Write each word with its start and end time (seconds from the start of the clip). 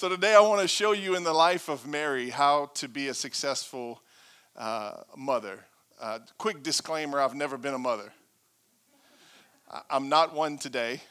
So 0.00 0.08
today 0.08 0.34
I 0.34 0.40
want 0.40 0.62
to 0.62 0.66
show 0.66 0.92
you 0.92 1.14
in 1.14 1.24
the 1.24 1.32
life 1.34 1.68
of 1.68 1.86
Mary 1.86 2.30
how 2.30 2.70
to 2.76 2.88
be 2.88 3.08
a 3.08 3.12
successful 3.12 4.00
uh, 4.56 4.92
mother. 5.14 5.58
Uh, 6.00 6.20
quick 6.38 6.62
disclaimer 6.62 7.20
I've 7.20 7.34
never 7.34 7.58
been 7.58 7.74
a 7.74 7.78
mother. 7.78 8.10
I'm 9.90 10.08
not 10.08 10.34
one 10.34 10.56
today, 10.56 11.02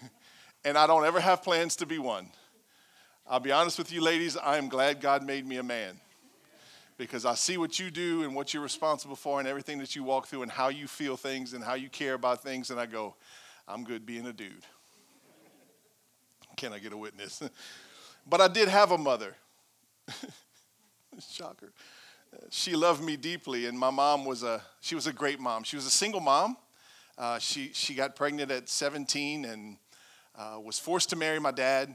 and 0.64 0.76
I 0.76 0.88
don't 0.88 1.04
ever 1.04 1.20
have 1.20 1.44
plans 1.44 1.76
to 1.76 1.86
be 1.86 2.00
one. 2.00 2.26
I'll 3.24 3.38
be 3.38 3.52
honest 3.52 3.78
with 3.78 3.92
you, 3.92 4.00
ladies, 4.00 4.36
I 4.36 4.56
am 4.56 4.68
glad 4.68 5.00
God 5.00 5.24
made 5.24 5.46
me 5.46 5.58
a 5.58 5.62
man 5.62 6.00
because 6.98 7.24
I 7.24 7.36
see 7.36 7.56
what 7.56 7.78
you 7.78 7.88
do 7.88 8.24
and 8.24 8.34
what 8.34 8.52
you're 8.52 8.64
responsible 8.64 9.14
for 9.14 9.38
and 9.38 9.46
everything 9.46 9.78
that 9.78 9.94
you 9.94 10.02
walk 10.02 10.26
through 10.26 10.42
and 10.42 10.50
how 10.50 10.70
you 10.70 10.88
feel 10.88 11.16
things 11.16 11.52
and 11.52 11.62
how 11.62 11.74
you 11.74 11.88
care 11.88 12.14
about 12.14 12.42
things, 12.42 12.70
and 12.70 12.80
I 12.80 12.86
go, 12.86 13.14
I'm 13.68 13.84
good 13.84 14.04
being 14.04 14.26
a 14.26 14.32
dude. 14.32 14.66
Can 16.56 16.72
I 16.72 16.80
get 16.80 16.92
a 16.92 16.96
witness? 16.96 17.40
But 18.26 18.40
I 18.40 18.48
did 18.48 18.68
have 18.68 18.90
a 18.90 18.98
mother. 18.98 19.36
Shocker. 21.30 21.72
She 22.50 22.74
loved 22.74 23.02
me 23.02 23.16
deeply, 23.16 23.66
and 23.66 23.78
my 23.78 23.90
mom 23.90 24.24
was 24.24 24.42
a 24.42 24.62
she 24.80 24.94
was 24.94 25.06
a 25.06 25.12
great 25.12 25.40
mom. 25.40 25.62
She 25.62 25.76
was 25.76 25.86
a 25.86 25.90
single 25.90 26.20
mom. 26.20 26.56
Uh, 27.16 27.38
she 27.38 27.70
she 27.72 27.94
got 27.94 28.16
pregnant 28.16 28.50
at 28.50 28.68
17 28.68 29.44
and 29.44 29.76
uh, 30.36 30.58
was 30.62 30.78
forced 30.78 31.10
to 31.10 31.16
marry 31.16 31.38
my 31.38 31.52
dad, 31.52 31.94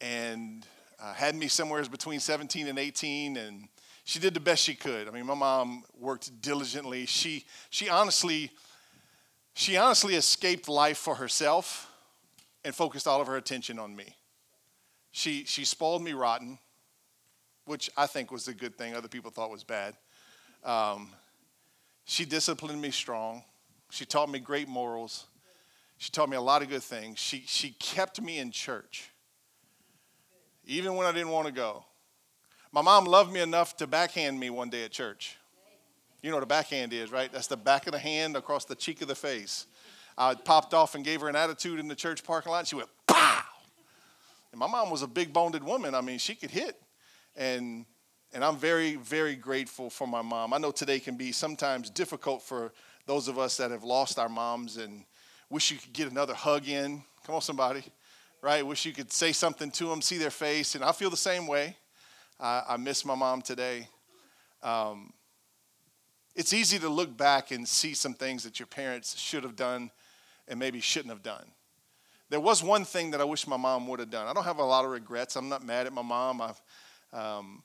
and 0.00 0.66
uh, 1.00 1.12
had 1.12 1.34
me 1.36 1.48
somewhere 1.48 1.84
between 1.84 2.18
17 2.18 2.66
and 2.66 2.78
18, 2.78 3.36
and 3.36 3.68
she 4.04 4.18
did 4.18 4.34
the 4.34 4.40
best 4.40 4.62
she 4.62 4.74
could. 4.74 5.08
I 5.08 5.10
mean, 5.10 5.26
my 5.26 5.34
mom 5.34 5.84
worked 5.98 6.40
diligently. 6.40 7.06
She 7.06 7.44
she 7.70 7.88
honestly 7.88 8.50
she 9.54 9.76
honestly 9.76 10.16
escaped 10.16 10.68
life 10.68 10.98
for 10.98 11.14
herself 11.14 11.90
and 12.64 12.74
focused 12.74 13.06
all 13.06 13.20
of 13.20 13.26
her 13.26 13.36
attention 13.36 13.78
on 13.78 13.94
me. 13.94 14.14
She, 15.16 15.44
she 15.44 15.64
spoiled 15.64 16.02
me 16.02 16.12
rotten, 16.12 16.58
which 17.64 17.88
I 17.96 18.06
think 18.06 18.30
was 18.30 18.48
a 18.48 18.52
good 18.52 18.76
thing. 18.76 18.94
Other 18.94 19.08
people 19.08 19.30
thought 19.30 19.50
was 19.50 19.64
bad. 19.64 19.94
Um, 20.62 21.08
she 22.04 22.26
disciplined 22.26 22.82
me 22.82 22.90
strong. 22.90 23.42
She 23.88 24.04
taught 24.04 24.28
me 24.28 24.40
great 24.40 24.68
morals. 24.68 25.24
She 25.96 26.10
taught 26.10 26.28
me 26.28 26.36
a 26.36 26.40
lot 26.42 26.60
of 26.60 26.68
good 26.68 26.82
things. 26.82 27.18
She, 27.18 27.44
she 27.46 27.70
kept 27.78 28.20
me 28.20 28.36
in 28.36 28.50
church, 28.50 29.08
even 30.66 30.96
when 30.96 31.06
I 31.06 31.12
didn't 31.12 31.30
want 31.30 31.46
to 31.46 31.52
go. 31.52 31.86
My 32.70 32.82
mom 32.82 33.06
loved 33.06 33.32
me 33.32 33.40
enough 33.40 33.74
to 33.78 33.86
backhand 33.86 34.38
me 34.38 34.50
one 34.50 34.68
day 34.68 34.84
at 34.84 34.90
church. 34.90 35.38
You 36.20 36.28
know 36.28 36.36
what 36.36 36.42
a 36.42 36.46
backhand 36.46 36.92
is, 36.92 37.10
right? 37.10 37.32
That's 37.32 37.46
the 37.46 37.56
back 37.56 37.86
of 37.86 37.94
the 37.94 37.98
hand 37.98 38.36
across 38.36 38.66
the 38.66 38.76
cheek 38.76 39.00
of 39.00 39.08
the 39.08 39.14
face. 39.14 39.64
I 40.18 40.34
popped 40.34 40.74
off 40.74 40.94
and 40.94 41.02
gave 41.02 41.22
her 41.22 41.28
an 41.30 41.36
attitude 41.36 41.80
in 41.80 41.88
the 41.88 41.94
church 41.94 42.22
parking 42.22 42.52
lot. 42.52 42.58
And 42.58 42.68
she 42.68 42.76
went! 42.76 42.90
And 44.56 44.60
my 44.60 44.68
mom 44.68 44.88
was 44.88 45.02
a 45.02 45.06
big 45.06 45.34
boned 45.34 45.62
woman. 45.62 45.94
I 45.94 46.00
mean, 46.00 46.16
she 46.18 46.34
could 46.34 46.50
hit. 46.50 46.80
And 47.36 47.84
and 48.32 48.42
I'm 48.42 48.56
very, 48.56 48.96
very 48.96 49.36
grateful 49.36 49.90
for 49.90 50.08
my 50.08 50.22
mom. 50.22 50.54
I 50.54 50.58
know 50.58 50.70
today 50.70 50.98
can 50.98 51.14
be 51.14 51.30
sometimes 51.30 51.90
difficult 51.90 52.42
for 52.42 52.72
those 53.04 53.28
of 53.28 53.38
us 53.38 53.58
that 53.58 53.70
have 53.70 53.84
lost 53.84 54.18
our 54.18 54.30
moms 54.30 54.78
and 54.78 55.04
wish 55.50 55.70
you 55.70 55.76
could 55.76 55.92
get 55.92 56.10
another 56.10 56.32
hug 56.32 56.68
in. 56.68 57.02
Come 57.26 57.34
on, 57.34 57.42
somebody. 57.42 57.84
Right? 58.40 58.66
Wish 58.66 58.86
you 58.86 58.94
could 58.94 59.12
say 59.12 59.32
something 59.32 59.70
to 59.72 59.88
them, 59.88 60.00
see 60.00 60.16
their 60.16 60.30
face. 60.30 60.74
And 60.74 60.82
I 60.82 60.92
feel 60.92 61.10
the 61.10 61.18
same 61.18 61.46
way. 61.46 61.76
I, 62.40 62.62
I 62.70 62.76
miss 62.78 63.04
my 63.04 63.14
mom 63.14 63.42
today. 63.42 63.88
Um, 64.62 65.12
it's 66.34 66.54
easy 66.54 66.78
to 66.78 66.88
look 66.88 67.14
back 67.14 67.50
and 67.50 67.68
see 67.68 67.92
some 67.92 68.14
things 68.14 68.42
that 68.44 68.58
your 68.58 68.68
parents 68.68 69.18
should 69.18 69.42
have 69.42 69.54
done 69.54 69.90
and 70.48 70.58
maybe 70.58 70.80
shouldn't 70.80 71.12
have 71.12 71.22
done. 71.22 71.44
There 72.28 72.40
was 72.40 72.62
one 72.62 72.84
thing 72.84 73.12
that 73.12 73.20
I 73.20 73.24
wish 73.24 73.46
my 73.46 73.56
mom 73.56 73.86
would 73.88 74.00
have 74.00 74.10
done. 74.10 74.26
I 74.26 74.32
don't 74.32 74.44
have 74.44 74.58
a 74.58 74.64
lot 74.64 74.84
of 74.84 74.90
regrets. 74.90 75.36
I'm 75.36 75.48
not 75.48 75.64
mad 75.64 75.86
at 75.86 75.92
my 75.92 76.02
mom. 76.02 76.40
I've, 76.42 76.60
um, 77.12 77.62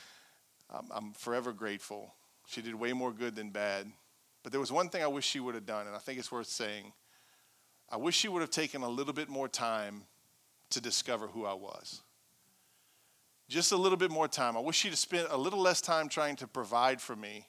I'm, 0.70 0.86
I'm 0.90 1.12
forever 1.12 1.52
grateful. 1.52 2.14
She 2.46 2.62
did 2.62 2.74
way 2.74 2.92
more 2.92 3.12
good 3.12 3.36
than 3.36 3.50
bad. 3.50 3.90
But 4.42 4.52
there 4.52 4.60
was 4.60 4.72
one 4.72 4.88
thing 4.88 5.02
I 5.02 5.06
wish 5.06 5.26
she 5.26 5.40
would 5.40 5.54
have 5.54 5.66
done, 5.66 5.86
and 5.86 5.94
I 5.94 5.98
think 5.98 6.18
it's 6.18 6.32
worth 6.32 6.46
saying. 6.46 6.92
I 7.90 7.96
wish 7.96 8.16
she 8.16 8.28
would 8.28 8.40
have 8.40 8.50
taken 8.50 8.82
a 8.82 8.88
little 8.88 9.12
bit 9.12 9.28
more 9.28 9.48
time 9.48 10.04
to 10.70 10.80
discover 10.80 11.26
who 11.26 11.44
I 11.44 11.54
was. 11.54 12.02
Just 13.48 13.72
a 13.72 13.76
little 13.76 13.98
bit 13.98 14.10
more 14.10 14.28
time. 14.28 14.56
I 14.56 14.60
wish 14.60 14.76
she'd 14.76 14.88
have 14.88 14.98
spent 14.98 15.28
a 15.30 15.36
little 15.36 15.60
less 15.60 15.80
time 15.80 16.08
trying 16.08 16.36
to 16.36 16.46
provide 16.46 17.00
for 17.00 17.14
me 17.14 17.46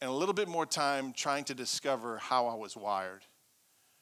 and 0.00 0.10
a 0.10 0.12
little 0.12 0.32
bit 0.32 0.48
more 0.48 0.66
time 0.66 1.12
trying 1.12 1.44
to 1.44 1.54
discover 1.54 2.16
how 2.16 2.46
I 2.46 2.54
was 2.54 2.76
wired, 2.76 3.22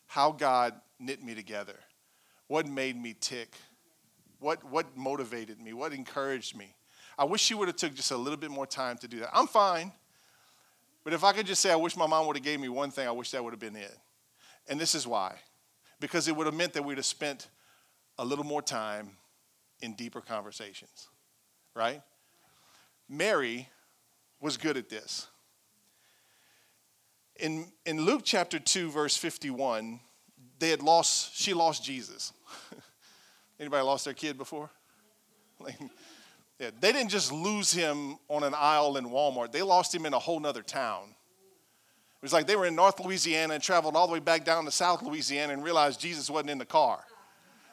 how 0.06 0.32
God 0.32 0.75
knit 1.00 1.22
me 1.22 1.34
together? 1.34 1.77
What 2.47 2.66
made 2.66 3.00
me 3.00 3.15
tick? 3.19 3.55
What, 4.38 4.65
what 4.65 4.97
motivated 4.97 5.61
me? 5.61 5.72
What 5.72 5.93
encouraged 5.93 6.56
me? 6.56 6.75
I 7.19 7.25
wish 7.25 7.43
she 7.43 7.55
would 7.55 7.69
have 7.69 7.77
took 7.77 7.94
just 7.94 8.11
a 8.11 8.16
little 8.16 8.38
bit 8.38 8.50
more 8.50 8.66
time 8.66 8.97
to 8.99 9.09
do 9.09 9.21
that. 9.21 9.31
I'm 9.33 9.47
fine. 9.47 9.93
But 11.05 11.12
if 11.12 11.25
I 11.25 11.33
could 11.33 11.47
just 11.47 11.61
say 11.61 11.71
I 11.71 11.77
wish 11.77 11.97
my 11.97 12.06
mom 12.06 12.27
would 12.27 12.37
have 12.37 12.44
gave 12.44 12.61
me 12.61 12.69
one 12.69 12.91
thing, 12.91 13.06
I 13.06 13.11
wish 13.11 13.31
that 13.31 13.43
would 13.43 13.53
have 13.53 13.61
been 13.61 13.77
it. 13.77 13.97
And 14.69 14.81
this 14.81 14.94
is 14.94 15.06
why. 15.06 15.37
Because 15.99 16.28
it 16.28 16.37
would 16.37 16.47
have 16.47 16.55
meant 16.55 16.72
that 16.75 16.84
we'd 16.84 16.99
have 16.99 17.06
spent 17.06 17.49
a 18.19 18.25
little 18.25 18.44
more 18.44 18.62
time 18.62 19.11
in 19.81 19.94
deeper 19.94 20.21
conversations. 20.21 21.09
Right? 21.75 22.03
Mary 23.09 23.69
was 24.41 24.56
good 24.56 24.77
at 24.77 24.88
this. 24.88 25.27
In, 27.37 27.72
in 27.87 28.03
Luke 28.03 28.22
chapter 28.25 28.59
2, 28.59 28.91
verse 28.91 29.17
51, 29.17 30.00
they 30.60 30.71
had 30.71 30.82
lost, 30.82 31.34
she 31.34 31.54
lost 31.54 31.84
Jesus. 31.84 32.32
Anybody 33.60 33.82
lost 33.82 34.04
their 34.04 34.15
kid 34.15 34.38
before? 34.38 34.71
yeah, 36.59 36.71
they 36.81 36.93
didn't 36.93 37.10
just 37.10 37.32
lose 37.32 37.72
him 37.72 38.16
on 38.28 38.44
an 38.44 38.54
aisle 38.56 38.97
in 38.97 39.06
Walmart, 39.06 39.53
they 39.53 39.62
lost 39.62 39.94
him 39.94 40.06
in 40.06 40.15
a 40.15 40.19
whole 40.19 40.41
nother 40.41 40.62
town. 40.62 41.03
It 41.09 42.22
was 42.25 42.34
like 42.34 42.47
they 42.47 42.56
were 42.56 42.66
in 42.66 42.75
North 42.75 43.00
Louisiana 43.00 43.54
and 43.54 43.62
traveled 43.62 43.97
all 43.97 44.06
the 44.06 44.12
way 44.12 44.19
back 44.19 44.44
down 44.44 44.66
to 44.66 44.70
South 44.70 45.03
Louisiana 45.03 45.54
and 45.54 45.65
realized 45.65 45.99
Jesus 45.99 46.28
wasn't 46.28 46.50
in 46.50 46.59
the 46.59 46.66
car 46.66 47.03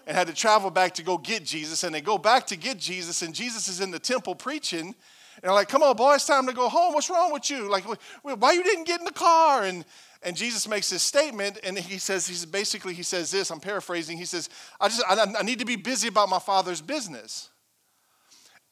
and 0.08 0.16
had 0.16 0.28
to 0.28 0.34
travel 0.34 0.72
back 0.72 0.94
to 0.94 1.04
go 1.04 1.18
get 1.18 1.44
Jesus. 1.44 1.84
And 1.84 1.94
they 1.94 2.00
go 2.00 2.18
back 2.18 2.48
to 2.48 2.56
get 2.56 2.80
Jesus, 2.80 3.22
and 3.22 3.36
Jesus 3.36 3.68
is 3.68 3.82
in 3.82 3.92
the 3.92 4.00
temple 4.00 4.36
preaching. 4.36 4.80
And 4.80 4.96
they're 5.44 5.52
like, 5.52 5.68
Come 5.68 5.84
on, 5.84 5.96
boy, 5.98 6.16
it's 6.16 6.26
time 6.26 6.48
to 6.48 6.54
go 6.54 6.70
home. 6.70 6.94
What's 6.94 7.10
wrong 7.10 7.34
with 7.34 7.50
you? 7.52 7.70
Like, 7.70 7.84
why 8.24 8.54
you 8.54 8.64
didn't 8.64 8.86
get 8.86 9.00
in 9.00 9.06
the 9.06 9.12
car? 9.12 9.64
And 9.64 9.84
and 10.24 10.36
Jesus 10.36 10.68
makes 10.68 10.90
this 10.90 11.04
statement, 11.04 11.60
and 11.64 11.78
he 11.78 11.98
says, 11.98 12.28
he's 12.28 12.46
basically, 12.46 12.94
he 12.94 13.04
says 13.04 13.32
this, 13.32 13.52
I'm 13.52 13.60
paraphrasing, 13.60 14.18
he 14.18 14.26
says, 14.26 14.50
I 14.80 14.88
just, 14.88 15.04
I, 15.08 15.36
I 15.40 15.44
need 15.44 15.60
to 15.60 15.66
be 15.66 15.76
busy 15.76 16.08
about 16.08 16.30
my 16.30 16.40
father's 16.40 16.82
business. 16.82 17.50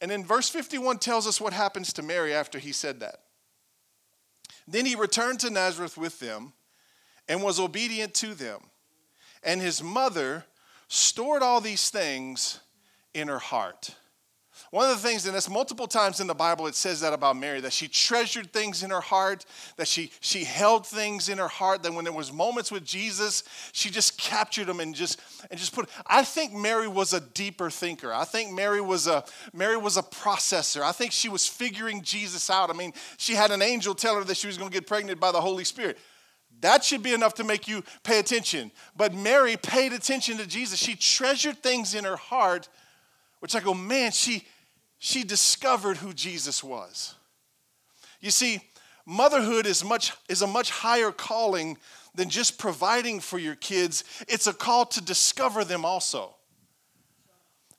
And 0.02 0.12
then 0.12 0.26
verse 0.26 0.50
51 0.50 1.00
tells 1.00 1.28
us 1.28 1.40
what 1.40 1.54
happens 1.54 1.94
to 1.94 2.04
Mary 2.04 2.34
after 2.34 2.60
he 2.60 2.72
said 2.72 3.00
that. 3.00 3.22
Then 4.68 4.86
he 4.86 4.96
returned 4.96 5.40
to 5.42 5.50
Nazareth 5.50 5.98
with 5.98 6.20
them 6.20 6.54
and 7.28 7.42
was 7.42 7.60
obedient 7.60 8.14
to 8.16 8.34
them. 8.34 8.60
And 9.44 9.62
his 9.62 9.82
mother 9.82 10.46
stored 10.88 11.44
all 11.44 11.62
these 11.62 11.90
things 11.90 12.60
in 13.14 13.28
her 13.28 13.40
heart. 13.40 13.96
One 14.72 14.90
of 14.90 15.02
the 15.02 15.08
things, 15.08 15.26
and 15.26 15.36
that's 15.36 15.50
multiple 15.50 15.88
times 15.88 16.20
in 16.20 16.28
the 16.28 16.34
Bible, 16.34 16.68
it 16.68 16.76
says 16.76 17.02
that 17.02 17.14
about 17.14 17.38
Mary, 17.38 17.62
that 17.62 17.72
she 17.74 17.88
treasured 17.88 18.52
things 18.52 18.84
in 18.84 18.90
her 18.90 19.02
heart, 19.02 19.46
that 19.78 19.88
she, 19.88 20.12
she 20.20 20.44
held 20.44 20.86
things 20.86 21.30
in 21.30 21.38
her 21.38 21.48
heart, 21.48 21.84
that 21.84 21.94
when 21.94 22.04
there 22.04 22.14
was 22.14 22.34
moments 22.34 22.72
with 22.72 22.84
Jesus, 22.84 23.44
she 23.72 23.90
just 23.90 24.18
captured 24.18 24.66
them 24.66 24.80
and 24.80 24.96
just 24.96 25.22
and 25.50 25.60
just 25.60 25.74
put. 25.74 25.90
I 26.08 26.24
think 26.24 26.54
Mary 26.54 26.88
was 26.88 27.14
a 27.14 27.20
deeper 27.20 27.70
thinker. 27.70 28.12
I 28.12 28.26
think 28.26 28.52
Mary 28.52 28.82
was 28.82 29.08
a 29.08 29.24
Mary 29.54 29.78
was 29.78 29.98
a 29.98 30.04
processor. 30.04 30.82
I 30.82 30.92
think 30.92 31.12
she 31.12 31.30
was 31.30 31.48
figuring 31.48 32.02
Jesus 32.02 32.50
out. 32.50 32.70
I 32.70 32.74
mean, 32.74 32.94
she 33.18 33.34
had 33.34 33.52
an 33.52 33.62
angel 33.62 33.96
tell 33.96 34.16
her 34.16 34.24
that 34.24 34.38
she 34.38 34.48
was 34.48 34.58
going 34.58 34.70
to 34.70 34.74
get 34.74 34.88
pregnant 34.88 35.20
by 35.20 35.32
the 35.32 35.42
Holy 35.42 35.64
Spirit. 35.64 35.98
That 36.62 36.84
should 36.84 37.04
be 37.04 37.14
enough 37.14 37.36
to 37.36 37.44
make 37.44 37.68
you 37.68 37.84
pay 38.04 38.20
attention. 38.20 38.72
But 38.96 39.14
Mary 39.14 39.58
paid 39.58 39.94
attention 39.94 40.38
to 40.38 40.48
Jesus. 40.48 40.80
She 40.80 40.96
treasured 40.96 41.62
things 41.62 41.94
in 41.94 42.06
her 42.06 42.16
heart, 42.16 42.70
which 43.40 43.56
I 43.56 43.60
go, 43.60 43.74
man, 43.74 44.12
she 44.12 44.48
she 45.00 45.24
discovered 45.24 45.98
who 45.98 46.14
Jesus 46.14 46.64
was. 46.64 47.16
You 48.22 48.32
see, 48.32 48.62
motherhood 49.06 49.66
is, 49.66 49.84
much, 49.84 50.14
is 50.30 50.42
a 50.42 50.48
much 50.48 50.72
higher 50.72 51.12
calling 51.12 51.78
than 52.16 52.30
just 52.30 52.58
providing 52.58 53.20
for 53.20 53.38
your 53.38 53.56
kids, 53.56 54.04
it's 54.28 54.48
a 54.48 54.54
call 54.54 54.86
to 54.86 55.02
discover 55.02 55.64
them 55.64 55.86
also. 55.86 56.34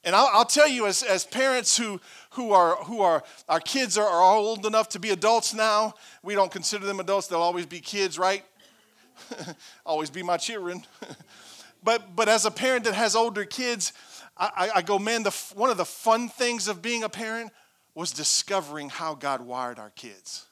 And 0.04 0.14
I'll, 0.14 0.28
I'll, 0.32 0.44
tell 0.44 0.68
you, 0.68 0.86
as, 0.86 1.02
as 1.02 1.24
parents 1.24 1.76
who, 1.76 2.00
who, 2.30 2.52
are, 2.52 2.76
who 2.84 3.00
are, 3.00 3.24
our 3.48 3.58
kids 3.58 3.98
are, 3.98 4.06
are 4.06 4.36
old 4.36 4.64
enough 4.64 4.90
to 4.90 5.00
be 5.00 5.10
adults 5.10 5.52
now, 5.52 5.94
we 6.22 6.34
don't 6.34 6.52
consider 6.52 6.86
them 6.86 7.00
adults, 7.00 7.26
they'll 7.26 7.40
always 7.40 7.66
be 7.66 7.80
kids, 7.80 8.18
right? 8.18 8.44
always 9.86 10.10
be 10.10 10.22
my 10.22 10.36
children. 10.36 10.84
but, 11.82 12.14
but 12.14 12.28
as 12.28 12.44
a 12.44 12.50
parent 12.52 12.84
that 12.84 12.94
has 12.94 13.16
older 13.16 13.44
kids, 13.44 13.92
I, 14.37 14.71
I 14.77 14.83
go, 14.83 14.99
man, 14.99 15.23
the, 15.23 15.31
one 15.55 15.71
of 15.71 15.77
the 15.77 15.85
fun 15.85 16.29
things 16.29 16.69
of 16.69 16.83
being 16.83 17.03
a 17.03 17.09
parent 17.09 17.53
was 17.94 18.12
discovering 18.12 18.91
how 18.91 19.15
God 19.15 19.41
wired 19.41 19.79
our 19.79 19.91
kids. 19.91 20.47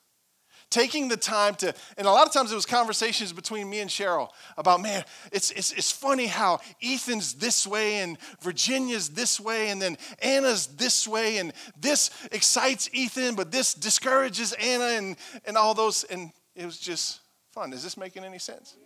taking 0.75 1.07
the 1.07 1.17
time 1.17 1.55
to, 1.55 1.73
and 1.97 2.07
a 2.07 2.11
lot 2.11 2.27
of 2.27 2.33
times 2.33 2.51
it 2.51 2.55
was 2.57 2.67
conversations 2.67 3.33
between 3.33 3.71
me 3.71 3.79
and 3.79 3.89
Cheryl 3.89 4.31
about, 4.57 4.81
man, 4.81 5.05
it's, 5.31 5.53
it's, 5.53 5.73
it's 5.73 5.93
funny 5.93 6.27
how 6.27 6.59
Ethan's 6.83 7.35
this 7.35 7.65
way 7.65 8.01
and 8.01 8.19
Virginia's 8.43 9.11
this 9.11 9.39
way 9.39 9.71
and 9.71 9.81
then 9.81 9.97
Anna's 10.21 10.67
this 10.67 11.07
way 11.07 11.39
and 11.39 11.53
this 11.81 12.11
excites 12.33 12.91
Ethan, 12.93 13.37
but 13.37 13.53
this 13.53 13.73
discourages 13.73 14.53
Anna 14.55 14.85
and, 14.85 15.17
and 15.45 15.57
all 15.57 15.75
those. 15.75 16.03
And 16.05 16.33
it 16.57 16.65
was 16.65 16.79
just 16.79 17.21
fun. 17.53 17.73
Is 17.73 17.85
this 17.85 17.97
making 17.97 18.25
any 18.25 18.41
sense? 18.41 18.77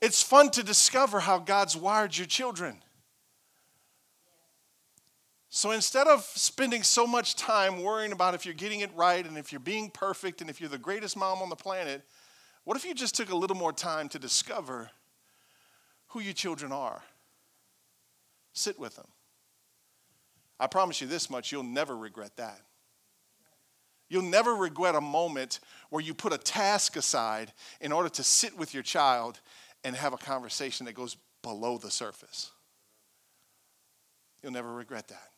It's 0.00 0.22
fun 0.22 0.50
to 0.50 0.64
discover 0.64 1.20
how 1.20 1.38
God's 1.38 1.76
wired 1.76 2.18
your 2.18 2.26
children. 2.26 2.82
So 5.56 5.70
instead 5.70 6.08
of 6.08 6.24
spending 6.24 6.82
so 6.82 7.06
much 7.06 7.36
time 7.36 7.80
worrying 7.80 8.10
about 8.10 8.34
if 8.34 8.44
you're 8.44 8.56
getting 8.56 8.80
it 8.80 8.90
right 8.96 9.24
and 9.24 9.38
if 9.38 9.52
you're 9.52 9.60
being 9.60 9.88
perfect 9.88 10.40
and 10.40 10.50
if 10.50 10.60
you're 10.60 10.68
the 10.68 10.78
greatest 10.78 11.16
mom 11.16 11.42
on 11.42 11.48
the 11.48 11.54
planet, 11.54 12.02
what 12.64 12.76
if 12.76 12.84
you 12.84 12.92
just 12.92 13.14
took 13.14 13.30
a 13.30 13.36
little 13.36 13.56
more 13.56 13.72
time 13.72 14.08
to 14.08 14.18
discover 14.18 14.90
who 16.08 16.18
your 16.18 16.32
children 16.32 16.72
are? 16.72 17.04
Sit 18.52 18.80
with 18.80 18.96
them. 18.96 19.06
I 20.58 20.66
promise 20.66 21.00
you 21.00 21.06
this 21.06 21.30
much 21.30 21.52
you'll 21.52 21.62
never 21.62 21.96
regret 21.96 22.36
that. 22.36 22.60
You'll 24.08 24.22
never 24.22 24.56
regret 24.56 24.96
a 24.96 25.00
moment 25.00 25.60
where 25.88 26.02
you 26.02 26.14
put 26.14 26.32
a 26.32 26.38
task 26.38 26.96
aside 26.96 27.52
in 27.80 27.92
order 27.92 28.08
to 28.08 28.24
sit 28.24 28.58
with 28.58 28.74
your 28.74 28.82
child 28.82 29.38
and 29.84 29.94
have 29.94 30.14
a 30.14 30.18
conversation 30.18 30.86
that 30.86 30.94
goes 30.94 31.16
below 31.42 31.78
the 31.78 31.92
surface. 31.92 32.50
You'll 34.42 34.50
never 34.50 34.74
regret 34.74 35.06
that. 35.08 35.28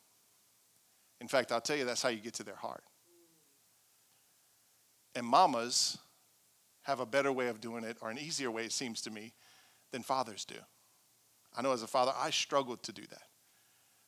In 1.20 1.28
fact, 1.28 1.52
I'll 1.52 1.60
tell 1.60 1.76
you 1.76 1.84
that's 1.84 2.02
how 2.02 2.08
you 2.08 2.20
get 2.20 2.34
to 2.34 2.44
their 2.44 2.56
heart. 2.56 2.84
And 5.14 5.26
mamas 5.26 5.98
have 6.82 7.00
a 7.00 7.06
better 7.06 7.32
way 7.32 7.48
of 7.48 7.60
doing 7.60 7.84
it, 7.84 7.96
or 8.00 8.10
an 8.10 8.18
easier 8.18 8.50
way, 8.50 8.64
it 8.64 8.72
seems 8.72 9.00
to 9.02 9.10
me, 9.10 9.32
than 9.92 10.02
fathers 10.02 10.44
do. 10.44 10.56
I 11.56 11.62
know 11.62 11.72
as 11.72 11.82
a 11.82 11.86
father, 11.86 12.12
I 12.16 12.30
struggled 12.30 12.82
to 12.84 12.92
do 12.92 13.02
that. 13.10 13.22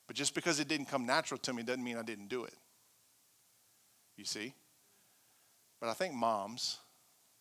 But 0.06 0.16
just 0.16 0.34
because 0.34 0.60
it 0.60 0.68
didn't 0.68 0.86
come 0.86 1.06
natural 1.06 1.38
to 1.38 1.52
me 1.52 1.62
doesn't 1.62 1.82
mean 1.82 1.96
I 1.96 2.02
didn't 2.02 2.28
do 2.28 2.44
it. 2.44 2.54
You 4.16 4.24
see? 4.24 4.54
But 5.80 5.88
I 5.88 5.94
think 5.94 6.14
moms 6.14 6.78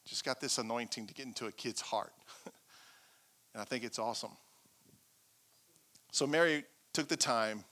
just 0.06 0.24
got 0.24 0.40
this 0.40 0.58
anointing 0.58 1.08
to 1.08 1.14
get 1.14 1.26
into 1.26 1.48
a 1.48 1.52
kid's 1.52 1.82
heart. 1.82 2.14
and 3.54 3.62
I 3.62 3.66
think 3.66 3.84
it's 3.84 4.00
awesome. 4.00 4.32
So 6.12 6.26
Mary 6.26 6.64
took 6.94 7.08
the 7.08 7.18
time 7.18 7.64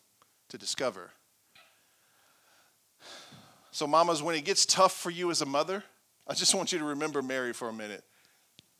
to 0.50 0.57
discover 0.57 1.12
so, 3.75 3.86
mamas, 3.86 4.24
when 4.24 4.38
it 4.38 4.45
gets 4.45 4.66
tough 4.66 4.94
for 4.94 5.10
you 5.10 5.31
as 5.31 5.42
a 5.42 5.45
mother, 5.45 5.83
I 6.25 6.33
just 6.33 6.56
want 6.56 6.72
you 6.72 6.80
to 6.80 6.86
remember 6.86 7.22
Mary 7.22 7.51
for 7.51 7.68
a 7.68 7.74
minute. 7.74 8.06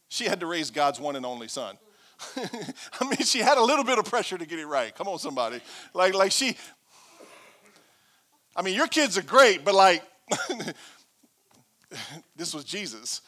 She 0.08 0.24
had 0.24 0.40
to 0.40 0.46
raise 0.46 0.72
God's 0.72 1.02
one 1.02 1.18
and 1.18 1.26
only 1.26 1.50
son. 1.50 1.78
I 2.38 3.04
mean, 3.04 3.18
she 3.18 3.40
had 3.40 3.58
a 3.58 3.62
little 3.62 3.84
bit 3.84 4.00
of 4.00 4.06
pressure 4.06 4.38
to 4.38 4.46
get 4.46 4.58
it 4.58 4.68
right. 4.68 4.96
Come 4.96 5.10
on, 5.10 5.20
somebody. 5.20 5.60
Like, 5.94 6.14
like 6.14 6.32
she, 6.32 6.56
I 8.56 8.62
mean, 8.62 8.74
your 8.74 8.88
kids 8.88 9.18
are 9.18 9.22
great, 9.22 9.66
but 9.66 9.76
like, 9.76 10.02
this 12.38 12.54
was 12.54 12.64
Jesus. 12.64 13.20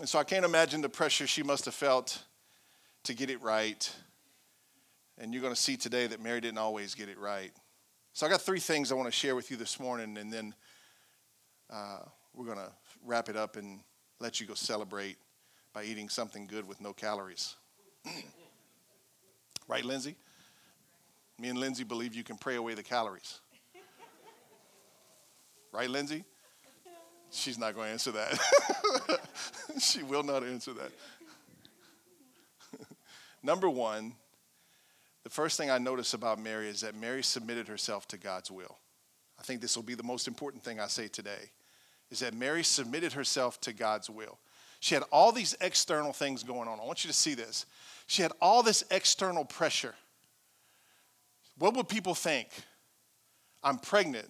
And 0.00 0.08
so 0.08 0.18
I 0.18 0.24
can't 0.24 0.44
imagine 0.44 0.80
the 0.80 0.88
pressure 0.88 1.28
she 1.28 1.44
must 1.44 1.64
have 1.66 1.74
felt 1.74 2.24
to 3.04 3.14
get 3.14 3.30
it 3.30 3.40
right. 3.40 3.88
And 5.16 5.32
you're 5.32 5.42
going 5.42 5.54
to 5.54 5.60
see 5.60 5.76
today 5.76 6.08
that 6.08 6.20
Mary 6.20 6.40
didn't 6.40 6.58
always 6.58 6.96
get 6.96 7.08
it 7.08 7.20
right. 7.20 7.52
So 8.16 8.24
I 8.24 8.30
got 8.30 8.42
three 8.42 8.60
things 8.60 8.92
I 8.92 8.94
want 8.94 9.08
to 9.08 9.12
share 9.12 9.34
with 9.34 9.50
you 9.50 9.56
this 9.56 9.80
morning, 9.80 10.16
and 10.18 10.32
then 10.32 10.54
uh, 11.68 11.98
we're 12.32 12.46
going 12.46 12.58
to 12.58 12.70
wrap 13.04 13.28
it 13.28 13.36
up 13.36 13.56
and 13.56 13.80
let 14.20 14.40
you 14.40 14.46
go 14.46 14.54
celebrate 14.54 15.16
by 15.72 15.82
eating 15.82 16.08
something 16.08 16.46
good 16.46 16.66
with 16.68 16.80
no 16.80 16.92
calories. 16.92 17.56
right, 19.68 19.84
Lindsay? 19.84 20.14
Me 21.40 21.48
and 21.48 21.58
Lindsay 21.58 21.82
believe 21.82 22.14
you 22.14 22.22
can 22.22 22.36
pray 22.38 22.54
away 22.54 22.74
the 22.74 22.82
calories. 22.82 23.40
Right, 25.72 25.90
Lindsay? 25.90 26.22
She's 27.32 27.58
not 27.58 27.74
going 27.74 27.88
to 27.88 27.92
answer 27.94 28.12
that. 28.12 29.20
she 29.80 30.04
will 30.04 30.22
not 30.22 30.44
answer 30.44 30.72
that. 30.74 30.92
Number 33.42 33.68
one, 33.68 34.14
the 35.24 35.30
first 35.30 35.56
thing 35.56 35.70
I 35.70 35.78
notice 35.78 36.14
about 36.14 36.38
Mary 36.38 36.68
is 36.68 36.82
that 36.82 36.94
Mary 36.94 37.22
submitted 37.22 37.66
herself 37.66 38.06
to 38.08 38.18
God's 38.18 38.50
will. 38.50 38.78
I 39.38 39.42
think 39.42 39.60
this 39.60 39.74
will 39.74 39.82
be 39.82 39.94
the 39.94 40.02
most 40.02 40.28
important 40.28 40.62
thing 40.62 40.78
I 40.78 40.86
say 40.86 41.08
today 41.08 41.50
is 42.10 42.20
that 42.20 42.34
Mary 42.34 42.62
submitted 42.62 43.14
herself 43.14 43.60
to 43.62 43.72
God's 43.72 44.08
will. 44.08 44.38
She 44.80 44.94
had 44.94 45.02
all 45.10 45.32
these 45.32 45.56
external 45.62 46.12
things 46.12 46.42
going 46.42 46.68
on. 46.68 46.78
I 46.78 46.84
want 46.84 47.04
you 47.04 47.08
to 47.08 47.16
see 47.16 47.34
this. 47.34 47.64
She 48.06 48.20
had 48.20 48.32
all 48.40 48.62
this 48.62 48.84
external 48.90 49.44
pressure. 49.44 49.94
What 51.58 51.74
would 51.74 51.88
people 51.88 52.14
think? 52.14 52.48
I'm 53.62 53.78
pregnant. 53.78 54.28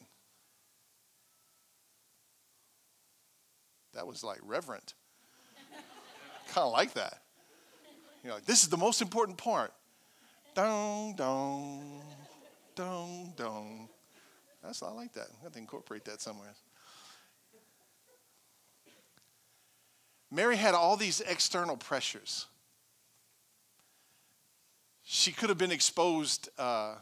That 3.94 4.06
was 4.06 4.22
like 4.22 4.38
reverent. 4.44 4.94
kind 6.54 6.66
of 6.66 6.72
like 6.72 6.94
that. 6.94 7.22
You 8.22 8.28
know, 8.28 8.36
like, 8.36 8.46
this 8.46 8.62
is 8.62 8.68
the 8.68 8.76
most 8.76 9.02
important 9.02 9.38
part. 9.38 9.72
Dong, 10.54 11.14
dong, 11.16 12.02
dong, 12.76 13.32
dong. 13.36 13.88
That's 14.62 14.82
I 14.82 14.90
like 14.92 15.12
that. 15.14 15.26
I 15.40 15.42
have 15.42 15.52
to 15.52 15.58
incorporate 15.58 16.04
that 16.04 16.20
somewhere. 16.20 16.54
Mary 20.30 20.56
had 20.56 20.74
all 20.74 20.96
these 20.96 21.20
external 21.20 21.76
pressures. 21.76 22.46
She 25.02 25.32
could 25.32 25.48
have 25.48 25.58
been 25.58 25.72
exposed 25.72 26.48
uh, 26.56 26.96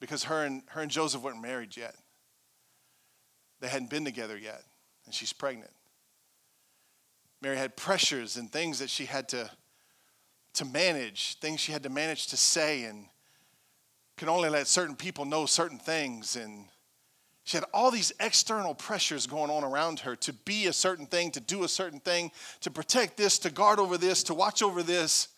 because 0.00 0.24
her 0.24 0.44
and, 0.44 0.62
her 0.68 0.80
and 0.80 0.90
Joseph 0.90 1.22
weren't 1.22 1.42
married 1.42 1.76
yet. 1.76 1.94
They 3.60 3.68
hadn't 3.68 3.90
been 3.90 4.04
together 4.04 4.38
yet, 4.38 4.62
and 5.04 5.14
she's 5.14 5.32
pregnant. 5.32 5.72
Mary 7.42 7.56
had 7.56 7.76
pressures 7.76 8.36
and 8.36 8.50
things 8.50 8.78
that 8.78 8.90
she 8.90 9.06
had 9.06 9.28
to 9.30 9.50
to 10.54 10.64
manage, 10.64 11.36
things 11.40 11.60
she 11.60 11.72
had 11.72 11.82
to 11.84 11.90
manage 11.90 12.28
to 12.28 12.36
say, 12.36 12.84
and 12.84 13.06
could 14.16 14.28
only 14.28 14.48
let 14.48 14.66
certain 14.66 14.96
people 14.96 15.24
know 15.24 15.46
certain 15.46 15.78
things. 15.78 16.36
And 16.36 16.66
she 17.44 17.56
had 17.56 17.64
all 17.72 17.90
these 17.90 18.12
external 18.20 18.74
pressures 18.74 19.26
going 19.26 19.50
on 19.50 19.64
around 19.64 20.00
her 20.00 20.14
to 20.16 20.32
be 20.32 20.66
a 20.66 20.72
certain 20.72 21.06
thing, 21.06 21.30
to 21.32 21.40
do 21.40 21.64
a 21.64 21.68
certain 21.68 22.00
thing, 22.00 22.30
to 22.60 22.70
protect 22.70 23.16
this, 23.16 23.38
to 23.40 23.50
guard 23.50 23.78
over 23.78 23.96
this, 23.96 24.22
to 24.24 24.34
watch 24.34 24.62
over 24.62 24.82
this. 24.82 25.28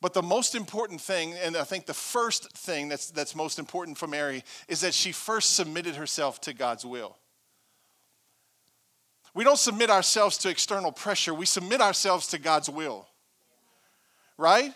But 0.00 0.14
the 0.14 0.22
most 0.22 0.54
important 0.54 1.00
thing, 1.00 1.34
and 1.42 1.56
I 1.56 1.64
think 1.64 1.86
the 1.86 1.94
first 1.94 2.56
thing 2.56 2.88
that's, 2.88 3.10
that's 3.10 3.34
most 3.34 3.58
important 3.58 3.98
for 3.98 4.06
Mary, 4.06 4.44
is 4.68 4.80
that 4.80 4.94
she 4.94 5.12
first 5.12 5.54
submitted 5.54 5.96
herself 5.96 6.40
to 6.42 6.52
God's 6.52 6.84
will. 6.84 7.16
We 9.34 9.44
don't 9.44 9.58
submit 9.58 9.90
ourselves 9.90 10.38
to 10.38 10.48
external 10.48 10.92
pressure, 10.92 11.34
we 11.34 11.46
submit 11.46 11.80
ourselves 11.80 12.28
to 12.28 12.38
God's 12.38 12.70
will 12.70 13.08
right? 14.36 14.72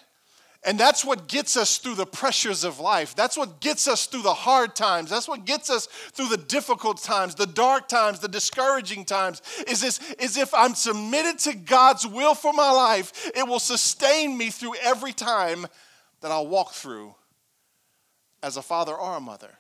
And 0.65 0.79
that's 0.79 1.05
what 1.05 1.29
gets 1.29 1.57
us 1.57 1.79
through 1.79 1.95
the 1.95 2.07
pressures 2.07 2.65
of 2.65 2.81
life. 2.81 3.15
That's 3.15 3.37
what 3.37 3.61
gets 3.61 3.87
us 3.87 4.07
through 4.07 4.23
the 4.23 4.35
hard 4.35 4.75
times. 4.75 5.09
That's 5.09 5.29
what 5.29 5.45
gets 5.45 5.71
us 5.71 5.87
through 5.87 6.29
the 6.29 6.37
difficult 6.37 7.01
times, 7.01 7.37
the 7.37 7.47
dark 7.47 7.89
times, 7.89 8.19
the 8.19 8.29
discouraging 8.29 9.05
times. 9.05 9.41
Is 9.69 9.81
this 9.81 10.01
is 10.19 10.37
if 10.37 10.53
I'm 10.53 10.75
submitted 10.75 11.39
to 11.41 11.55
God's 11.55 12.07
will 12.07 12.35
for 12.35 12.53
my 12.53 12.73
life, 12.73 13.31
it 13.37 13.47
will 13.47 13.61
sustain 13.61 14.37
me 14.37 14.51
through 14.51 14.75
every 14.83 15.13
time 15.13 15.67
that 16.21 16.33
I'll 16.33 16.49
walk 16.49 16.73
through 16.73 17.15
as 18.43 18.57
a 18.57 18.63
father 18.63 18.95
or 18.95 19.17
a 19.17 19.21
mother. 19.21 19.57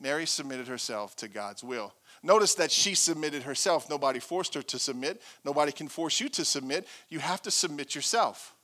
Mary 0.00 0.26
submitted 0.26 0.68
herself 0.68 1.16
to 1.16 1.28
God's 1.28 1.64
will. 1.64 1.92
Notice 2.22 2.54
that 2.54 2.70
she 2.70 2.94
submitted 2.94 3.44
herself. 3.44 3.88
Nobody 3.88 4.18
forced 4.18 4.54
her 4.54 4.62
to 4.62 4.78
submit. 4.78 5.22
Nobody 5.44 5.72
can 5.72 5.88
force 5.88 6.20
you 6.20 6.28
to 6.30 6.44
submit. 6.44 6.86
You 7.08 7.20
have 7.20 7.42
to 7.42 7.50
submit 7.50 7.94
yourself. 7.94 8.54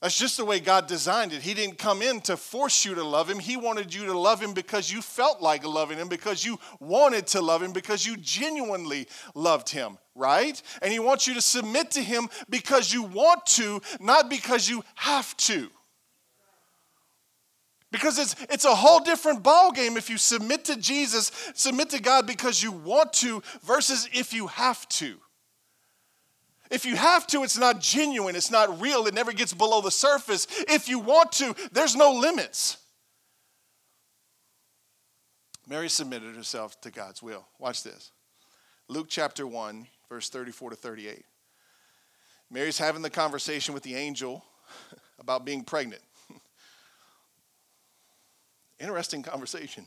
That's 0.00 0.16
just 0.16 0.36
the 0.36 0.44
way 0.44 0.60
God 0.60 0.86
designed 0.86 1.32
it. 1.32 1.42
He 1.42 1.54
didn't 1.54 1.78
come 1.78 2.02
in 2.02 2.20
to 2.22 2.36
force 2.36 2.84
you 2.84 2.94
to 2.94 3.02
love 3.02 3.28
Him. 3.28 3.40
He 3.40 3.56
wanted 3.56 3.92
you 3.92 4.06
to 4.06 4.16
love 4.16 4.40
Him 4.40 4.54
because 4.54 4.92
you 4.92 5.02
felt 5.02 5.42
like 5.42 5.64
loving 5.64 5.98
Him, 5.98 6.08
because 6.08 6.44
you 6.44 6.58
wanted 6.78 7.26
to 7.28 7.40
love 7.40 7.62
Him, 7.62 7.72
because 7.72 8.06
you 8.06 8.16
genuinely 8.16 9.08
loved 9.34 9.68
Him, 9.68 9.98
right? 10.14 10.60
And 10.82 10.92
He 10.92 11.00
wants 11.00 11.26
you 11.26 11.34
to 11.34 11.40
submit 11.40 11.90
to 11.92 12.02
Him 12.02 12.28
because 12.48 12.92
you 12.92 13.02
want 13.02 13.44
to, 13.46 13.82
not 13.98 14.30
because 14.30 14.68
you 14.68 14.84
have 14.94 15.36
to. 15.38 15.68
Because 17.98 18.16
it's, 18.20 18.36
it's 18.48 18.64
a 18.64 18.74
whole 18.74 19.00
different 19.00 19.42
ballgame 19.42 19.96
if 19.96 20.08
you 20.08 20.18
submit 20.18 20.64
to 20.66 20.76
Jesus, 20.76 21.32
submit 21.54 21.90
to 21.90 22.00
God 22.00 22.28
because 22.28 22.62
you 22.62 22.70
want 22.70 23.12
to, 23.14 23.42
versus 23.64 24.08
if 24.12 24.32
you 24.32 24.46
have 24.46 24.88
to. 24.90 25.16
If 26.70 26.84
you 26.86 26.94
have 26.94 27.26
to, 27.28 27.42
it's 27.42 27.58
not 27.58 27.80
genuine, 27.80 28.36
it's 28.36 28.52
not 28.52 28.80
real, 28.80 29.08
it 29.08 29.14
never 29.14 29.32
gets 29.32 29.52
below 29.52 29.80
the 29.80 29.90
surface. 29.90 30.46
If 30.68 30.88
you 30.88 31.00
want 31.00 31.32
to, 31.32 31.56
there's 31.72 31.96
no 31.96 32.12
limits. 32.12 32.76
Mary 35.66 35.88
submitted 35.88 36.36
herself 36.36 36.80
to 36.82 36.92
God's 36.92 37.20
will. 37.20 37.48
Watch 37.58 37.82
this. 37.82 38.12
Luke 38.86 39.06
chapter 39.08 39.44
1, 39.44 39.88
verse 40.08 40.30
34 40.30 40.70
to 40.70 40.76
38. 40.76 41.24
Mary's 42.48 42.78
having 42.78 43.02
the 43.02 43.10
conversation 43.10 43.74
with 43.74 43.82
the 43.82 43.96
angel 43.96 44.44
about 45.18 45.44
being 45.44 45.64
pregnant. 45.64 46.02
Interesting 48.80 49.22
conversation. 49.22 49.86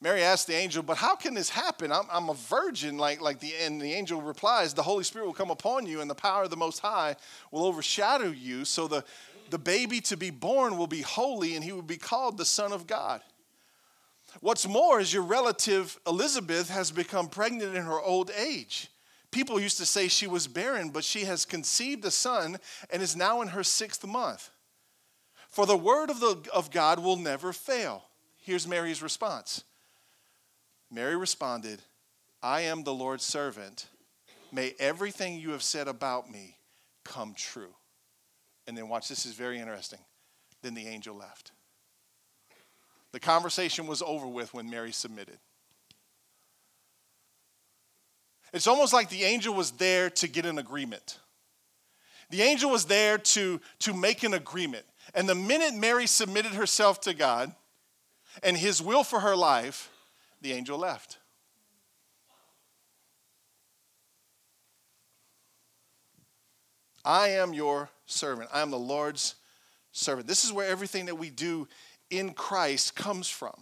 Mary 0.00 0.22
asked 0.22 0.46
the 0.46 0.54
angel, 0.54 0.82
But 0.82 0.98
how 0.98 1.16
can 1.16 1.34
this 1.34 1.48
happen? 1.48 1.90
I'm, 1.90 2.04
I'm 2.10 2.28
a 2.28 2.34
virgin. 2.34 2.98
Like, 2.98 3.20
like 3.20 3.40
the, 3.40 3.52
and 3.62 3.80
the 3.80 3.92
angel 3.92 4.20
replies, 4.20 4.74
The 4.74 4.82
Holy 4.82 5.04
Spirit 5.04 5.26
will 5.26 5.34
come 5.34 5.50
upon 5.50 5.86
you, 5.86 6.00
and 6.00 6.10
the 6.10 6.14
power 6.14 6.44
of 6.44 6.50
the 6.50 6.56
Most 6.56 6.80
High 6.80 7.16
will 7.50 7.64
overshadow 7.64 8.30
you. 8.30 8.64
So 8.64 8.88
the, 8.88 9.04
the 9.50 9.58
baby 9.58 10.00
to 10.02 10.16
be 10.16 10.30
born 10.30 10.76
will 10.76 10.86
be 10.86 11.02
holy, 11.02 11.56
and 11.56 11.64
he 11.64 11.72
will 11.72 11.82
be 11.82 11.96
called 11.96 12.36
the 12.36 12.44
Son 12.44 12.72
of 12.72 12.86
God. 12.86 13.22
What's 14.40 14.68
more 14.68 15.00
is 15.00 15.12
your 15.12 15.22
relative 15.22 15.98
Elizabeth 16.06 16.68
has 16.68 16.90
become 16.90 17.28
pregnant 17.28 17.74
in 17.74 17.82
her 17.84 18.00
old 18.00 18.30
age. 18.30 18.90
People 19.30 19.58
used 19.58 19.78
to 19.78 19.86
say 19.86 20.08
she 20.08 20.26
was 20.26 20.46
barren, 20.46 20.90
but 20.90 21.04
she 21.04 21.24
has 21.24 21.44
conceived 21.44 22.04
a 22.04 22.10
son 22.10 22.58
and 22.90 23.02
is 23.02 23.16
now 23.16 23.40
in 23.42 23.48
her 23.48 23.62
sixth 23.62 24.06
month. 24.06 24.50
For 25.56 25.64
the 25.64 25.74
word 25.74 26.10
of, 26.10 26.20
the, 26.20 26.36
of 26.52 26.70
God 26.70 26.98
will 26.98 27.16
never 27.16 27.50
fail. 27.50 28.04
Here's 28.42 28.68
Mary's 28.68 29.00
response 29.00 29.64
Mary 30.90 31.16
responded, 31.16 31.80
I 32.42 32.60
am 32.60 32.84
the 32.84 32.92
Lord's 32.92 33.24
servant. 33.24 33.86
May 34.52 34.74
everything 34.78 35.38
you 35.38 35.52
have 35.52 35.62
said 35.62 35.88
about 35.88 36.30
me 36.30 36.58
come 37.06 37.32
true. 37.32 37.74
And 38.66 38.76
then 38.76 38.90
watch, 38.90 39.08
this 39.08 39.24
is 39.24 39.32
very 39.32 39.58
interesting. 39.58 39.98
Then 40.60 40.74
the 40.74 40.88
angel 40.88 41.16
left. 41.16 41.52
The 43.12 43.20
conversation 43.20 43.86
was 43.86 44.02
over 44.02 44.26
with 44.26 44.52
when 44.52 44.68
Mary 44.68 44.92
submitted. 44.92 45.38
It's 48.52 48.66
almost 48.66 48.92
like 48.92 49.08
the 49.08 49.24
angel 49.24 49.54
was 49.54 49.70
there 49.70 50.10
to 50.10 50.28
get 50.28 50.44
an 50.44 50.58
agreement. 50.58 51.18
The 52.28 52.42
angel 52.42 52.70
was 52.70 52.84
there 52.84 53.16
to, 53.16 53.58
to 53.78 53.94
make 53.94 54.22
an 54.22 54.34
agreement. 54.34 54.84
And 55.16 55.26
the 55.26 55.34
minute 55.34 55.74
Mary 55.74 56.06
submitted 56.06 56.52
herself 56.52 57.00
to 57.00 57.14
God 57.14 57.52
and 58.42 58.54
his 58.54 58.82
will 58.82 59.02
for 59.02 59.20
her 59.20 59.34
life, 59.34 59.90
the 60.42 60.52
angel 60.52 60.78
left. 60.78 61.16
I 67.02 67.28
am 67.28 67.54
your 67.54 67.88
servant. 68.04 68.50
I 68.52 68.60
am 68.60 68.70
the 68.70 68.78
Lord's 68.78 69.36
servant. 69.90 70.28
This 70.28 70.44
is 70.44 70.52
where 70.52 70.68
everything 70.68 71.06
that 71.06 71.14
we 71.14 71.30
do 71.30 71.66
in 72.10 72.34
Christ 72.34 72.94
comes 72.94 73.26
from. 73.26 73.54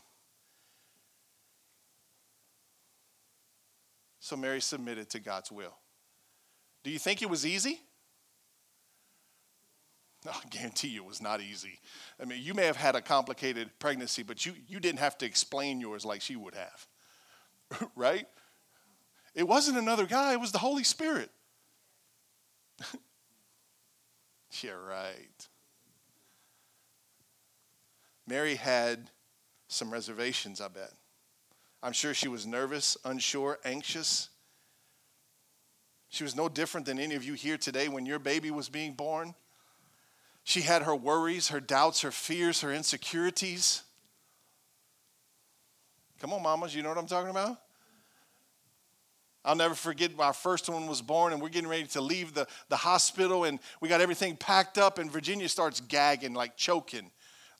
So 4.19 4.37
Mary 4.37 4.61
submitted 4.61 5.09
to 5.11 5.21
God's 5.21 5.53
will. 5.53 5.77
Do 6.83 6.91
you 6.91 6.99
think 6.99 7.23
it 7.23 7.31
was 7.31 7.47
easy? 7.47 7.81
I 10.29 10.41
guarantee 10.51 10.89
you 10.89 11.03
it 11.03 11.09
was 11.09 11.23
not 11.23 11.41
easy. 11.41 11.81
I 12.21 12.25
mean, 12.25 12.43
you 12.43 12.55
may 12.55 12.67
have 12.67 12.77
had 12.77 12.97
a 12.97 13.03
complicated 13.03 13.71
pregnancy, 13.79 14.23
but 14.23 14.47
you, 14.47 14.55
you 14.67 14.81
didn't 14.81 15.01
have 15.01 15.19
to 15.19 15.27
explain 15.27 15.81
yours 15.81 16.05
like 16.05 16.21
she 16.21 16.37
would 16.37 16.55
have. 16.55 16.87
right? 17.97 18.27
It 19.35 19.47
wasn't 19.49 19.79
another 19.79 20.07
guy, 20.07 20.33
it 20.33 20.41
was 20.41 20.53
the 20.53 20.59
Holy 20.59 20.85
Spirit. 20.85 21.31
yeah, 24.63 24.73
right. 24.73 25.49
Mary 28.27 28.55
had 28.55 29.11
some 29.69 29.91
reservations, 29.91 30.61
I 30.61 30.69
bet. 30.69 30.93
I'm 31.83 31.93
sure 31.93 32.15
she 32.15 32.29
was 32.29 32.47
nervous, 32.47 32.97
unsure, 33.05 33.59
anxious. 33.65 34.31
She 36.09 36.25
was 36.25 36.35
no 36.35 36.49
different 36.49 36.87
than 36.87 36.99
any 36.99 37.15
of 37.15 37.25
you 37.25 37.35
here 37.35 37.59
today 37.59 37.89
when 37.89 38.07
your 38.07 38.19
baby 38.19 38.51
was 38.51 38.71
being 38.71 38.95
born. 38.95 39.35
She 40.45 40.61
had 40.61 40.83
her 40.83 40.95
worries, 40.95 41.49
her 41.49 41.61
doubts, 41.61 42.03
her 42.03 42.11
fears, 42.11 42.61
her 42.61 42.73
insecurities. 42.73 43.83
Come 46.21 46.33
on, 46.33 46.43
mamas, 46.43 46.75
you 46.75 46.83
know 46.83 46.91
what 46.91 46.99
I'm 46.99 47.07
talking 47.07 47.31
about? 47.31 47.59
I'll 49.45 49.57
never 49.57 49.75
forget 49.75 50.13
our 50.19 50.33
first 50.33 50.69
one 50.69 50.87
was 50.87 51.03
born, 51.03 51.33
and 51.33 51.43
we're 51.43 51.51
getting 51.51 51.69
ready 51.69 51.87
to 51.89 52.01
leave 52.01 52.33
the, 52.33 52.47
the 52.69 52.77
hospital, 52.77 53.45
and 53.45 53.59
we 53.81 53.89
got 53.89 54.01
everything 54.01 54.37
packed 54.37 54.79
up, 54.79 54.99
and 54.99 55.11
Virginia 55.11 55.49
starts 55.49 55.81
gagging, 55.81 56.33
like 56.33 56.57
choking 56.57 57.11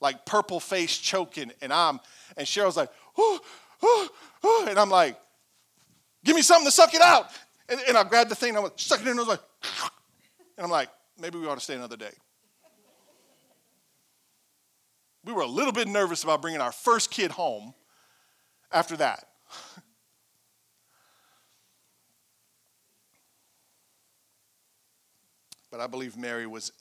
like 0.05 0.27
purple 0.27 0.61
face 0.61 0.99
choking, 0.99 1.51
and 1.63 1.73
I'm, 1.73 1.99
and 2.37 2.47
Cheryl's 2.47 2.77
like, 2.77 2.91
ooh, 3.19 3.41
ooh, 3.83 4.09
ooh, 4.45 4.67
and 4.69 4.79
I'm 4.79 4.91
like, 4.91 5.19
give 6.25 6.37
me 6.37 6.43
something 6.43 6.67
to 6.67 6.71
suck 6.71 6.95
it 6.95 7.01
out. 7.01 7.31
And, 7.71 7.81
and 7.89 7.97
I 7.97 8.05
grabbed 8.05 8.31
the 8.31 8.35
thing, 8.35 8.51
and 8.51 8.59
I'm 8.59 8.65
like, 8.65 8.75
suck 8.77 9.01
it 9.01 9.07
in, 9.07 9.13
and 9.13 9.21
I 9.21 9.23
was 9.23 9.29
like, 9.29 9.41
and 10.59 10.65
I'm 10.65 10.71
like, 10.71 10.91
maybe 11.19 11.39
we 11.39 11.47
ought 11.47 11.55
to 11.55 11.61
stay 11.61 11.75
another 11.75 11.97
day. 11.97 12.13
We 15.25 15.33
were 15.33 15.43
a 15.43 15.47
little 15.47 15.73
bit 15.73 15.89
nervous 15.89 16.23
about 16.23 16.43
bringing 16.43 16.61
our 16.61 16.73
first 16.73 17.11
kid 17.11 17.31
home 17.31 17.75
after 18.71 18.97
that. 18.99 19.29
but 25.71 25.81
I 25.81 25.87
believe 25.87 26.17
Mary 26.17 26.47
was, 26.47 26.73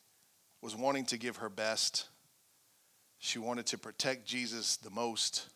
was 0.62 0.76
wanting 0.76 1.06
to 1.06 1.18
give 1.18 1.38
her 1.38 1.50
best 1.50 2.10
she 3.24 3.40
wanted 3.40 3.66
to 3.68 3.78
protect 3.78 4.26
Jesus 4.26 4.76
the 4.76 4.90
most. 4.90 5.48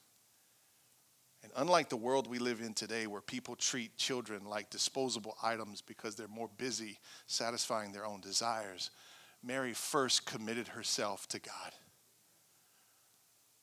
And 1.44 1.51
unlike 1.58 1.89
the 1.89 1.98
world 1.98 2.25
we 2.25 2.39
live 2.39 2.62
in 2.62 2.74
today, 2.74 3.08
where 3.08 3.20
people 3.20 3.58
treat 3.58 3.98
children 3.98 4.46
like 4.46 4.70
disposable 4.70 5.36
items 5.44 5.82
because 5.82 6.15
they're 6.15 6.29
more 6.29 6.50
busy 6.58 6.98
satisfying 7.25 7.91
their 7.91 8.06
own 8.06 8.22
desires, 8.22 8.89
Mary 9.44 9.74
first 9.74 10.25
committed 10.25 10.70
herself 10.70 11.27
to 11.27 11.39
God. 11.39 11.74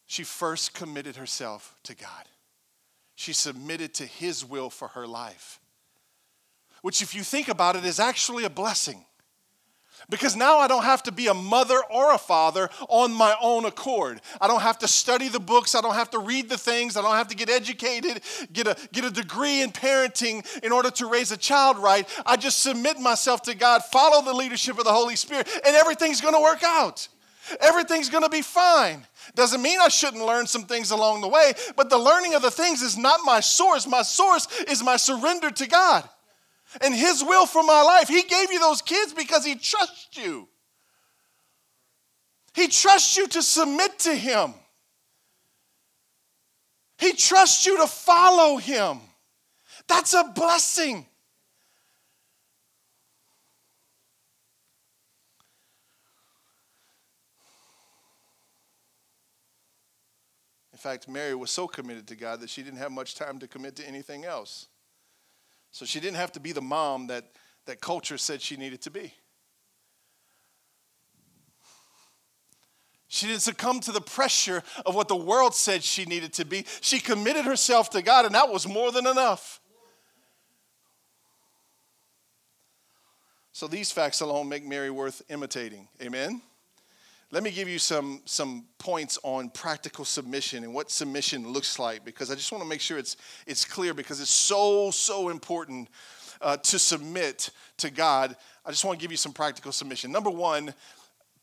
She 0.06 0.22
first 0.22 0.74
committed 0.74 1.16
herself 1.16 1.74
to 1.84 1.94
God. 1.94 2.28
She 3.14 3.32
submitted 3.32 3.94
to 3.94 4.06
His 4.06 4.44
will 4.44 4.70
for 4.70 4.88
her 4.88 5.06
life, 5.06 5.60
which, 6.82 7.00
if 7.00 7.14
you 7.14 7.22
think 7.22 7.48
about 7.48 7.76
it, 7.76 7.84
is 7.84 8.00
actually 8.00 8.44
a 8.44 8.50
blessing. 8.50 9.04
Because 10.10 10.36
now 10.36 10.58
I 10.58 10.68
don't 10.68 10.84
have 10.84 11.02
to 11.04 11.12
be 11.12 11.28
a 11.28 11.34
mother 11.34 11.78
or 11.90 12.12
a 12.12 12.18
father 12.18 12.68
on 12.88 13.12
my 13.12 13.34
own 13.40 13.64
accord. 13.64 14.20
I 14.40 14.48
don't 14.48 14.60
have 14.60 14.78
to 14.80 14.88
study 14.88 15.28
the 15.28 15.40
books. 15.40 15.74
I 15.74 15.80
don't 15.80 15.94
have 15.94 16.10
to 16.10 16.18
read 16.18 16.48
the 16.48 16.58
things. 16.58 16.96
I 16.96 17.02
don't 17.02 17.14
have 17.14 17.28
to 17.28 17.36
get 17.36 17.48
educated, 17.48 18.20
get 18.52 18.66
a, 18.66 18.76
get 18.92 19.04
a 19.04 19.10
degree 19.10 19.62
in 19.62 19.70
parenting 19.70 20.44
in 20.62 20.72
order 20.72 20.90
to 20.90 21.06
raise 21.06 21.30
a 21.32 21.36
child 21.36 21.78
right. 21.78 22.06
I 22.26 22.36
just 22.36 22.62
submit 22.62 22.98
myself 22.98 23.42
to 23.42 23.54
God, 23.54 23.82
follow 23.84 24.22
the 24.22 24.34
leadership 24.34 24.78
of 24.78 24.84
the 24.84 24.92
Holy 24.92 25.16
Spirit, 25.16 25.48
and 25.64 25.74
everything's 25.74 26.20
going 26.20 26.34
to 26.34 26.40
work 26.40 26.62
out. 26.62 27.08
Everything's 27.60 28.08
going 28.08 28.24
to 28.24 28.30
be 28.30 28.42
fine. 28.42 29.06
Doesn't 29.34 29.62
mean 29.62 29.78
I 29.80 29.88
shouldn't 29.88 30.24
learn 30.24 30.46
some 30.46 30.64
things 30.64 30.90
along 30.90 31.20
the 31.20 31.28
way, 31.28 31.52
but 31.76 31.90
the 31.90 31.98
learning 31.98 32.34
of 32.34 32.42
the 32.42 32.50
things 32.50 32.82
is 32.82 32.96
not 32.96 33.20
my 33.24 33.40
source. 33.40 33.86
My 33.86 34.02
source 34.02 34.48
is 34.62 34.82
my 34.82 34.96
surrender 34.96 35.50
to 35.50 35.66
God 35.66 36.08
and 36.80 36.94
His 36.94 37.22
will 37.22 37.46
for 37.46 37.62
my 37.62 37.82
life. 37.82 38.08
He 38.08 38.22
gave 38.22 38.50
you 38.50 38.58
those 38.58 38.82
kids 38.82 39.12
because 39.12 39.44
He 39.44 39.54
trusts 39.56 40.16
you. 40.16 40.48
He 42.54 42.68
trusts 42.68 43.16
you 43.16 43.26
to 43.28 43.42
submit 43.42 43.98
to 44.00 44.14
Him. 44.14 44.54
He 46.98 47.12
trusts 47.12 47.66
you 47.66 47.78
to 47.78 47.86
follow 47.86 48.56
Him. 48.56 49.00
That's 49.88 50.14
a 50.14 50.24
blessing. 50.34 51.06
Fact, 60.84 61.08
Mary 61.08 61.34
was 61.34 61.50
so 61.50 61.66
committed 61.66 62.06
to 62.08 62.14
God 62.14 62.40
that 62.40 62.50
she 62.50 62.62
didn't 62.62 62.78
have 62.78 62.92
much 62.92 63.14
time 63.14 63.38
to 63.38 63.48
commit 63.48 63.74
to 63.76 63.88
anything 63.88 64.26
else. 64.26 64.68
So 65.70 65.86
she 65.86 65.98
didn't 65.98 66.16
have 66.16 66.30
to 66.32 66.40
be 66.40 66.52
the 66.52 66.60
mom 66.60 67.06
that, 67.06 67.24
that 67.64 67.80
culture 67.80 68.18
said 68.18 68.42
she 68.42 68.56
needed 68.56 68.82
to 68.82 68.90
be. 68.90 69.14
She 73.08 73.26
didn't 73.26 73.40
succumb 73.40 73.80
to 73.80 73.92
the 73.92 74.00
pressure 74.00 74.62
of 74.84 74.94
what 74.94 75.08
the 75.08 75.16
world 75.16 75.54
said 75.54 75.82
she 75.82 76.04
needed 76.04 76.34
to 76.34 76.44
be. 76.44 76.66
She 76.82 77.00
committed 77.00 77.46
herself 77.46 77.88
to 77.90 78.02
God, 78.02 78.26
and 78.26 78.34
that 78.34 78.50
was 78.50 78.68
more 78.68 78.92
than 78.92 79.06
enough. 79.06 79.60
So 83.52 83.68
these 83.68 83.90
facts 83.90 84.20
alone 84.20 84.50
make 84.50 84.66
Mary 84.66 84.90
worth 84.90 85.22
imitating. 85.30 85.88
Amen? 86.02 86.42
Let 87.34 87.42
me 87.42 87.50
give 87.50 87.68
you 87.68 87.80
some, 87.80 88.20
some 88.26 88.64
points 88.78 89.18
on 89.24 89.50
practical 89.50 90.04
submission 90.04 90.62
and 90.62 90.72
what 90.72 90.88
submission 90.88 91.48
looks 91.52 91.80
like 91.80 92.04
because 92.04 92.30
I 92.30 92.36
just 92.36 92.52
want 92.52 92.62
to 92.62 92.68
make 92.68 92.80
sure 92.80 92.96
it's, 92.96 93.16
it's 93.44 93.64
clear 93.64 93.92
because 93.92 94.20
it's 94.20 94.30
so, 94.30 94.92
so 94.92 95.30
important 95.30 95.88
uh, 96.40 96.58
to 96.58 96.78
submit 96.78 97.50
to 97.78 97.90
God. 97.90 98.36
I 98.64 98.70
just 98.70 98.84
want 98.84 99.00
to 99.00 99.02
give 99.02 99.10
you 99.10 99.16
some 99.16 99.32
practical 99.32 99.72
submission. 99.72 100.12
Number 100.12 100.30
one, 100.30 100.74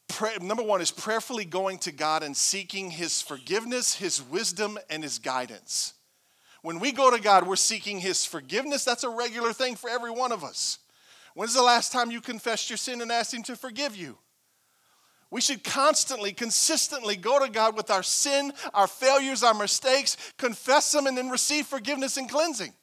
pray, 0.07 0.31
number 0.41 0.63
one 0.63 0.79
is 0.79 0.91
prayerfully 0.91 1.43
going 1.43 1.77
to 1.79 1.91
God 1.91 2.24
and 2.24 2.38
seeking 2.38 2.89
His 2.89 3.21
forgiveness, 3.21 3.93
His 3.93 4.24
wisdom, 4.24 4.79
and 4.89 5.03
His 5.03 5.19
guidance. 5.19 5.93
When 6.62 6.79
we 6.79 6.93
go 6.93 7.13
to 7.13 7.21
God, 7.21 7.45
we're 7.45 7.57
seeking 7.57 8.00
His 8.00 8.25
forgiveness. 8.25 8.86
That's 8.86 9.03
a 9.03 9.10
regular 9.10 9.51
thing 9.51 9.75
for 9.75 9.89
every 9.89 10.12
one 10.12 10.31
of 10.31 10.41
us. 10.41 10.79
When's 11.33 11.53
the 11.53 11.62
last 11.62 11.91
time 11.91 12.12
you 12.12 12.21
confessed 12.21 12.69
your 12.69 12.77
sin 12.77 13.01
and 13.01 13.12
asked 13.12 13.33
Him 13.33 13.43
to 13.43 13.57
forgive 13.57 13.93
you? 13.93 14.17
We 15.31 15.39
should 15.39 15.63
constantly, 15.63 16.33
consistently 16.33 17.15
go 17.15 17.43
to 17.43 17.50
God 17.50 17.77
with 17.77 17.89
our 17.89 18.03
sin, 18.03 18.51
our 18.73 18.85
failures, 18.85 19.43
our 19.43 19.53
mistakes, 19.53 20.17
confess 20.38 20.91
them, 20.91 21.07
and 21.07 21.17
then 21.17 21.29
receive 21.29 21.65
forgiveness 21.65 22.17
and 22.17 22.29
cleansing. 22.29 22.73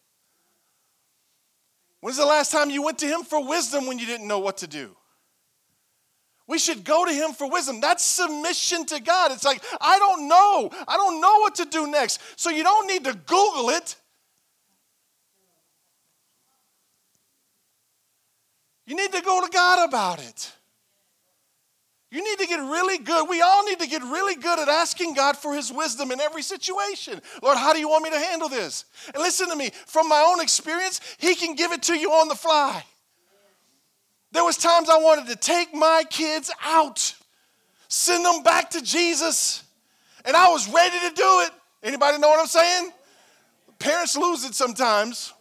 When's 2.01 2.17
the 2.17 2.25
last 2.25 2.51
time 2.51 2.71
you 2.71 2.83
went 2.83 2.99
to 2.99 3.07
Him 3.07 3.23
for 3.23 3.47
wisdom 3.47 3.87
when 3.87 3.99
you 3.99 4.07
didn't 4.07 4.27
know 4.27 4.39
what 4.39 4.59
to 4.59 4.67
do? 4.67 4.97
We 6.47 6.59
should 6.59 6.85
go 6.85 7.05
to 7.05 7.13
Him 7.13 7.33
for 7.33 7.51
wisdom. 7.51 7.81
That's 7.81 8.03
submission 8.03 8.87
to 8.87 9.03
God. 9.03 9.31
It's 9.33 9.45
like, 9.45 9.63
I 9.79 9.99
don't 9.99 10.27
know. 10.27 10.71
I 10.89 10.97
don't 10.97 11.21
know 11.21 11.41
what 11.41 11.57
to 11.57 11.67
do 11.67 11.87
next. 11.87 12.19
So 12.37 12.49
you 12.49 12.63
don't 12.63 12.87
need 12.87 13.05
to 13.05 13.13
Google 13.13 13.69
it. 13.71 13.95
You 18.87 18.97
need 18.97 19.13
to 19.13 19.21
go 19.21 19.45
to 19.45 19.51
God 19.53 19.87
about 19.87 20.27
it. 20.27 20.53
You 22.11 22.25
need 22.25 22.39
to 22.39 22.47
get 22.47 22.57
really 22.57 22.99
good. 22.99 23.29
We 23.29 23.43
all 23.43 23.65
need 23.65 23.81
to 23.81 23.87
get 23.87 24.03
really 24.03 24.35
good 24.35 24.59
at 24.59 24.69
asking 24.69 25.13
God 25.13 25.37
for 25.37 25.55
His 25.55 25.71
wisdom 25.71 26.11
in 26.11 26.21
every 26.21 26.43
situation. 26.43 27.21
Lord, 27.43 27.59
how 27.59 27.75
do 27.75 27.81
you 27.81 27.89
want 27.89 28.05
me 28.05 28.11
to 28.11 28.19
handle 28.19 28.49
this? 28.49 28.87
And 29.13 29.23
listen 29.23 29.51
to 29.51 29.57
me, 29.57 29.71
from 29.87 30.09
my 30.09 30.25
own 30.27 30.41
experience, 30.41 31.01
He 31.19 31.35
can 31.35 31.55
give 31.55 31.73
it 31.73 31.83
to 31.85 31.95
you 31.95 32.11
on 32.13 32.29
the 32.29 32.35
fly. 32.35 32.83
There 34.33 34.45
was 34.45 34.57
times 34.57 34.89
I 34.89 34.99
wanted 34.99 35.27
to 35.29 35.37
take 35.37 35.75
my 35.75 36.03
kids 36.09 36.51
out, 36.63 37.15
send 37.89 38.25
them 38.25 38.43
back 38.43 38.71
to 38.71 38.83
Jesus, 38.83 39.63
and 40.25 40.35
I 40.37 40.49
was 40.49 40.71
ready 40.73 40.99
to 41.09 41.15
do 41.15 41.41
it. 41.41 41.51
Anybody 41.83 42.19
know 42.19 42.29
what 42.29 42.41
I'm 42.41 42.47
saying? 42.47 42.91
Parents 43.79 44.17
lose 44.17 44.45
it 44.45 44.55
sometimes. 44.55 45.33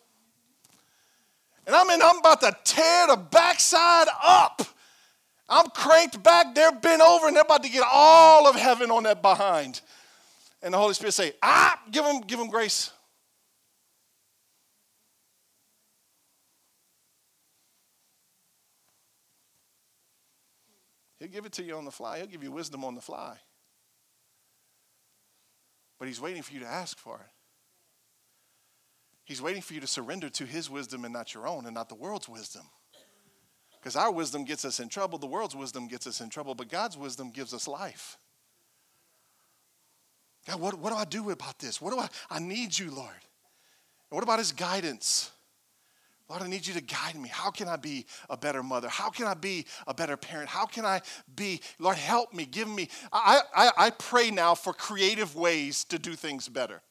And 1.66 1.76
I'm 1.76 1.90
in, 1.90 2.02
I'm 2.02 2.20
about 2.20 2.42
to 2.42 2.56
tear 2.64 3.08
the 3.08 3.18
backside 3.18 4.08
up. 4.22 4.62
I'm 5.50 5.68
cranked 5.70 6.22
back, 6.24 6.54
they're 6.56 6.74
bent 6.74 7.02
over, 7.02 7.28
and 7.28 7.36
they're 7.36 7.44
about 7.44 7.64
to 7.64 7.70
get 7.70 7.84
all 7.90 8.48
of 8.48 8.56
heaven 8.56 8.92
on 8.92 9.04
that 9.04 9.22
behind. 9.22 9.82
And 10.62 10.74
the 10.74 10.78
Holy 10.78 10.94
Spirit 10.94 11.14
say, 11.14 11.34
ah, 11.42 11.80
give 11.92 12.04
them, 12.04 12.22
give 12.22 12.40
them 12.40 12.50
grace. 12.50 12.92
He'll 21.20 21.30
give 21.30 21.46
it 21.46 21.54
to 21.54 21.64
you 21.64 21.76
on 21.76 21.86
the 21.86 21.92
fly. 21.92 22.18
He'll 22.18 22.28
give 22.28 22.44
you 22.44 22.52
wisdom 22.52 22.84
on 22.84 22.96
the 22.96 23.02
fly. 23.02 23.38
But 25.98 26.08
he's 26.08 26.22
waiting 26.22 26.44
for 26.44 26.54
you 26.54 26.60
to 26.60 26.68
ask 26.68 26.98
for 26.98 27.16
it. 27.16 27.32
He's 29.24 29.42
waiting 29.42 29.62
for 29.62 29.74
you 29.74 29.82
to 29.82 29.88
surrender 29.88 30.30
to 30.30 30.46
his 30.46 30.70
wisdom 30.70 31.04
and 31.04 31.14
not 31.14 31.34
your 31.34 31.48
own 31.48 31.66
and 31.66 31.74
not 31.74 31.90
the 31.90 31.96
world's 31.96 32.30
wisdom. 32.30 32.64
Because 33.80 33.96
our 33.96 34.12
wisdom 34.12 34.44
gets 34.44 34.66
us 34.66 34.80
in 34.80 34.90
trouble, 34.90 35.18
the 35.18 35.28
world's 35.28 35.56
wisdom 35.56 35.88
gets 35.88 36.08
us 36.08 36.22
in 36.22 36.30
trouble, 36.30 36.56
but 36.56 36.70
God's 36.70 36.98
wisdom 36.98 37.32
gives 37.32 37.54
us 37.54 37.68
life. 37.68 38.18
God, 40.48 40.60
what, 40.60 40.80
what 40.80 40.92
do 40.92 40.96
I 40.96 41.06
do 41.06 41.30
about 41.30 41.60
this? 41.60 41.82
What 41.82 41.94
do 41.94 42.00
I, 42.00 42.08
I 42.30 42.40
need 42.40 42.78
you, 42.78 42.90
Lord. 42.90 43.10
And 44.10 44.16
what 44.16 44.24
about 44.24 44.40
his 44.40 44.52
guidance? 44.52 45.32
Lord, 46.30 46.42
I 46.42 46.48
need 46.48 46.68
you 46.68 46.74
to 46.74 46.82
guide 46.82 47.16
me. 47.16 47.30
How 47.30 47.52
can 47.52 47.70
I 47.70 47.78
be 47.78 48.06
a 48.30 48.36
better 48.36 48.62
mother? 48.62 48.90
How 48.90 49.10
can 49.10 49.28
I 49.28 49.34
be 49.34 49.66
a 49.88 49.94
better 49.94 50.18
parent? 50.18 50.50
How 50.50 50.66
can 50.66 50.84
I 50.84 51.02
be, 51.36 51.62
Lord, 51.80 51.96
help 51.98 52.34
me, 52.34 52.46
give 52.46 52.68
me. 52.68 52.90
I, 53.14 53.42
I, 53.56 53.72
I 53.78 53.90
pray 53.92 54.30
now 54.32 54.54
for 54.54 54.74
creative 54.74 55.36
ways 55.36 55.86
to 55.86 55.98
do 55.98 56.16
things 56.16 56.50
better. 56.50 56.82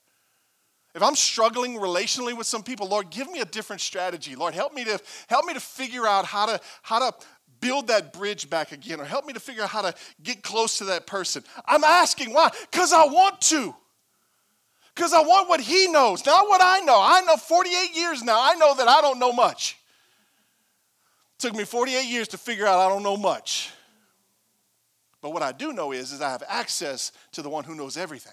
If 0.97 1.03
I'm 1.03 1.15
struggling 1.15 1.75
relationally 1.75 2.35
with 2.35 2.47
some 2.47 2.62
people, 2.62 2.88
Lord, 2.88 3.11
give 3.11 3.31
me 3.31 3.41
a 3.41 3.45
different 3.45 3.83
strategy. 3.83 4.35
Lord, 4.35 4.55
help 4.55 4.73
me 4.73 4.83
to 4.85 4.99
help 5.26 5.45
me 5.45 5.53
to 5.53 5.61
figure 5.61 6.07
out 6.07 6.25
how 6.25 6.47
to 6.47 6.59
how 6.81 7.11
to 7.11 7.15
build 7.61 7.88
that 7.88 8.15
bridge 8.15 8.49
back 8.49 8.73
again 8.73 8.99
or 8.99 9.05
help 9.05 9.26
me 9.26 9.35
to 9.35 9.41
figure 9.41 9.62
out 9.62 9.69
how 9.69 9.83
to 9.83 9.95
get 10.23 10.43
close 10.43 10.79
to 10.79 10.85
that 10.85 11.07
person. 11.07 11.45
I'm 11.67 11.85
asking 11.85 12.33
why? 12.33 12.50
Cuz 12.73 12.95
I 12.95 13.05
want 13.05 13.43
to. 13.43 13.75
Cuz 14.95 15.12
I 15.12 15.21
want 15.21 15.51
what 15.51 15.61
he 15.61 15.87
knows, 15.88 16.25
not 16.25 16.49
what 16.49 16.62
I 16.62 16.81
know. 16.81 16.99
I 16.99 17.20
know 17.20 17.37
48 17.37 17.94
years 17.94 18.23
now. 18.23 18.40
I 18.40 18.55
know 18.55 18.75
that 18.75 18.88
I 18.88 19.03
don't 19.03 19.18
know 19.18 19.35
much. 19.35 19.77
It 21.35 21.40
took 21.40 21.55
me 21.55 21.64
48 21.64 22.07
years 22.07 22.29
to 22.29 22.38
figure 22.38 22.66
out 22.66 22.79
I 22.79 22.88
don't 22.88 23.03
know 23.03 23.18
much. 23.18 23.70
But 25.20 25.35
what 25.35 25.42
I 25.42 25.53
do 25.53 25.75
know 25.75 25.92
is 25.92 26.11
is 26.12 26.23
I 26.23 26.31
have 26.31 26.42
access 26.49 27.12
to 27.33 27.42
the 27.42 27.51
one 27.51 27.64
who 27.64 27.75
knows 27.75 27.99
everything 27.99 28.33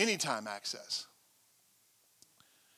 anytime 0.00 0.46
access. 0.46 1.06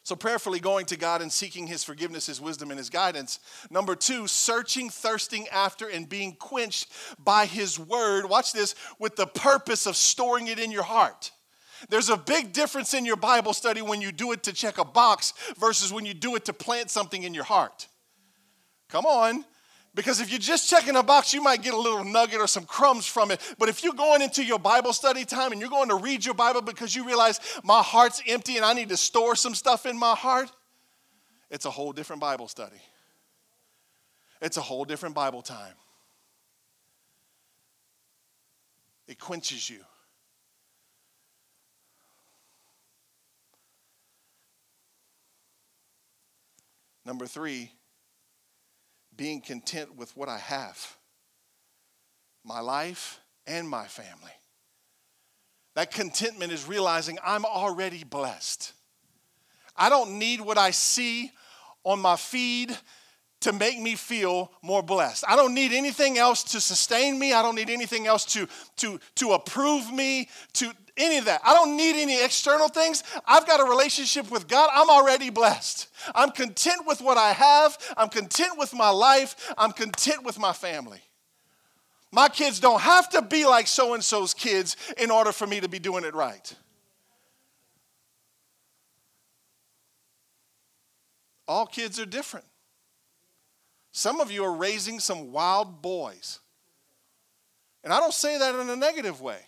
So, 0.05 0.17
prayerfully 0.17 0.59
going 0.59 0.87
to 0.87 0.97
God 0.97 1.23
and 1.23 1.31
seeking 1.31 1.69
His 1.69 1.85
forgiveness, 1.85 2.27
His 2.27 2.41
wisdom, 2.41 2.71
and 2.71 2.79
His 2.79 2.91
guidance. 2.91 3.39
Number 3.71 3.95
two, 3.95 4.27
searching, 4.27 4.91
thirsting 4.91 5.47
after, 5.49 5.89
and 5.89 6.09
being 6.09 6.35
quenched 6.35 6.91
by 7.23 7.47
His 7.47 7.79
word. 7.79 8.29
Watch 8.29 8.53
this 8.53 8.75
with 8.99 9.15
the 9.15 9.29
purpose 9.29 9.87
of 9.87 9.95
storing 9.95 10.49
it 10.49 10.59
in 10.59 10.73
your 10.73 10.83
heart. 10.83 11.31
There's 11.89 12.09
a 12.09 12.17
big 12.17 12.53
difference 12.53 12.95
in 12.95 13.05
your 13.05 13.17
Bible 13.17 13.53
study 13.53 13.81
when 13.81 14.01
you 14.01 14.11
do 14.11 14.33
it 14.33 14.43
to 14.45 14.53
check 14.53 14.79
a 14.79 14.85
box 14.85 15.35
versus 15.57 15.93
when 15.93 16.05
you 16.05 16.15
do 16.15 16.35
it 16.35 16.45
to 16.47 16.53
plant 16.53 16.91
something 16.91 17.23
in 17.23 17.35
your 17.35 17.45
heart. 17.45 17.89
Come 18.89 19.07
on. 19.07 19.45
Because 19.95 20.21
if 20.21 20.31
you're 20.31 20.39
just 20.39 20.71
checking 20.71 20.97
a 20.97 21.03
box, 21.03 21.35
you 21.35 21.43
might 21.43 21.63
get 21.63 21.75
a 21.75 21.79
little 21.79 22.03
nugget 22.03 22.41
or 22.41 22.47
some 22.47 22.65
crumbs 22.65 23.07
from 23.07 23.31
it. 23.31 23.41
But 23.59 23.69
if 23.69 23.85
you're 23.85 23.93
going 23.93 24.23
into 24.23 24.43
your 24.43 24.59
Bible 24.59 24.95
study 24.95 25.27
time 25.27 25.53
and 25.53 25.61
you're 25.61 25.69
going 25.69 25.91
to 25.91 25.97
read 25.97 26.25
your 26.25 26.35
Bible 26.35 26.63
because 26.63 26.97
you 26.97 27.07
realize 27.07 27.41
my 27.63 27.83
heart's 27.83 28.23
empty 28.27 28.57
and 28.57 28.65
I 28.65 28.73
need 28.73 28.89
to 28.89 28.97
store 28.97 29.37
some 29.37 29.55
stuff 29.55 29.85
in 29.85 29.99
my 29.99 30.15
heart, 30.15 30.51
it's 31.51 31.67
a 31.67 31.71
whole 31.71 31.93
different 31.93 32.23
Bible 32.23 32.49
study. 32.49 32.81
It's 34.41 34.57
a 34.57 34.63
whole 34.63 34.87
different 34.87 35.15
Bible 35.15 35.43
time. 35.43 35.75
It 39.07 39.19
quenches 39.19 39.69
you. 39.69 39.81
Number 47.05 47.27
three, 47.27 47.73
being 49.17 49.41
content 49.41 49.97
with 49.97 50.17
what 50.17 50.29
I 50.29 50.39
have 50.39 50.97
my 52.45 52.61
life 52.61 53.21
and 53.47 53.69
my 53.69 53.87
family. 53.87 54.33
That 55.75 55.91
contentment 55.91 56.53
is 56.53 56.67
realizing 56.67 57.19
I'm 57.25 57.45
already 57.45 58.05
blessed. 58.05 58.73
I 59.77 59.89
don't 59.89 60.19
need 60.19 60.41
what 60.41 60.59
I 60.59 60.71
see 60.71 61.31
on 61.85 62.01
my 62.01 62.17
feed 62.17 62.77
to 63.43 63.53
make 63.53 63.81
me 63.81 63.95
feel 63.95 64.51
more 64.63 64.83
blessed. 64.83 65.25
I 65.29 65.37
don't 65.37 65.55
need 65.55 65.73
anything 65.73 66.19
else 66.19 66.43
to 66.45 66.61
sustain 66.61 67.19
me. 67.19 67.33
I 67.33 67.43
don't 67.43 67.55
need 67.55 67.71
anything 67.71 68.07
else 68.07 68.25
to, 68.27 68.49
to, 68.79 68.99
to 69.17 69.33
approve 69.33 69.93
me, 69.93 70.29
to 70.55 70.73
any 70.97 71.19
of 71.19 71.25
that. 71.27 71.41
I 71.45 71.55
don't 71.55 71.77
need 71.77 72.01
any 72.01 72.23
external 72.23 72.69
things. 72.69 73.03
I've 73.27 73.47
got 73.47 73.61
a 73.61 73.65
relationship 73.65 74.31
with 74.31 74.49
God. 74.49 74.71
I'm 74.73 74.91
already 74.91 75.31
blessed. 75.31 75.89
I'm 76.15 76.31
content 76.31 76.87
with 76.87 77.01
what 77.01 77.19
I 77.19 77.33
have. 77.33 77.79
I'm 77.97 78.09
content 78.09 78.59
with 78.59 78.75
my 78.75 78.91
life. 78.91 79.53
I'm 79.57 79.73
content 79.73 80.25
with 80.25 80.39
my 80.39 80.53
family. 80.53 81.01
My 82.11 82.29
kids 82.29 82.61
don't 82.61 82.81
have 82.83 83.09
to 83.11 83.23
be 83.23 83.47
like 83.47 83.67
so 83.67 83.95
and 83.95 84.05
so's 84.05 84.35
kids 84.35 84.77
in 84.99 85.11
order 85.11 85.33
for 85.33 85.47
me 85.47 85.61
to 85.61 85.69
be 85.69 85.79
doing 85.79 86.05
it 86.05 86.15
right. 86.15 86.55
All 91.49 91.67
kids 91.67 91.99
are 91.99 92.07
different. 92.07 92.47
Some 93.93 94.21
of 94.21 94.31
you 94.31 94.43
are 94.45 94.53
raising 94.53 94.99
some 94.99 95.33
wild 95.33 95.83
boys. 95.83 96.41
And 97.85 97.93
I 97.93 98.01
don't 98.01 98.15
say 98.15 98.39
that 98.39 98.55
in 98.55 98.71
a 98.71 98.77
negative 98.77 99.21
way. 99.21 99.39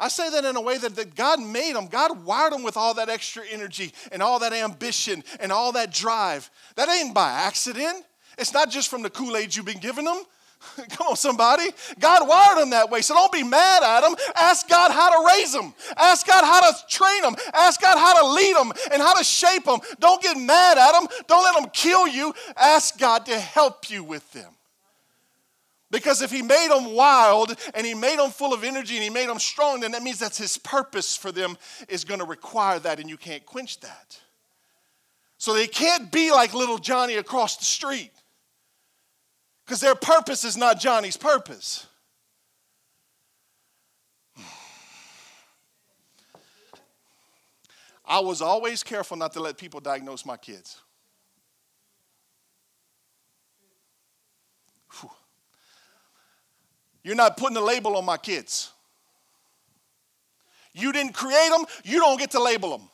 I 0.00 0.08
say 0.08 0.30
that 0.30 0.44
in 0.44 0.56
a 0.56 0.60
way 0.60 0.78
that, 0.78 0.94
that 0.96 1.14
God 1.14 1.40
made 1.40 1.74
them. 1.74 1.86
God 1.86 2.24
wired 2.24 2.52
them 2.52 2.62
with 2.62 2.76
all 2.76 2.94
that 2.94 3.08
extra 3.08 3.44
energy 3.50 3.92
and 4.12 4.22
all 4.22 4.38
that 4.40 4.52
ambition 4.52 5.24
and 5.40 5.50
all 5.50 5.72
that 5.72 5.92
drive. 5.92 6.50
That 6.76 6.88
ain't 6.88 7.14
by 7.14 7.30
accident. 7.30 8.04
It's 8.36 8.52
not 8.52 8.70
just 8.70 8.88
from 8.88 9.02
the 9.02 9.10
Kool 9.10 9.36
Aid 9.36 9.54
you've 9.56 9.66
been 9.66 9.80
giving 9.80 10.04
them. 10.04 10.22
Come 10.90 11.08
on, 11.08 11.16
somebody. 11.16 11.70
God 11.98 12.28
wired 12.28 12.58
them 12.58 12.70
that 12.70 12.90
way. 12.90 13.00
So 13.00 13.14
don't 13.14 13.32
be 13.32 13.42
mad 13.42 13.82
at 13.82 14.00
them. 14.00 14.16
Ask 14.36 14.68
God 14.68 14.90
how 14.90 15.10
to 15.10 15.34
raise 15.34 15.52
them. 15.52 15.74
Ask 15.96 16.26
God 16.26 16.44
how 16.44 16.70
to 16.70 16.76
train 16.88 17.22
them. 17.22 17.36
Ask 17.54 17.80
God 17.80 17.98
how 17.98 18.20
to 18.20 18.34
lead 18.34 18.56
them 18.56 18.72
and 18.92 19.00
how 19.02 19.14
to 19.14 19.24
shape 19.24 19.64
them. 19.64 19.80
Don't 20.00 20.22
get 20.22 20.36
mad 20.36 20.78
at 20.78 20.92
them. 20.92 21.08
Don't 21.26 21.44
let 21.44 21.60
them 21.60 21.70
kill 21.72 22.08
you. 22.08 22.34
Ask 22.56 22.98
God 22.98 23.26
to 23.26 23.38
help 23.38 23.90
you 23.90 24.02
with 24.02 24.30
them. 24.32 24.52
Because 25.90 26.20
if 26.20 26.30
he 26.30 26.42
made 26.42 26.68
them 26.70 26.92
wild 26.92 27.56
and 27.72 27.86
he 27.86 27.94
made 27.94 28.18
them 28.18 28.30
full 28.30 28.52
of 28.52 28.62
energy 28.62 28.96
and 28.96 29.02
he 29.02 29.10
made 29.10 29.28
them 29.28 29.38
strong, 29.38 29.80
then 29.80 29.92
that 29.92 30.02
means 30.02 30.18
that 30.18 30.36
his 30.36 30.58
purpose 30.58 31.16
for 31.16 31.32
them 31.32 31.56
is 31.88 32.04
going 32.04 32.20
to 32.20 32.26
require 32.26 32.78
that 32.80 33.00
and 33.00 33.08
you 33.08 33.16
can't 33.16 33.46
quench 33.46 33.80
that. 33.80 34.20
So 35.38 35.54
they 35.54 35.66
can't 35.66 36.12
be 36.12 36.30
like 36.30 36.52
little 36.52 36.78
Johnny 36.78 37.14
across 37.14 37.56
the 37.56 37.64
street. 37.64 38.10
Because 39.68 39.80
their 39.82 39.94
purpose 39.94 40.44
is 40.44 40.56
not 40.56 40.80
Johnny's 40.80 41.18
purpose. 41.18 41.86
I 48.06 48.20
was 48.20 48.40
always 48.40 48.82
careful 48.82 49.18
not 49.18 49.34
to 49.34 49.40
let 49.40 49.58
people 49.58 49.80
diagnose 49.80 50.24
my 50.24 50.38
kids. 50.38 50.80
Whew. 54.98 55.10
You're 57.02 57.14
not 57.14 57.36
putting 57.36 57.58
a 57.58 57.62
label 57.62 57.98
on 57.98 58.06
my 58.06 58.16
kids. 58.16 58.72
You 60.72 60.92
didn't 60.92 61.12
create 61.12 61.50
them, 61.50 61.66
you 61.84 61.98
don't 61.98 62.18
get 62.18 62.30
to 62.30 62.42
label 62.42 62.70
them. 62.70 62.88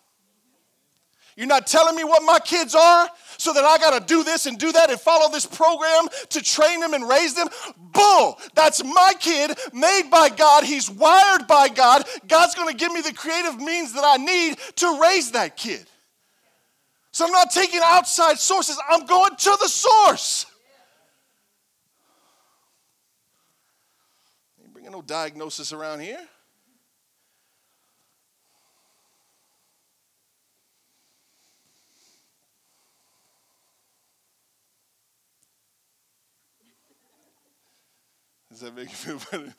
You're 1.36 1.48
not 1.48 1.66
telling 1.66 1.96
me 1.96 2.04
what 2.04 2.22
my 2.22 2.38
kids 2.38 2.74
are 2.74 3.08
so 3.38 3.52
that 3.52 3.64
I 3.64 3.78
got 3.78 3.98
to 3.98 4.06
do 4.06 4.22
this 4.22 4.46
and 4.46 4.56
do 4.58 4.70
that 4.72 4.90
and 4.90 5.00
follow 5.00 5.30
this 5.30 5.46
program 5.46 6.06
to 6.30 6.40
train 6.40 6.80
them 6.80 6.94
and 6.94 7.08
raise 7.08 7.34
them. 7.34 7.48
Bull. 7.76 8.38
That's 8.54 8.84
my 8.84 9.14
kid 9.18 9.58
made 9.72 10.08
by 10.10 10.28
God. 10.28 10.64
He's 10.64 10.88
wired 10.88 11.46
by 11.48 11.68
God. 11.68 12.04
God's 12.28 12.54
going 12.54 12.68
to 12.68 12.76
give 12.76 12.92
me 12.92 13.00
the 13.00 13.12
creative 13.12 13.58
means 13.58 13.92
that 13.94 14.04
I 14.04 14.16
need 14.16 14.58
to 14.76 15.00
raise 15.00 15.32
that 15.32 15.56
kid. 15.56 15.86
So 17.10 17.24
I'm 17.24 17.32
not 17.32 17.50
taking 17.50 17.80
outside 17.82 18.38
sources, 18.38 18.76
I'm 18.88 19.06
going 19.06 19.36
to 19.36 19.56
the 19.60 19.68
source. 19.68 20.46
Ain't 24.60 24.72
bringing 24.72 24.90
no 24.90 25.00
diagnosis 25.02 25.72
around 25.72 26.00
here. 26.00 26.18
Does 38.54 38.60
that 38.60 38.76
make 38.76 38.88
you 38.88 38.94
feel 38.94 39.20
better? 39.32 39.52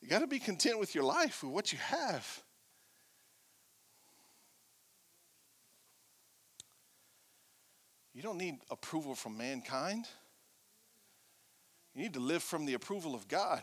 you 0.00 0.08
got 0.08 0.20
to 0.20 0.26
be 0.26 0.38
content 0.38 0.78
with 0.78 0.94
your 0.94 1.04
life, 1.04 1.42
with 1.42 1.52
what 1.52 1.72
you 1.74 1.78
have. 1.78 2.42
You 8.14 8.22
don't 8.22 8.38
need 8.38 8.60
approval 8.70 9.14
from 9.14 9.36
mankind. 9.36 10.06
You 11.94 12.00
need 12.00 12.14
to 12.14 12.20
live 12.20 12.42
from 12.42 12.64
the 12.64 12.72
approval 12.72 13.14
of 13.14 13.28
God. 13.28 13.60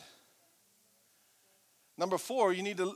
Number 1.98 2.20
four, 2.20 2.54
you 2.54 2.62
need 2.62 2.78
to, 2.78 2.96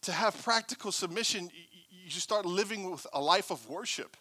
to 0.00 0.12
have 0.12 0.42
practical 0.42 0.92
submission. 0.92 1.50
You 1.90 2.08
start 2.08 2.46
living 2.46 2.90
with 2.90 3.06
a 3.12 3.20
life 3.20 3.50
of 3.50 3.68
worship. 3.68 4.16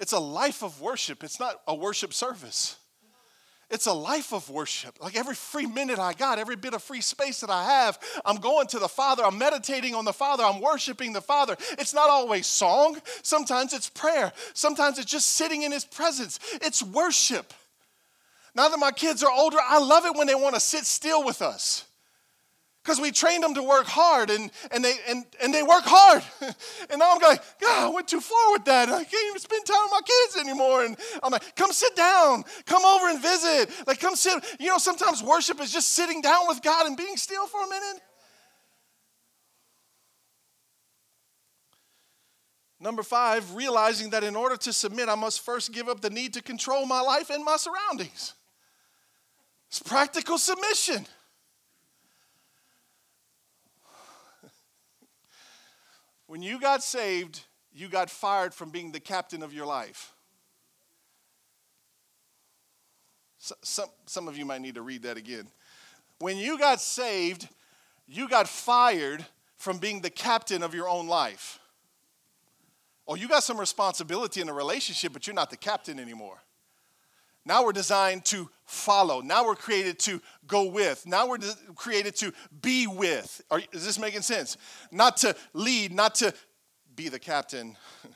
It's 0.00 0.12
a 0.12 0.18
life 0.18 0.62
of 0.62 0.80
worship. 0.80 1.24
It's 1.24 1.40
not 1.40 1.60
a 1.66 1.74
worship 1.74 2.12
service. 2.12 2.76
It's 3.70 3.86
a 3.86 3.92
life 3.92 4.32
of 4.32 4.50
worship. 4.50 5.00
Like 5.00 5.16
every 5.16 5.34
free 5.34 5.66
minute 5.66 5.98
I 5.98 6.12
got, 6.12 6.38
every 6.38 6.56
bit 6.56 6.74
of 6.74 6.82
free 6.82 7.00
space 7.00 7.40
that 7.40 7.50
I 7.50 7.64
have, 7.64 7.98
I'm 8.24 8.36
going 8.36 8.66
to 8.68 8.78
the 8.78 8.88
Father. 8.88 9.24
I'm 9.24 9.38
meditating 9.38 9.94
on 9.94 10.04
the 10.04 10.12
Father. 10.12 10.44
I'm 10.44 10.60
worshiping 10.60 11.12
the 11.12 11.20
Father. 11.20 11.56
It's 11.78 11.94
not 11.94 12.10
always 12.10 12.46
song. 12.46 13.00
Sometimes 13.22 13.72
it's 13.72 13.88
prayer. 13.88 14.32
Sometimes 14.52 14.98
it's 14.98 15.10
just 15.10 15.30
sitting 15.30 15.62
in 15.62 15.72
His 15.72 15.84
presence. 15.84 16.38
It's 16.54 16.82
worship. 16.82 17.52
Now 18.54 18.68
that 18.68 18.78
my 18.78 18.92
kids 18.92 19.22
are 19.24 19.32
older, 19.32 19.58
I 19.60 19.80
love 19.80 20.04
it 20.04 20.14
when 20.14 20.26
they 20.26 20.34
want 20.34 20.54
to 20.54 20.60
sit 20.60 20.84
still 20.84 21.24
with 21.24 21.42
us 21.42 21.86
because 22.84 23.00
we 23.00 23.10
trained 23.10 23.42
them 23.42 23.54
to 23.54 23.62
work 23.62 23.86
hard 23.86 24.28
and, 24.28 24.50
and, 24.70 24.84
they, 24.84 24.92
and, 25.08 25.24
and 25.42 25.54
they 25.54 25.62
work 25.62 25.84
hard. 25.84 26.22
and 26.90 26.98
now 26.98 27.12
I'm 27.12 27.18
going, 27.18 27.38
God, 27.58 27.84
I 27.84 27.88
went 27.88 28.06
too 28.06 28.20
far 28.20 28.52
with 28.52 28.66
that. 28.66 28.90
I 28.90 29.02
can't 29.04 29.26
even 29.28 29.40
spend 29.40 29.64
time 29.64 29.78
with 29.84 29.92
my 29.92 30.00
kids 30.04 30.46
anymore. 30.46 30.84
And 30.84 30.96
I'm 31.22 31.32
like, 31.32 31.56
come 31.56 31.72
sit 31.72 31.96
down. 31.96 32.44
Come 32.66 32.84
over 32.84 33.08
and 33.08 33.22
visit. 33.22 33.70
Like, 33.86 34.00
come 34.00 34.14
sit. 34.16 34.44
You 34.60 34.68
know, 34.68 34.76
sometimes 34.76 35.22
worship 35.22 35.62
is 35.62 35.72
just 35.72 35.94
sitting 35.94 36.20
down 36.20 36.46
with 36.46 36.62
God 36.62 36.86
and 36.86 36.94
being 36.94 37.16
still 37.16 37.46
for 37.46 37.64
a 37.64 37.68
minute. 37.68 38.02
Number 42.80 43.02
five, 43.02 43.54
realizing 43.54 44.10
that 44.10 44.24
in 44.24 44.36
order 44.36 44.58
to 44.58 44.72
submit, 44.74 45.08
I 45.08 45.14
must 45.14 45.40
first 45.40 45.72
give 45.72 45.88
up 45.88 46.02
the 46.02 46.10
need 46.10 46.34
to 46.34 46.42
control 46.42 46.84
my 46.84 47.00
life 47.00 47.30
and 47.30 47.42
my 47.42 47.56
surroundings. 47.56 48.34
It's 49.70 49.82
practical 49.82 50.36
submission. 50.36 51.06
When 56.34 56.42
you 56.42 56.58
got 56.58 56.82
saved, 56.82 57.44
you 57.72 57.86
got 57.86 58.10
fired 58.10 58.52
from 58.52 58.70
being 58.70 58.90
the 58.90 58.98
captain 58.98 59.40
of 59.40 59.54
your 59.54 59.66
life. 59.66 60.12
So, 63.38 63.54
some, 63.62 63.88
some 64.06 64.26
of 64.26 64.36
you 64.36 64.44
might 64.44 64.60
need 64.60 64.74
to 64.74 64.82
read 64.82 65.04
that 65.04 65.16
again. 65.16 65.46
When 66.18 66.36
you 66.36 66.58
got 66.58 66.80
saved, 66.80 67.48
you 68.08 68.28
got 68.28 68.48
fired 68.48 69.24
from 69.58 69.78
being 69.78 70.00
the 70.00 70.10
captain 70.10 70.64
of 70.64 70.74
your 70.74 70.88
own 70.88 71.06
life. 71.06 71.60
Oh, 73.06 73.14
you 73.14 73.28
got 73.28 73.44
some 73.44 73.60
responsibility 73.60 74.40
in 74.40 74.48
a 74.48 74.52
relationship, 74.52 75.12
but 75.12 75.28
you're 75.28 75.34
not 75.34 75.50
the 75.50 75.56
captain 75.56 76.00
anymore. 76.00 76.42
Now 77.46 77.64
we're 77.64 77.72
designed 77.72 78.24
to 78.26 78.48
follow. 78.64 79.20
Now 79.20 79.44
we're 79.44 79.54
created 79.54 79.98
to 80.00 80.20
go 80.46 80.64
with. 80.64 81.06
Now 81.06 81.28
we're 81.28 81.38
created 81.74 82.16
to 82.16 82.32
be 82.62 82.86
with. 82.86 83.42
Are, 83.50 83.60
is 83.72 83.84
this 83.84 83.98
making 83.98 84.22
sense? 84.22 84.56
Not 84.90 85.18
to 85.18 85.36
lead, 85.52 85.92
not 85.92 86.14
to 86.16 86.32
be 86.96 87.08
the 87.08 87.18
captain. 87.18 87.76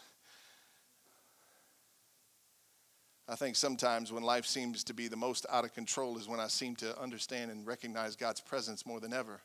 I 3.28 3.34
think 3.34 3.56
sometimes 3.56 4.10
when 4.10 4.22
life 4.22 4.46
seems 4.46 4.82
to 4.84 4.94
be 4.94 5.06
the 5.06 5.16
most 5.16 5.44
out 5.50 5.66
of 5.66 5.74
control 5.74 6.16
is 6.16 6.26
when 6.26 6.40
I 6.40 6.46
seem 6.46 6.74
to 6.76 6.98
understand 6.98 7.50
and 7.50 7.66
recognize 7.66 8.16
God's 8.16 8.40
presence 8.40 8.86
more 8.86 9.00
than 9.00 9.12
ever, 9.12 9.42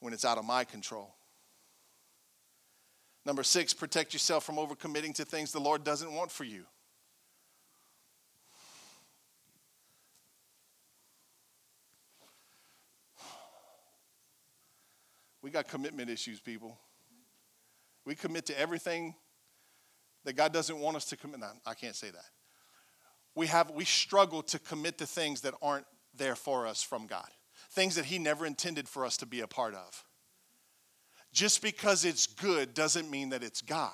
when 0.00 0.12
it's 0.12 0.26
out 0.26 0.36
of 0.36 0.44
my 0.44 0.64
control. 0.64 1.14
Number 3.24 3.42
six, 3.42 3.72
protect 3.72 4.12
yourself 4.12 4.44
from 4.44 4.56
overcommitting 4.56 5.14
to 5.14 5.24
things 5.24 5.52
the 5.52 5.60
Lord 5.60 5.84
doesn't 5.84 6.12
want 6.12 6.30
for 6.30 6.44
you. 6.44 6.64
We 15.42 15.50
got 15.50 15.68
commitment 15.68 16.10
issues, 16.10 16.40
people. 16.40 16.78
We 18.04 18.14
commit 18.14 18.46
to 18.46 18.58
everything 18.58 19.14
that 20.24 20.34
God 20.34 20.52
doesn't 20.52 20.78
want 20.78 20.96
us 20.96 21.06
to 21.06 21.16
commit. 21.16 21.40
No, 21.40 21.48
I 21.66 21.74
can't 21.74 21.96
say 21.96 22.10
that. 22.10 22.26
We 23.34 23.46
have 23.46 23.70
we 23.70 23.84
struggle 23.84 24.42
to 24.44 24.58
commit 24.58 24.98
to 24.98 25.06
things 25.06 25.42
that 25.42 25.54
aren't 25.62 25.86
there 26.14 26.36
for 26.36 26.66
us 26.66 26.82
from 26.82 27.06
God. 27.06 27.28
Things 27.70 27.94
that 27.94 28.06
He 28.06 28.18
never 28.18 28.46
intended 28.46 28.88
for 28.88 29.04
us 29.04 29.16
to 29.18 29.26
be 29.26 29.40
a 29.40 29.46
part 29.46 29.74
of. 29.74 30.04
Just 31.32 31.62
because 31.62 32.04
it's 32.04 32.26
good 32.26 32.74
doesn't 32.74 33.10
mean 33.10 33.30
that 33.30 33.44
it's 33.44 33.62
God. 33.62 33.92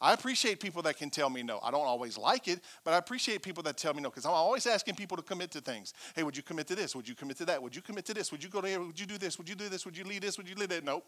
I 0.00 0.12
appreciate 0.12 0.60
people 0.60 0.82
that 0.82 0.96
can 0.96 1.10
tell 1.10 1.28
me 1.28 1.42
no. 1.42 1.58
I 1.62 1.72
don't 1.72 1.86
always 1.86 2.16
like 2.16 2.46
it, 2.46 2.60
but 2.84 2.94
I 2.94 2.98
appreciate 2.98 3.42
people 3.42 3.64
that 3.64 3.76
tell 3.76 3.92
me 3.94 4.00
no 4.00 4.10
because 4.10 4.26
I'm 4.26 4.32
always 4.32 4.66
asking 4.66 4.94
people 4.94 5.16
to 5.16 5.24
commit 5.24 5.50
to 5.52 5.60
things. 5.60 5.92
Hey, 6.14 6.22
would 6.22 6.36
you 6.36 6.42
commit 6.42 6.68
to 6.68 6.76
this? 6.76 6.94
Would 6.94 7.08
you 7.08 7.16
commit 7.16 7.36
to 7.38 7.44
that? 7.46 7.60
Would 7.60 7.74
you 7.74 7.82
commit 7.82 8.04
to 8.06 8.14
this? 8.14 8.30
Would 8.30 8.44
you 8.44 8.48
go 8.48 8.60
there? 8.60 8.80
Would 8.80 8.98
you 8.98 9.06
do 9.06 9.18
this? 9.18 9.38
Would 9.38 9.48
you 9.48 9.56
do 9.56 9.68
this? 9.68 9.84
Would 9.84 9.96
you 9.96 10.04
lead 10.04 10.22
this? 10.22 10.38
Would 10.38 10.48
you 10.48 10.54
lead 10.54 10.68
that? 10.70 10.84
Nope. 10.84 11.04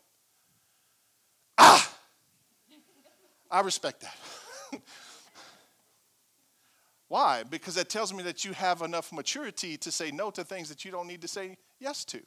Ah! 1.56 1.96
I 3.48 3.60
respect 3.60 4.00
that. 4.00 4.16
Why? 7.08 7.44
Because 7.44 7.74
that 7.76 7.88
tells 7.88 8.12
me 8.12 8.22
that 8.24 8.44
you 8.44 8.52
have 8.52 8.82
enough 8.82 9.12
maturity 9.12 9.76
to 9.78 9.92
say 9.92 10.10
no 10.10 10.30
to 10.30 10.42
things 10.44 10.68
that 10.68 10.84
you 10.84 10.90
don't 10.90 11.06
need 11.06 11.22
to 11.22 11.28
say 11.28 11.58
yes 11.78 12.04
to. 12.06 12.20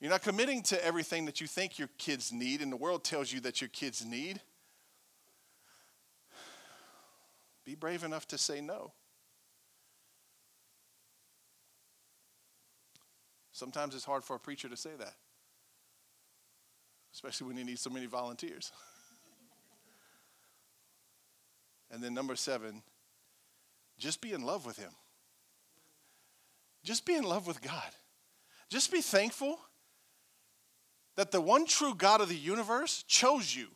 You're 0.00 0.10
not 0.10 0.22
committing 0.22 0.62
to 0.64 0.84
everything 0.84 1.26
that 1.26 1.40
you 1.40 1.46
think 1.46 1.78
your 1.78 1.88
kids 1.96 2.32
need, 2.32 2.60
and 2.60 2.72
the 2.72 2.76
world 2.76 3.04
tells 3.04 3.32
you 3.32 3.40
that 3.40 3.60
your 3.60 3.68
kids 3.68 4.04
need. 4.04 4.40
Be 7.64 7.74
brave 7.74 8.04
enough 8.04 8.26
to 8.28 8.38
say 8.38 8.60
no. 8.60 8.92
Sometimes 13.52 13.94
it's 13.94 14.04
hard 14.04 14.24
for 14.24 14.34
a 14.34 14.40
preacher 14.40 14.68
to 14.68 14.76
say 14.76 14.90
that, 14.98 15.14
especially 17.14 17.46
when 17.46 17.56
he 17.56 17.64
needs 17.64 17.80
so 17.80 17.90
many 17.90 18.06
volunteers. 18.06 18.72
and 21.90 22.02
then, 22.02 22.14
number 22.14 22.34
seven, 22.34 22.82
just 23.98 24.20
be 24.20 24.32
in 24.32 24.42
love 24.42 24.66
with 24.66 24.78
Him. 24.78 24.90
Just 26.82 27.06
be 27.06 27.14
in 27.14 27.22
love 27.22 27.46
with 27.46 27.62
God. 27.62 27.90
Just 28.68 28.90
be 28.90 29.00
thankful 29.00 29.60
that 31.16 31.30
the 31.30 31.40
one 31.40 31.66
true 31.66 31.94
God 31.94 32.20
of 32.20 32.28
the 32.28 32.34
universe 32.34 33.04
chose 33.06 33.54
you. 33.54 33.68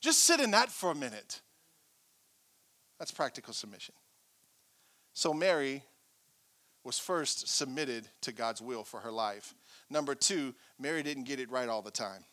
Just 0.00 0.22
sit 0.22 0.38
in 0.38 0.52
that 0.52 0.70
for 0.70 0.90
a 0.90 0.94
minute. 0.94 1.40
That's 3.00 3.10
practical 3.10 3.52
submission. 3.52 3.94
So 5.14 5.32
Mary 5.34 5.82
was 6.84 6.98
first 6.98 7.48
submitted 7.48 8.06
to 8.20 8.32
God's 8.32 8.60
will 8.60 8.84
for 8.84 9.00
her 9.00 9.10
life. 9.10 9.54
Number 9.88 10.14
two, 10.14 10.54
Mary 10.78 11.02
didn't 11.02 11.24
get 11.24 11.40
it 11.40 11.50
right 11.50 11.68
all 11.68 11.82
the 11.82 11.90
time. 11.90 12.24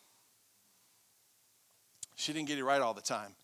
She 2.16 2.34
didn't 2.34 2.48
get 2.48 2.58
it 2.58 2.66
right 2.66 2.82
all 2.82 2.94
the 2.94 3.02
time. 3.02 3.36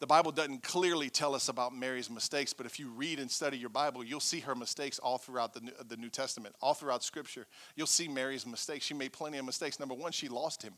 The 0.00 0.06
Bible 0.06 0.32
doesn't 0.32 0.62
clearly 0.62 1.10
tell 1.10 1.34
us 1.34 1.48
about 1.48 1.74
Mary's 1.74 2.10
mistakes, 2.10 2.52
but 2.52 2.66
if 2.66 2.78
you 2.78 2.88
read 2.90 3.18
and 3.18 3.30
study 3.30 3.58
your 3.58 3.68
Bible, 3.68 4.04
you'll 4.04 4.20
see 4.20 4.40
her 4.40 4.54
mistakes 4.54 4.98
all 4.98 5.18
throughout 5.18 5.54
the 5.54 5.60
New, 5.60 5.72
the 5.88 5.96
New 5.96 6.08
Testament, 6.08 6.54
all 6.60 6.74
throughout 6.74 7.02
Scripture. 7.02 7.46
You'll 7.74 7.88
see 7.88 8.06
Mary's 8.06 8.46
mistakes. 8.46 8.84
She 8.84 8.94
made 8.94 9.12
plenty 9.12 9.38
of 9.38 9.44
mistakes. 9.44 9.80
Number 9.80 9.94
one, 9.94 10.12
she 10.12 10.28
lost 10.28 10.62
him. 10.62 10.74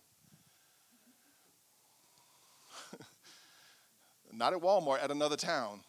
Not 4.40 4.54
at 4.54 4.60
Walmart, 4.62 5.04
at 5.04 5.10
another 5.10 5.36
town. 5.36 5.80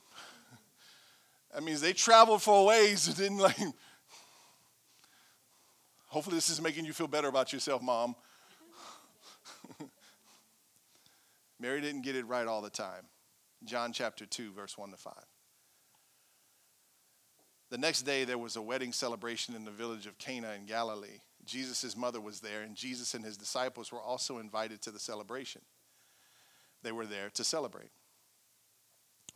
that 1.53 1.63
means 1.63 1.79
they 1.79 1.93
traveled 1.93 2.41
for 2.41 2.59
a 2.59 2.63
ways 2.65 3.07
and 3.07 3.15
didn't 3.15 3.37
like. 3.37 3.55
Hopefully, 6.07 6.35
this 6.35 6.49
is 6.49 6.61
making 6.61 6.83
you 6.83 6.91
feel 6.91 7.07
better 7.07 7.29
about 7.29 7.53
yourself, 7.53 7.81
Mom. 7.81 8.13
Mary 11.61 11.79
didn't 11.79 12.01
get 12.01 12.17
it 12.17 12.27
right 12.27 12.45
all 12.45 12.61
the 12.61 12.69
time. 12.69 13.05
John 13.63 13.93
chapter 13.93 14.25
2, 14.25 14.51
verse 14.51 14.77
1 14.77 14.91
to 14.91 14.97
5. 14.97 15.13
The 17.69 17.77
next 17.77 18.01
day, 18.01 18.25
there 18.25 18.37
was 18.37 18.57
a 18.57 18.61
wedding 18.61 18.91
celebration 18.91 19.55
in 19.55 19.63
the 19.63 19.71
village 19.71 20.07
of 20.07 20.17
Cana 20.17 20.51
in 20.59 20.65
Galilee. 20.65 21.21
Jesus' 21.45 21.95
mother 21.95 22.19
was 22.19 22.41
there, 22.41 22.63
and 22.63 22.75
Jesus 22.75 23.13
and 23.13 23.23
his 23.23 23.37
disciples 23.37 23.93
were 23.93 24.01
also 24.01 24.39
invited 24.39 24.81
to 24.81 24.91
the 24.91 24.99
celebration. 24.99 25.61
They 26.83 26.91
were 26.91 27.05
there 27.05 27.29
to 27.35 27.45
celebrate. 27.45 27.91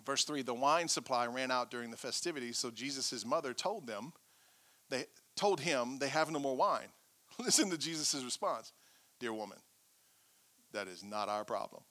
Verse 0.06 0.24
3 0.24 0.42
The 0.42 0.54
wine 0.54 0.88
supply 0.88 1.26
ran 1.26 1.52
out 1.52 1.72
during 1.72 1.92
the 1.92 1.98
festivities, 1.98 2.58
so 2.58 2.72
Jesus' 2.72 3.26
mother 3.26 3.54
told 3.54 3.88
them, 3.88 4.14
they 4.90 5.06
told 5.36 5.60
him 5.60 5.98
they 5.98 6.10
have 6.10 6.32
no 6.32 6.40
more 6.40 6.56
wine. 6.56 6.88
Listen 7.40 7.70
to 7.72 7.78
Jesus' 7.78 8.24
response 8.24 8.72
Dear 9.20 9.34
woman, 9.34 9.58
that 10.74 10.88
is 10.88 11.04
not 11.04 11.30
our 11.30 11.44
problem. 11.44 11.84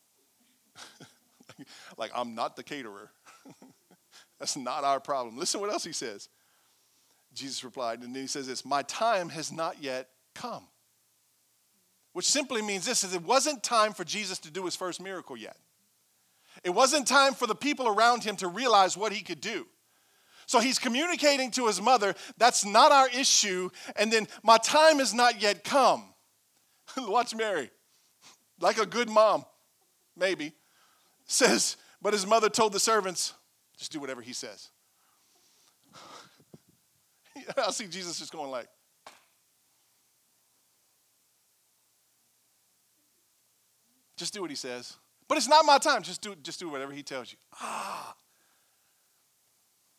like, 1.97 2.11
I'm 2.15 2.35
not 2.35 2.57
the 2.57 2.63
caterer. 2.63 3.11
That's 4.39 4.57
not 4.57 4.85
our 4.85 5.01
problem. 5.01 5.39
Listen 5.39 5.61
what 5.61 5.71
else 5.71 5.85
he 5.85 5.93
says. 5.93 6.29
Jesus 7.35 7.65
replied, 7.65 8.01
and 8.03 8.15
then 8.15 8.23
he 8.23 8.29
says 8.29 8.47
this 8.47 8.65
My 8.65 8.83
time 8.83 9.29
has 9.31 9.51
not 9.51 9.83
yet 9.83 10.09
come. 10.35 10.65
Which 12.13 12.27
simply 12.27 12.63
means 12.63 12.87
this 12.87 13.03
is 13.03 13.13
it 13.13 13.23
wasn't 13.23 13.65
time 13.65 13.93
for 13.93 14.05
Jesus 14.05 14.39
to 14.41 14.51
do 14.51 14.65
his 14.65 14.77
first 14.77 15.03
miracle 15.03 15.37
yet. 15.37 15.57
It 16.65 16.71
wasn't 16.71 17.07
time 17.07 17.35
for 17.35 17.47
the 17.47 17.55
people 17.55 17.87
around 17.87 18.25
him 18.25 18.37
to 18.37 18.49
realize 18.49 18.97
what 18.97 19.13
he 19.13 19.23
could 19.23 19.41
do. 19.41 19.67
So 20.47 20.61
he's 20.61 20.79
communicating 20.79 21.51
to 21.53 21.67
his 21.67 21.81
mother, 21.81 22.15
that's 22.37 22.65
not 22.65 22.91
our 22.91 23.09
issue. 23.09 23.71
And 23.97 24.13
then, 24.13 24.27
my 24.43 24.59
time 24.59 24.99
has 24.99 25.15
not 25.15 25.41
yet 25.41 25.65
come. 25.65 26.05
Watch 26.99 27.35
Mary, 27.35 27.71
like 28.61 28.79
a 28.79 28.87
good 28.87 29.09
mom, 29.09 29.45
maybe 30.17 30.53
says, 31.27 31.77
But 32.03 32.13
his 32.13 32.27
mother 32.27 32.49
told 32.49 32.73
the 32.73 32.81
servants, 32.81 33.35
just 33.79 33.93
do 33.93 34.01
whatever 34.01 34.21
he 34.21 34.33
says. 34.33 34.71
I 37.57 37.71
see 37.71 37.87
Jesus 37.87 38.19
just 38.19 38.33
going 38.33 38.51
like, 38.51 38.69
just 44.17 44.33
do 44.33 44.41
what 44.41 44.51
he 44.51 44.57
says. 44.57 44.97
But 45.29 45.39
it's 45.39 45.49
not 45.49 45.65
my 45.65 45.79
time. 45.79 46.03
Just 46.03 46.21
do, 46.21 46.35
just 46.43 46.61
do 46.61 46.69
whatever 46.69 46.93
he 46.93 47.03
tells 47.03 47.33
you. 47.33 47.39
Ah. 47.61 48.15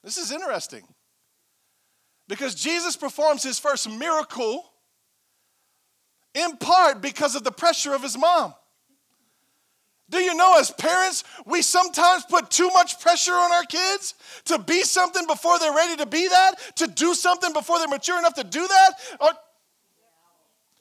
This 0.03 0.17
is 0.17 0.31
interesting. 0.31 0.83
Because 2.27 2.55
Jesus 2.55 2.95
performs 2.95 3.43
his 3.43 3.59
first 3.59 3.89
miracle 3.89 4.63
in 6.33 6.57
part 6.57 7.01
because 7.01 7.35
of 7.35 7.43
the 7.43 7.51
pressure 7.51 7.93
of 7.93 8.03
his 8.03 8.17
mom. 8.17 8.53
Do 10.09 10.19
you 10.19 10.35
know, 10.35 10.59
as 10.59 10.69
parents, 10.69 11.23
we 11.47 11.63
sometimes 11.63 12.25
put 12.25 12.51
too 12.51 12.69
much 12.69 12.99
pressure 12.99 13.33
on 13.33 13.51
our 13.51 13.63
kids 13.63 14.13
to 14.45 14.59
be 14.59 14.83
something 14.83 15.25
before 15.25 15.57
they're 15.57 15.73
ready 15.73 15.95
to 15.97 16.05
be 16.05 16.27
that, 16.27 16.53
to 16.75 16.87
do 16.87 17.15
something 17.15 17.51
before 17.53 17.79
they're 17.79 17.87
mature 17.87 18.19
enough 18.19 18.35
to 18.35 18.43
do 18.43 18.67
that? 18.67 18.91
Or, 19.19 19.29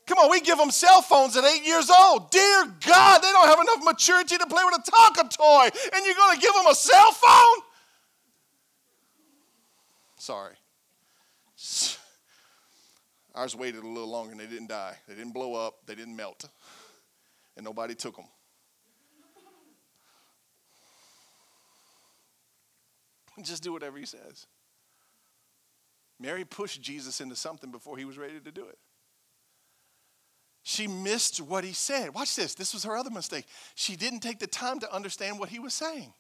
come 0.07 0.19
on, 0.19 0.31
we 0.31 0.41
give 0.41 0.59
them 0.59 0.71
cell 0.71 1.03
phones 1.03 1.37
at 1.37 1.45
eight 1.45 1.65
years 1.65 1.91
old. 1.91 2.31
Dear 2.31 2.65
God, 2.87 3.23
they 3.23 3.33
don't 3.33 3.49
have 3.49 3.61
enough 3.61 3.85
maturity 3.85 4.37
to 4.37 4.47
play 4.47 4.63
with 4.65 4.75
a 4.75 4.91
Tonka 4.91 5.37
toy, 5.37 5.69
and 5.95 6.07
you're 6.07 6.15
going 6.15 6.37
to 6.37 6.41
give 6.41 6.55
them 6.55 6.67
a 6.67 6.75
cell 6.75 7.13
phone? 7.13 7.63
Sorry. 10.17 10.55
Ours 13.35 13.57
waited 13.57 13.83
a 13.83 13.87
little 13.87 14.09
longer 14.09 14.33
and 14.33 14.41
they 14.41 14.47
didn't 14.47 14.69
die. 14.69 14.97
They 15.09 15.15
didn't 15.15 15.33
blow 15.33 15.55
up, 15.55 15.87
they 15.87 15.95
didn't 15.95 16.15
melt, 16.15 16.49
and 17.57 17.65
nobody 17.65 17.95
took 17.95 18.17
them. 18.17 18.27
Just 23.43 23.65
do 23.65 23.73
whatever 23.73 23.99
he 23.99 24.07
says. 24.07 24.47
Mary 26.21 26.45
pushed 26.45 26.81
Jesus 26.81 27.21
into 27.21 27.35
something 27.35 27.73
before 27.73 27.99
he 27.99 28.05
was 28.05 28.17
ready 28.17 28.39
to 28.39 28.53
do 28.53 28.67
it. 28.67 28.79
She 30.65 30.87
missed 30.87 31.41
what 31.43 31.63
he 31.63 31.73
said. 31.73 32.15
Watch 32.15 32.35
this. 32.35 32.55
This 32.55 32.73
was 32.73 32.85
her 32.85 32.97
other 32.97 33.11
mistake. 33.11 33.47
She 33.75 33.97
didn't 33.97 34.21
take 34.21 34.39
the 34.39 34.47
time 34.47 34.81
to 34.81 34.93
understand 34.93 35.39
what 35.39 35.51
he 35.51 35.59
was 35.59 35.75
saying. 35.75 36.13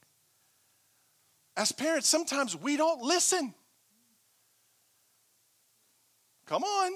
As 1.56 1.72
parents, 1.72 2.06
sometimes 2.06 2.54
we 2.54 2.76
don't 2.76 3.00
listen. 3.00 3.54
Come 6.46 6.62
on. 6.62 6.92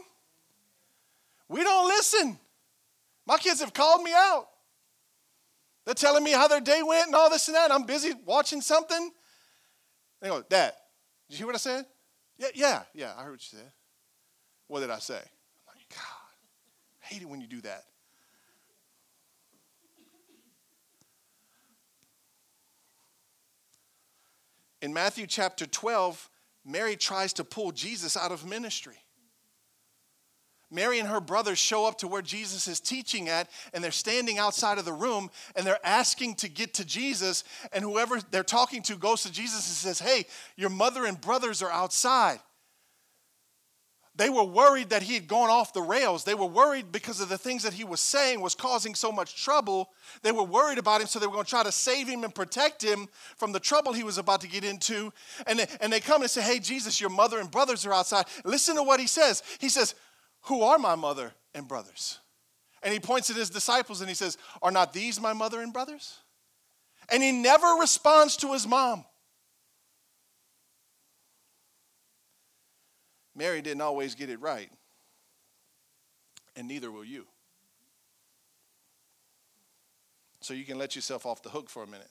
We 1.48 1.62
don't 1.64 1.88
listen. 1.88 2.38
My 3.26 3.38
kids 3.38 3.60
have 3.60 3.72
called 3.72 4.02
me 4.02 4.12
out. 4.14 4.46
They're 5.86 5.94
telling 5.94 6.22
me 6.22 6.32
how 6.32 6.48
their 6.48 6.60
day 6.60 6.82
went 6.82 7.06
and 7.06 7.14
all 7.14 7.30
this 7.30 7.48
and 7.48 7.54
that. 7.54 7.72
I'm 7.72 7.84
busy 7.84 8.12
watching 8.26 8.60
something. 8.60 9.10
They 10.20 10.28
go, 10.28 10.42
Dad, 10.42 10.74
did 11.28 11.34
you 11.34 11.38
hear 11.38 11.46
what 11.46 11.54
I 11.54 11.58
said? 11.58 11.86
Yeah, 12.36 12.48
yeah, 12.54 12.82
yeah, 12.92 13.14
I 13.16 13.22
heard 13.22 13.30
what 13.30 13.52
you 13.52 13.58
said. 13.58 13.70
What 14.66 14.80
did 14.80 14.90
I 14.90 14.98
say? 14.98 15.14
I'm 15.14 15.74
like, 15.74 15.88
God, 15.88 16.28
I 16.97 16.97
hate 17.08 17.22
it 17.22 17.28
when 17.28 17.40
you 17.40 17.46
do 17.46 17.60
that. 17.62 17.84
In 24.80 24.92
Matthew 24.92 25.26
chapter 25.26 25.66
12, 25.66 26.30
Mary 26.64 26.96
tries 26.96 27.32
to 27.34 27.44
pull 27.44 27.72
Jesus 27.72 28.16
out 28.16 28.30
of 28.30 28.46
ministry. 28.46 28.96
Mary 30.70 30.98
and 30.98 31.08
her 31.08 31.20
brothers 31.20 31.58
show 31.58 31.86
up 31.86 31.98
to 31.98 32.06
where 32.06 32.20
Jesus 32.20 32.68
is 32.68 32.78
teaching 32.78 33.28
at, 33.28 33.48
and 33.72 33.82
they're 33.82 33.90
standing 33.90 34.38
outside 34.38 34.76
of 34.76 34.84
the 34.84 34.92
room 34.92 35.30
and 35.56 35.66
they're 35.66 35.84
asking 35.84 36.34
to 36.36 36.48
get 36.48 36.74
to 36.74 36.84
Jesus. 36.84 37.42
And 37.72 37.82
whoever 37.82 38.20
they're 38.30 38.42
talking 38.42 38.82
to 38.82 38.96
goes 38.96 39.22
to 39.22 39.32
Jesus 39.32 39.66
and 39.66 39.96
says, 39.96 39.98
Hey, 39.98 40.26
your 40.56 40.68
mother 40.68 41.06
and 41.06 41.18
brothers 41.18 41.62
are 41.62 41.70
outside. 41.70 42.40
They 44.18 44.28
were 44.28 44.44
worried 44.44 44.90
that 44.90 45.02
he 45.02 45.14
had 45.14 45.26
gone 45.26 45.48
off 45.48 45.72
the 45.72 45.80
rails. 45.80 46.24
They 46.24 46.34
were 46.34 46.46
worried 46.46 46.92
because 46.92 47.20
of 47.20 47.30
the 47.30 47.38
things 47.38 47.62
that 47.62 47.72
he 47.72 47.84
was 47.84 48.00
saying 48.00 48.40
was 48.40 48.54
causing 48.54 48.94
so 48.94 49.10
much 49.10 49.42
trouble. 49.42 49.88
They 50.22 50.32
were 50.32 50.44
worried 50.44 50.76
about 50.76 51.00
him, 51.00 51.06
so 51.06 51.18
they 51.18 51.26
were 51.26 51.32
going 51.32 51.44
to 51.44 51.50
try 51.50 51.62
to 51.62 51.72
save 51.72 52.06
him 52.06 52.24
and 52.24 52.34
protect 52.34 52.82
him 52.82 53.08
from 53.36 53.52
the 53.52 53.60
trouble 53.60 53.94
he 53.94 54.04
was 54.04 54.18
about 54.18 54.42
to 54.42 54.48
get 54.48 54.64
into. 54.64 55.12
And 55.46 55.60
they, 55.60 55.66
and 55.80 55.90
they 55.90 56.00
come 56.00 56.20
and 56.20 56.30
say, 56.30 56.42
Hey, 56.42 56.58
Jesus, 56.58 57.00
your 57.00 57.10
mother 57.10 57.38
and 57.38 57.50
brothers 57.50 57.86
are 57.86 57.94
outside. 57.94 58.26
Listen 58.44 58.76
to 58.76 58.82
what 58.82 59.00
he 59.00 59.06
says. 59.06 59.42
He 59.60 59.70
says, 59.70 59.94
who 60.42 60.62
are 60.62 60.78
my 60.78 60.94
mother 60.94 61.32
and 61.54 61.66
brothers? 61.66 62.18
And 62.82 62.92
he 62.92 63.00
points 63.00 63.28
at 63.30 63.36
his 63.36 63.50
disciples 63.50 64.00
and 64.00 64.08
he 64.08 64.14
says, 64.14 64.38
Are 64.62 64.70
not 64.70 64.92
these 64.92 65.20
my 65.20 65.32
mother 65.32 65.60
and 65.60 65.72
brothers? 65.72 66.18
And 67.10 67.22
he 67.22 67.32
never 67.32 67.66
responds 67.80 68.36
to 68.38 68.52
his 68.52 68.66
mom. 68.66 69.04
Mary 73.38 73.62
didn't 73.62 73.80
always 73.80 74.16
get 74.16 74.28
it 74.28 74.40
right, 74.40 74.68
and 76.56 76.66
neither 76.66 76.90
will 76.90 77.04
you. 77.04 77.24
So 80.40 80.54
you 80.54 80.64
can 80.64 80.76
let 80.76 80.96
yourself 80.96 81.24
off 81.24 81.40
the 81.42 81.50
hook 81.50 81.70
for 81.70 81.84
a 81.84 81.86
minute. 81.86 82.10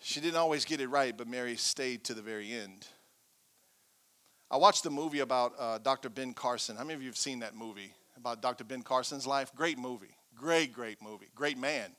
She 0.00 0.20
didn't 0.20 0.38
always 0.38 0.64
get 0.64 0.80
it 0.80 0.88
right, 0.88 1.16
but 1.16 1.28
Mary 1.28 1.56
stayed 1.56 2.02
to 2.04 2.14
the 2.14 2.22
very 2.22 2.52
end. 2.52 2.86
I 4.50 4.56
watched 4.56 4.82
the 4.82 4.90
movie 4.90 5.20
about 5.20 5.52
uh, 5.58 5.78
Dr. 5.78 6.08
Ben 6.08 6.32
Carson. 6.34 6.76
How 6.76 6.82
many 6.82 6.94
of 6.94 7.02
you 7.02 7.08
have 7.08 7.16
seen 7.16 7.40
that 7.40 7.54
movie 7.54 7.92
about 8.16 8.42
Dr. 8.42 8.64
Ben 8.64 8.82
Carson's 8.82 9.26
life? 9.26 9.52
Great 9.54 9.78
movie. 9.78 10.16
Great, 10.36 10.72
great 10.72 11.00
movie. 11.00 11.28
Great 11.34 11.58
man. 11.58 11.90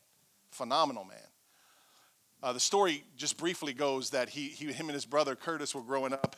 Phenomenal 0.52 1.04
man. 1.06 1.27
Uh, 2.42 2.54
the 2.54 2.60
story 2.60 3.04
just 3.16 3.38
briefly 3.38 3.74
goes 3.74 4.12
that 4.12 4.30
he, 4.30 4.50
he, 4.50 4.66
him 4.72 4.88
and 4.88 4.94
his 4.94 5.06
brother 5.06 5.36
Curtis 5.36 5.74
were 5.74 5.82
growing 5.82 6.14
up, 6.14 6.36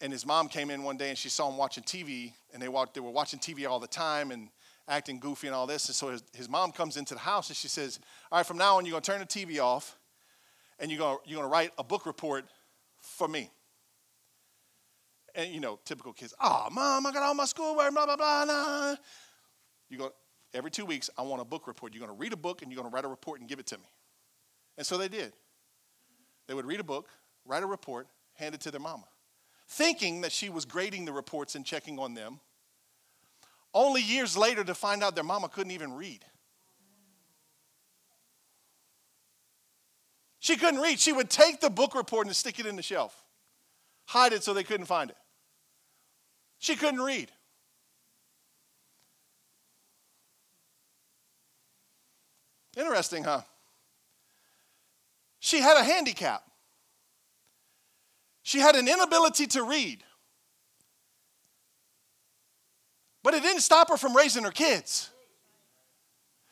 and 0.00 0.12
his 0.12 0.24
mom 0.24 0.48
came 0.48 0.70
in 0.70 0.82
one 0.82 0.96
day 0.96 1.10
and 1.10 1.18
she 1.18 1.28
saw 1.28 1.48
him 1.48 1.56
watching 1.56 1.84
TV, 1.84 2.32
and 2.52 2.62
they, 2.62 2.68
walked, 2.68 2.94
they 2.94 3.00
were 3.00 3.10
watching 3.10 3.38
TV 3.38 3.68
all 3.68 3.80
the 3.80 3.86
time 3.86 4.30
and 4.30 4.48
acting 4.88 5.18
goofy 5.18 5.48
and 5.48 5.54
all 5.54 5.66
this. 5.66 5.86
And 5.86 5.94
so 5.94 6.08
his, 6.08 6.22
his 6.34 6.48
mom 6.48 6.72
comes 6.72 6.96
into 6.96 7.14
the 7.14 7.20
house 7.20 7.48
and 7.48 7.56
she 7.56 7.68
says, 7.68 8.00
All 8.32 8.38
right, 8.38 8.46
from 8.46 8.56
now 8.56 8.76
on, 8.78 8.86
you're 8.86 8.92
going 8.92 9.02
to 9.02 9.10
turn 9.10 9.20
the 9.20 9.26
TV 9.26 9.62
off, 9.62 9.98
and 10.78 10.90
you're 10.90 10.98
going 10.98 11.18
you're 11.26 11.42
to 11.42 11.48
write 11.48 11.72
a 11.78 11.84
book 11.84 12.06
report 12.06 12.46
for 13.00 13.28
me 13.28 13.50
and 15.38 15.54
you 15.54 15.60
know, 15.60 15.78
typical 15.84 16.12
kids, 16.12 16.34
oh, 16.40 16.68
mom, 16.72 17.06
I 17.06 17.12
got 17.12 17.22
all 17.22 17.34
my 17.34 17.44
schoolwork, 17.44 17.92
blah, 17.92 18.06
blah, 18.06 18.16
blah, 18.16 18.44
blah. 18.44 18.96
You 19.88 19.98
go, 19.98 20.12
every 20.52 20.70
two 20.70 20.84
weeks, 20.84 21.08
I 21.16 21.22
want 21.22 21.40
a 21.40 21.44
book 21.44 21.66
report. 21.66 21.94
You're 21.94 22.04
going 22.04 22.16
to 22.16 22.20
read 22.20 22.32
a 22.32 22.36
book 22.36 22.62
and 22.62 22.70
you're 22.70 22.80
going 22.80 22.90
to 22.90 22.94
write 22.94 23.04
a 23.04 23.08
report 23.08 23.40
and 23.40 23.48
give 23.48 23.60
it 23.60 23.66
to 23.68 23.78
me. 23.78 23.84
And 24.78 24.86
so 24.86 24.96
they 24.96 25.08
did. 25.08 25.32
They 26.46 26.54
would 26.54 26.64
read 26.64 26.80
a 26.80 26.84
book, 26.84 27.10
write 27.44 27.64
a 27.64 27.66
report, 27.66 28.06
hand 28.34 28.54
it 28.54 28.60
to 28.62 28.70
their 28.70 28.80
mama, 28.80 29.04
thinking 29.66 30.22
that 30.22 30.32
she 30.32 30.48
was 30.48 30.64
grading 30.64 31.04
the 31.04 31.12
reports 31.12 31.56
and 31.56 31.66
checking 31.66 31.98
on 31.98 32.14
them. 32.14 32.38
Only 33.74 34.00
years 34.00 34.36
later 34.36 34.64
to 34.64 34.74
find 34.74 35.02
out 35.02 35.14
their 35.16 35.24
mama 35.24 35.48
couldn't 35.48 35.72
even 35.72 35.92
read. 35.92 36.24
She 40.38 40.56
couldn't 40.56 40.80
read. 40.80 41.00
She 41.00 41.12
would 41.12 41.28
take 41.28 41.60
the 41.60 41.68
book 41.68 41.94
report 41.94 42.26
and 42.26 42.34
stick 42.34 42.60
it 42.60 42.64
in 42.64 42.76
the 42.76 42.82
shelf, 42.82 43.24
hide 44.06 44.32
it 44.32 44.44
so 44.44 44.54
they 44.54 44.62
couldn't 44.62 44.86
find 44.86 45.10
it. 45.10 45.16
She 46.60 46.76
couldn't 46.76 47.00
read. 47.00 47.30
Interesting, 52.76 53.24
huh? 53.24 53.42
She 55.40 55.60
had 55.60 55.76
a 55.76 55.84
handicap. 55.84 56.42
She 58.42 58.58
had 58.60 58.76
an 58.76 58.88
inability 58.88 59.46
to 59.48 59.62
read. 59.62 60.02
But 63.22 63.34
it 63.34 63.42
didn't 63.42 63.60
stop 63.60 63.90
her 63.90 63.96
from 63.96 64.16
raising 64.16 64.44
her 64.44 64.50
kids. 64.50 65.10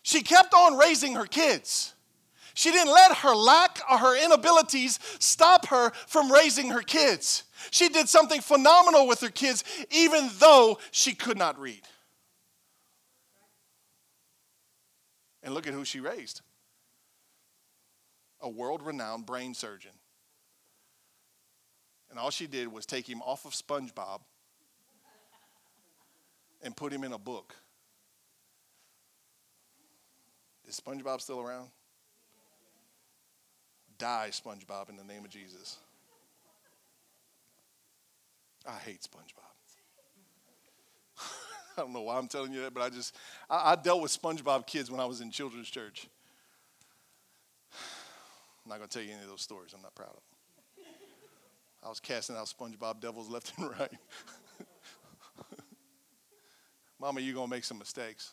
She 0.03 0.22
kept 0.22 0.55
on 0.55 0.77
raising 0.77 1.14
her 1.14 1.27
kids. 1.27 1.94
She 2.55 2.70
didn't 2.70 2.92
let 2.92 3.18
her 3.18 3.35
lack 3.35 3.81
or 3.90 3.99
her 3.99 4.25
inabilities 4.25 4.99
stop 5.18 5.66
her 5.66 5.90
from 6.07 6.31
raising 6.31 6.70
her 6.70 6.81
kids. 6.81 7.44
She 7.70 7.88
did 7.88 8.09
something 8.09 8.40
phenomenal 8.40 9.07
with 9.07 9.20
her 9.20 9.29
kids, 9.29 9.64
even 9.90 10.31
though 10.38 10.79
she 10.90 11.14
could 11.14 11.37
not 11.37 11.59
read. 11.59 11.83
And 15.42 15.55
look 15.55 15.66
at 15.66 15.75
who 15.75 15.85
she 15.85 16.01
raised 16.01 16.40
a 18.40 18.49
world 18.49 18.83
renowned 18.83 19.27
brain 19.27 19.55
surgeon. 19.55 19.92
And 22.11 22.18
all 22.18 22.31
she 22.31 22.46
did 22.46 22.72
was 22.72 22.87
take 22.87 23.09
him 23.09 23.20
off 23.22 23.44
of 23.44 23.53
SpongeBob 23.53 24.20
and 26.62 26.77
put 26.77 26.92
him 26.92 27.05
in 27.05 27.12
a 27.12 27.18
book. 27.18 27.55
Is 30.68 30.81
SpongeBob 30.81 31.20
still 31.20 31.40
around? 31.40 31.68
Die, 33.99 34.29
SpongeBob, 34.31 34.90
in 34.90 34.96
the 34.96 35.05
name 35.05 35.25
of 35.25 35.31
Jesus. 35.31 35.79
I 38.66 38.77
hate 38.79 39.01
SpongeBob. 39.03 39.46
I 41.79 41.83
don't 41.83 41.92
know 41.92 42.03
why 42.03 42.18
I'm 42.18 42.27
telling 42.27 42.53
you 42.53 42.62
that, 42.62 42.75
but 42.75 42.83
I 42.83 42.90
just, 42.90 43.14
I, 43.49 43.72
I, 43.72 43.77
dealt 43.77 44.03
with 44.03 44.11
SpongeBob 44.11 44.66
kids 44.66 44.90
when 44.90 45.01
I 45.01 45.05
was 45.07 45.20
in 45.20 45.31
children's 45.31 45.68
church. 45.68 46.09
I'm 48.66 48.70
not 48.70 48.79
going 48.79 48.88
to 48.88 48.98
tell 48.98 49.07
you 49.07 49.12
any 49.12 49.22
of 49.22 49.29
those 49.29 49.42
stories. 49.42 49.72
I'm 49.74 49.83
not 49.83 49.94
proud 49.94 50.09
of 50.09 50.14
them. 50.14 50.87
I 51.85 51.88
was 51.88 52.00
casting 52.00 52.35
out 52.35 52.46
SpongeBob 52.46 52.98
devils 52.98 53.29
left 53.31 53.52
and 53.57 53.70
right. 53.70 53.92
Mama, 57.00 57.20
you're 57.20 57.35
going 57.35 57.46
to 57.46 57.50
make 57.50 57.62
some 57.62 57.79
mistakes. 57.79 58.33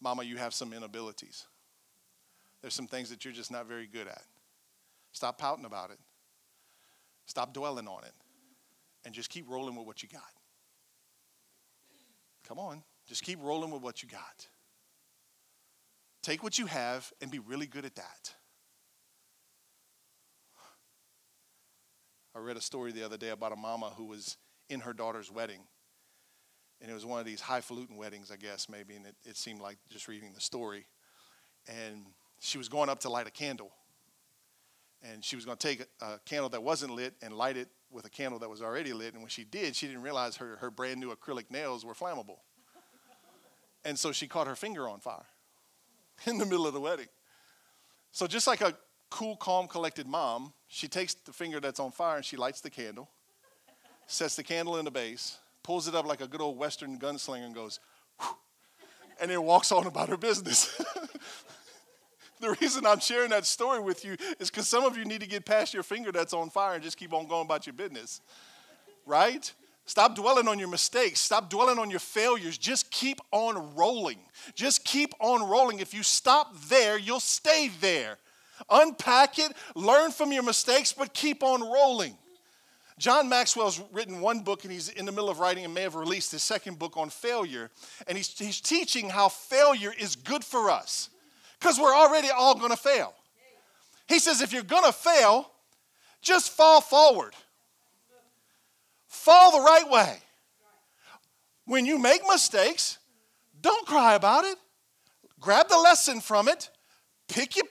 Mama, 0.00 0.24
you 0.24 0.36
have 0.36 0.52
some 0.52 0.72
inabilities. 0.72 1.46
There's 2.60 2.74
some 2.74 2.88
things 2.88 3.08
that 3.10 3.24
you're 3.24 3.32
just 3.32 3.52
not 3.52 3.68
very 3.68 3.86
good 3.86 4.08
at. 4.08 4.22
Stop 5.12 5.38
pouting 5.38 5.64
about 5.64 5.92
it. 5.92 5.98
Stop 7.26 7.54
dwelling 7.54 7.86
on 7.86 8.02
it. 8.02 8.14
And 9.04 9.14
just 9.14 9.30
keep 9.30 9.48
rolling 9.48 9.76
with 9.76 9.86
what 9.86 10.02
you 10.02 10.08
got. 10.08 10.22
Come 12.48 12.58
on. 12.58 12.82
Just 13.06 13.22
keep 13.22 13.38
rolling 13.40 13.70
with 13.70 13.82
what 13.82 14.02
you 14.02 14.08
got. 14.08 14.48
Take 16.20 16.42
what 16.42 16.58
you 16.58 16.66
have 16.66 17.12
and 17.22 17.30
be 17.30 17.38
really 17.38 17.66
good 17.66 17.84
at 17.84 17.94
that. 17.94 18.34
I 22.34 22.38
read 22.38 22.56
a 22.56 22.60
story 22.60 22.92
the 22.92 23.04
other 23.04 23.16
day 23.16 23.30
about 23.30 23.52
a 23.52 23.56
mama 23.56 23.92
who 23.96 24.04
was 24.04 24.36
in 24.68 24.80
her 24.80 24.92
daughter's 24.92 25.30
wedding. 25.30 25.60
And 26.80 26.90
it 26.90 26.94
was 26.94 27.04
one 27.04 27.20
of 27.20 27.26
these 27.26 27.40
highfalutin 27.40 27.96
weddings, 27.96 28.30
I 28.30 28.36
guess, 28.36 28.68
maybe. 28.68 28.94
And 28.96 29.06
it, 29.06 29.16
it 29.24 29.36
seemed 29.36 29.60
like 29.60 29.76
just 29.90 30.08
reading 30.08 30.32
the 30.34 30.40
story. 30.40 30.86
And 31.68 32.06
she 32.38 32.56
was 32.56 32.68
going 32.68 32.88
up 32.88 33.00
to 33.00 33.10
light 33.10 33.26
a 33.26 33.30
candle 33.30 33.72
and 35.02 35.24
she 35.24 35.36
was 35.36 35.44
going 35.44 35.56
to 35.56 35.66
take 35.66 35.86
a, 36.00 36.18
candle 36.24 36.48
that 36.50 36.62
wasn't 36.62 36.92
lit 36.92 37.14
and 37.22 37.34
light 37.34 37.56
it 37.56 37.68
with 37.90 38.04
a 38.04 38.10
candle 38.10 38.38
that 38.38 38.50
was 38.50 38.62
already 38.62 38.92
lit. 38.92 39.14
And 39.14 39.22
when 39.22 39.30
she 39.30 39.44
did, 39.44 39.74
she 39.74 39.86
didn't 39.86 40.02
realize 40.02 40.36
her, 40.36 40.56
her 40.56 40.70
brand 40.70 41.00
new 41.00 41.14
acrylic 41.14 41.50
nails 41.50 41.84
were 41.84 41.94
flammable. 41.94 42.38
And 43.84 43.98
so 43.98 44.12
she 44.12 44.26
caught 44.26 44.46
her 44.46 44.56
finger 44.56 44.88
on 44.88 45.00
fire 45.00 45.26
in 46.26 46.38
the 46.38 46.44
middle 46.44 46.66
of 46.66 46.74
the 46.74 46.80
wedding. 46.80 47.08
So, 48.12 48.26
just 48.26 48.46
like 48.46 48.60
a 48.60 48.76
cool, 49.10 49.36
calm, 49.36 49.66
collected 49.66 50.06
mom, 50.06 50.52
she 50.68 50.88
takes 50.88 51.14
the 51.14 51.32
finger 51.32 51.60
that's 51.60 51.80
on 51.80 51.90
fire 51.90 52.16
and 52.16 52.24
she 52.24 52.36
lights 52.36 52.60
the 52.60 52.70
candle, 52.70 53.10
sets 54.06 54.36
the 54.36 54.42
candle 54.42 54.78
in 54.78 54.84
the 54.84 54.90
base, 54.90 55.38
pulls 55.62 55.88
it 55.88 55.94
up 55.94 56.06
like 56.06 56.20
a 56.20 56.26
good 56.26 56.40
old 56.40 56.56
Western 56.56 56.98
gunslinger 56.98 57.44
and 57.44 57.54
goes, 57.54 57.80
and 59.20 59.30
then 59.30 59.42
walks 59.42 59.70
on 59.72 59.86
about 59.86 60.08
her 60.08 60.16
business. 60.16 60.80
the 62.40 62.56
reason 62.60 62.86
I'm 62.86 63.00
sharing 63.00 63.30
that 63.30 63.44
story 63.44 63.80
with 63.80 64.04
you 64.04 64.16
is 64.38 64.50
because 64.50 64.68
some 64.68 64.84
of 64.84 64.96
you 64.96 65.04
need 65.04 65.20
to 65.20 65.28
get 65.28 65.44
past 65.44 65.74
your 65.74 65.82
finger 65.82 66.10
that's 66.10 66.32
on 66.32 66.48
fire 66.48 66.74
and 66.74 66.82
just 66.82 66.96
keep 66.96 67.12
on 67.12 67.26
going 67.26 67.44
about 67.44 67.66
your 67.66 67.74
business. 67.74 68.20
Right? 69.04 69.52
Stop 69.84 70.14
dwelling 70.14 70.46
on 70.46 70.58
your 70.58 70.68
mistakes. 70.68 71.18
Stop 71.20 71.50
dwelling 71.50 71.78
on 71.78 71.90
your 71.90 72.00
failures. 72.00 72.56
Just 72.56 72.90
keep 72.90 73.20
on 73.32 73.74
rolling. 73.74 74.18
Just 74.54 74.84
keep 74.84 75.12
on 75.18 75.48
rolling. 75.48 75.80
If 75.80 75.92
you 75.92 76.02
stop 76.02 76.54
there, 76.68 76.96
you'll 76.96 77.18
stay 77.18 77.70
there. 77.80 78.18
Unpack 78.68 79.38
it, 79.38 79.52
learn 79.74 80.10
from 80.10 80.32
your 80.32 80.42
mistakes, 80.42 80.92
but 80.92 81.14
keep 81.14 81.42
on 81.42 81.62
rolling. 81.62 82.16
John 82.98 83.30
Maxwell's 83.30 83.80
written 83.92 84.20
one 84.20 84.40
book 84.40 84.64
and 84.64 84.72
he's 84.72 84.90
in 84.90 85.06
the 85.06 85.12
middle 85.12 85.30
of 85.30 85.40
writing 85.40 85.64
and 85.64 85.72
may 85.72 85.82
have 85.82 85.94
released 85.94 86.32
his 86.32 86.42
second 86.42 86.78
book 86.78 86.98
on 86.98 87.08
failure. 87.08 87.70
And 88.06 88.18
he's, 88.18 88.38
he's 88.38 88.60
teaching 88.60 89.08
how 89.08 89.30
failure 89.30 89.94
is 89.98 90.16
good 90.16 90.44
for 90.44 90.70
us 90.70 91.08
because 91.58 91.78
we're 91.78 91.94
already 91.94 92.28
all 92.28 92.54
going 92.54 92.72
to 92.72 92.76
fail. 92.76 93.14
He 94.06 94.18
says, 94.18 94.42
if 94.42 94.52
you're 94.52 94.62
going 94.62 94.84
to 94.84 94.92
fail, 94.92 95.50
just 96.20 96.52
fall 96.52 96.82
forward, 96.82 97.32
fall 99.06 99.52
the 99.52 99.64
right 99.64 99.88
way. 99.88 100.18
When 101.64 101.86
you 101.86 101.98
make 101.98 102.20
mistakes, 102.28 102.98
don't 103.62 103.86
cry 103.86 104.14
about 104.14 104.44
it. 104.44 104.58
Grab 105.40 105.68
the 105.68 105.78
lesson 105.78 106.20
from 106.20 106.48
it, 106.48 106.68
pick 107.28 107.56
you, 107.56 107.62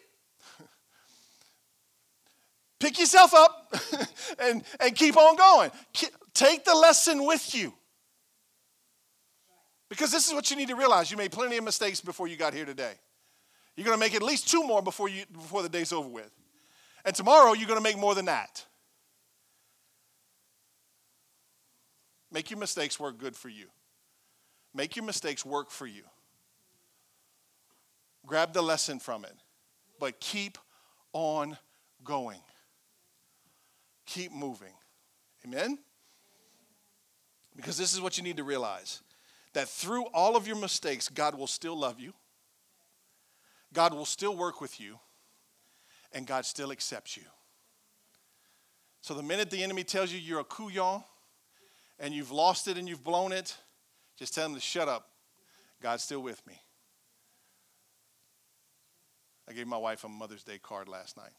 pick 2.80 3.00
yourself 3.00 3.34
up, 3.34 3.74
and, 4.40 4.64
and 4.80 4.96
keep 4.96 5.18
on 5.18 5.36
going. 5.36 5.72
Take 6.34 6.66
the 6.66 6.76
lesson 6.76 7.26
with 7.26 7.54
you. 7.54 7.74
Because 9.90 10.12
this 10.12 10.28
is 10.28 10.34
what 10.34 10.50
you 10.52 10.58
need 10.58 10.70
to 10.70 10.76
realize. 10.76 11.10
You 11.10 11.18
made 11.18 11.32
plenty 11.32 11.58
of 11.58 11.64
mistakes 11.64 12.00
before 12.00 12.28
you 12.28 12.38
got 12.38 12.54
here 12.54 12.66
today. 12.66 12.94
You're 13.76 13.86
going 13.86 13.98
to 13.98 14.00
make 14.00 14.14
at 14.14 14.22
least 14.22 14.50
two 14.50 14.64
more 14.64 14.82
before, 14.82 15.10
you, 15.10 15.24
before 15.32 15.64
the 15.64 15.70
day's 15.70 15.92
over 15.92 16.08
with. 16.08 16.30
And 17.06 17.16
tomorrow, 17.16 17.54
you're 17.54 17.68
going 17.68 17.80
to 17.80 17.84
make 17.84 17.98
more 17.98 18.14
than 18.14 18.26
that. 18.26 18.66
Make 22.32 22.52
your 22.52 22.60
mistakes 22.60 23.00
work 23.00 23.18
good 23.18 23.36
for 23.36 23.50
you. 23.50 23.68
Make 24.74 24.96
your 24.96 25.06
mistakes 25.06 25.46
work 25.46 25.72
for 25.72 25.88
you. 25.88 26.04
Grab 28.26 28.54
the 28.54 28.62
lesson 28.62 29.00
from 29.00 29.26
it, 29.26 29.36
but 30.00 30.20
keep 30.20 30.58
on 31.14 31.58
going. 32.04 32.42
Keep 34.10 34.32
moving. 34.32 34.74
Amen? 35.46 35.78
Because 37.56 37.78
this 37.78 37.94
is 37.94 38.02
what 38.02 38.18
you 38.18 38.24
need 38.24 38.38
to 38.38 38.44
realize 38.44 39.04
that 39.54 39.70
through 39.70 40.06
all 40.14 40.36
of 40.36 40.48
your 40.48 40.56
mistakes, 40.56 41.10
God 41.10 41.38
will 41.38 41.48
still 41.48 41.78
love 41.78 42.00
you. 42.00 42.14
God 43.72 43.94
will 43.94 44.06
still 44.06 44.36
work 44.36 44.62
with 44.62 44.80
you 44.80 45.00
and 46.12 46.26
God 46.26 46.46
still 46.46 46.72
accepts 46.72 47.18
you. 47.18 47.24
So 49.02 49.14
the 49.14 49.22
minute 49.22 49.52
the 49.52 49.64
enemy 49.64 49.84
tells 49.84 50.12
you 50.12 50.20
you're 50.20 50.40
a 50.40 50.44
couillon 50.44 51.04
and 52.00 52.12
you've 52.12 52.32
lost 52.32 52.68
it 52.68 52.78
and 52.78 52.90
you've 52.90 53.04
blown 53.04 53.32
it, 53.32 53.56
just 54.18 54.34
tell 54.34 54.48
him 54.48 54.56
to 54.56 54.60
shut 54.60 54.88
up. 54.88 55.10
God's 55.84 56.04
still 56.04 56.22
with 56.22 56.46
me. 56.48 56.60
I 59.48 59.54
gave 59.54 59.68
my 59.68 59.78
wife 59.78 60.04
a 60.04 60.10
Mother's 60.10 60.44
Day 60.44 60.58
card 60.58 60.88
last 60.88 61.16
night. 61.16 61.34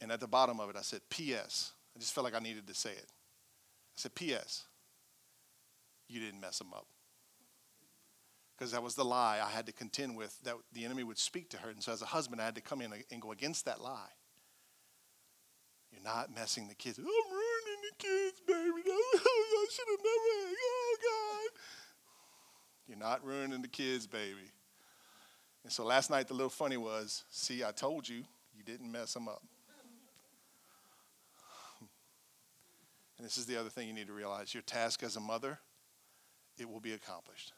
And 0.00 0.12
at 0.12 0.20
the 0.20 0.28
bottom 0.28 0.60
of 0.60 0.70
it, 0.70 0.76
I 0.76 0.82
said, 0.82 1.00
P.S. 1.10 1.72
I 1.96 1.98
just 1.98 2.14
felt 2.14 2.24
like 2.24 2.34
I 2.34 2.38
needed 2.38 2.66
to 2.66 2.74
say 2.74 2.90
it. 2.90 3.06
I 3.06 3.96
said, 3.96 4.14
P.S. 4.14 4.64
You 6.08 6.20
didn't 6.20 6.40
mess 6.40 6.58
them 6.58 6.72
up 6.74 6.86
because 8.58 8.72
that 8.72 8.82
was 8.82 8.94
the 8.94 9.04
lie 9.04 9.40
I 9.44 9.50
had 9.50 9.66
to 9.66 9.72
contend 9.72 10.16
with 10.16 10.40
that 10.42 10.54
the 10.72 10.84
enemy 10.84 11.04
would 11.04 11.18
speak 11.18 11.48
to 11.50 11.58
her. 11.58 11.70
And 11.70 11.82
so, 11.82 11.92
as 11.92 12.02
a 12.02 12.06
husband, 12.06 12.40
I 12.40 12.44
had 12.44 12.56
to 12.56 12.60
come 12.60 12.80
in 12.80 12.92
and 13.10 13.22
go 13.22 13.32
against 13.32 13.66
that 13.66 13.80
lie. 13.80 14.10
You're 15.92 16.02
not 16.02 16.34
messing 16.34 16.68
the 16.68 16.74
kids. 16.74 16.98
I'm 16.98 17.04
ruining 17.04 17.82
the 17.82 17.96
kids, 17.98 18.40
baby. 18.46 18.82
I 18.86 19.66
should 19.70 19.86
have 19.88 19.98
never. 19.98 20.54
Oh, 20.58 20.96
God. 21.02 21.60
You're 22.88 22.98
not 22.98 23.24
ruining 23.24 23.62
the 23.62 23.68
kids, 23.68 24.06
baby. 24.06 24.50
And 25.62 25.72
so 25.72 25.84
last 25.84 26.10
night, 26.10 26.28
the 26.28 26.34
little 26.34 26.50
funny 26.50 26.76
was 26.76 27.24
see, 27.30 27.62
I 27.62 27.70
told 27.70 28.08
you, 28.08 28.24
you 28.56 28.64
didn't 28.64 28.90
mess 28.90 29.14
them 29.14 29.28
up. 29.28 29.42
And 33.18 33.26
this 33.26 33.36
is 33.36 33.46
the 33.46 33.58
other 33.58 33.68
thing 33.68 33.88
you 33.88 33.94
need 33.94 34.06
to 34.06 34.12
realize 34.12 34.54
your 34.54 34.62
task 34.62 35.02
as 35.02 35.16
a 35.16 35.20
mother, 35.20 35.58
it 36.56 36.70
will 36.70 36.80
be 36.80 36.92
accomplished. 36.92 37.52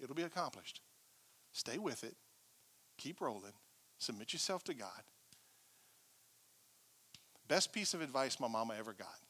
It'll 0.00 0.16
be 0.16 0.22
accomplished. 0.22 0.80
Stay 1.52 1.78
with 1.78 2.02
it, 2.02 2.16
keep 2.98 3.20
rolling, 3.20 3.52
submit 3.98 4.32
yourself 4.32 4.64
to 4.64 4.74
God. 4.74 5.02
Best 7.46 7.72
piece 7.72 7.94
of 7.94 8.00
advice 8.00 8.40
my 8.40 8.48
mama 8.48 8.74
ever 8.76 8.92
got 8.92 9.20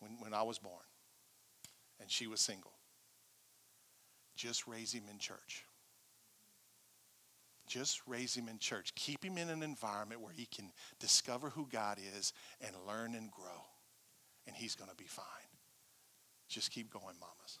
when, 0.00 0.12
when 0.18 0.34
I 0.34 0.42
was 0.42 0.58
born, 0.58 0.74
and 2.00 2.10
she 2.10 2.26
was 2.26 2.40
single. 2.40 2.72
Just 4.34 4.66
raise 4.66 4.92
him 4.92 5.04
in 5.10 5.18
church. 5.18 5.64
Just 7.72 8.02
raise 8.06 8.34
him 8.34 8.48
in 8.48 8.58
church. 8.58 8.94
Keep 8.94 9.24
him 9.24 9.38
in 9.38 9.48
an 9.48 9.62
environment 9.62 10.20
where 10.20 10.32
he 10.32 10.44
can 10.44 10.70
discover 11.00 11.48
who 11.48 11.66
God 11.72 11.96
is 12.18 12.34
and 12.60 12.76
learn 12.86 13.14
and 13.14 13.30
grow. 13.30 13.64
And 14.46 14.54
he's 14.54 14.74
going 14.74 14.90
to 14.90 14.96
be 14.96 15.06
fine. 15.06 15.24
Just 16.50 16.70
keep 16.70 16.92
going, 16.92 17.16
mamas. 17.18 17.60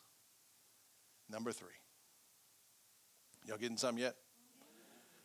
Number 1.30 1.50
three. 1.50 1.68
Y'all 3.46 3.56
getting 3.56 3.78
some 3.78 3.96
yet? 3.96 4.16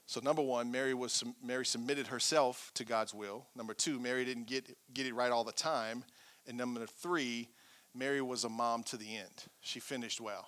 So 0.05 0.21
number 0.21 0.41
one, 0.41 0.71
Mary 0.71 0.93
was 0.93 1.21
Mary 1.43 1.65
submitted 1.65 2.07
herself 2.07 2.71
to 2.75 2.85
God's 2.85 3.13
will. 3.13 3.45
Number 3.57 3.73
two, 3.73 3.99
Mary 3.99 4.23
didn't 4.23 4.47
get 4.47 4.73
get 4.93 5.05
it 5.05 5.13
right 5.13 5.33
all 5.33 5.43
the 5.43 5.51
time. 5.51 6.05
And 6.47 6.57
number 6.57 6.85
three, 6.85 7.49
Mary 7.93 8.21
was 8.21 8.45
a 8.45 8.49
mom 8.49 8.83
to 8.83 8.95
the 8.95 9.17
end. 9.17 9.47
She 9.59 9.81
finished 9.81 10.21
well. 10.21 10.47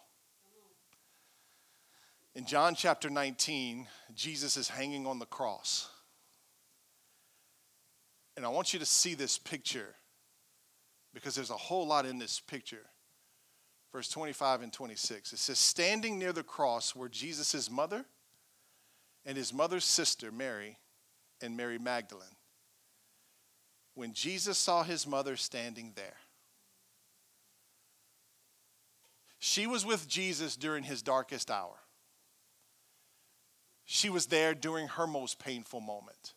In 2.39 2.45
John 2.45 2.73
chapter 2.73 3.09
19, 3.09 3.85
Jesus 4.15 4.55
is 4.55 4.69
hanging 4.69 5.05
on 5.05 5.19
the 5.19 5.25
cross. 5.25 5.89
And 8.37 8.45
I 8.45 8.47
want 8.47 8.71
you 8.71 8.79
to 8.79 8.85
see 8.85 9.13
this 9.13 9.37
picture 9.37 9.93
because 11.13 11.35
there's 11.35 11.49
a 11.49 11.57
whole 11.57 11.85
lot 11.85 12.05
in 12.05 12.17
this 12.17 12.39
picture. 12.39 12.85
Verse 13.91 14.07
25 14.07 14.61
and 14.61 14.71
26. 14.71 15.33
It 15.33 15.37
says, 15.37 15.59
Standing 15.59 16.17
near 16.17 16.31
the 16.31 16.41
cross 16.41 16.95
were 16.95 17.09
Jesus' 17.09 17.69
mother 17.69 18.05
and 19.25 19.37
his 19.37 19.53
mother's 19.53 19.83
sister, 19.83 20.31
Mary, 20.31 20.77
and 21.41 21.57
Mary 21.57 21.77
Magdalene. 21.77 22.37
When 23.95 24.13
Jesus 24.13 24.57
saw 24.57 24.83
his 24.83 25.05
mother 25.05 25.35
standing 25.35 25.91
there, 25.97 26.15
she 29.39 29.67
was 29.67 29.85
with 29.85 30.07
Jesus 30.07 30.55
during 30.55 30.85
his 30.85 31.01
darkest 31.01 31.51
hour. 31.51 31.75
She 33.91 34.11
was 34.11 34.27
there 34.27 34.53
during 34.53 34.87
her 34.87 35.07
most 35.07 35.39
painful 35.39 35.81
moment. 35.81 36.35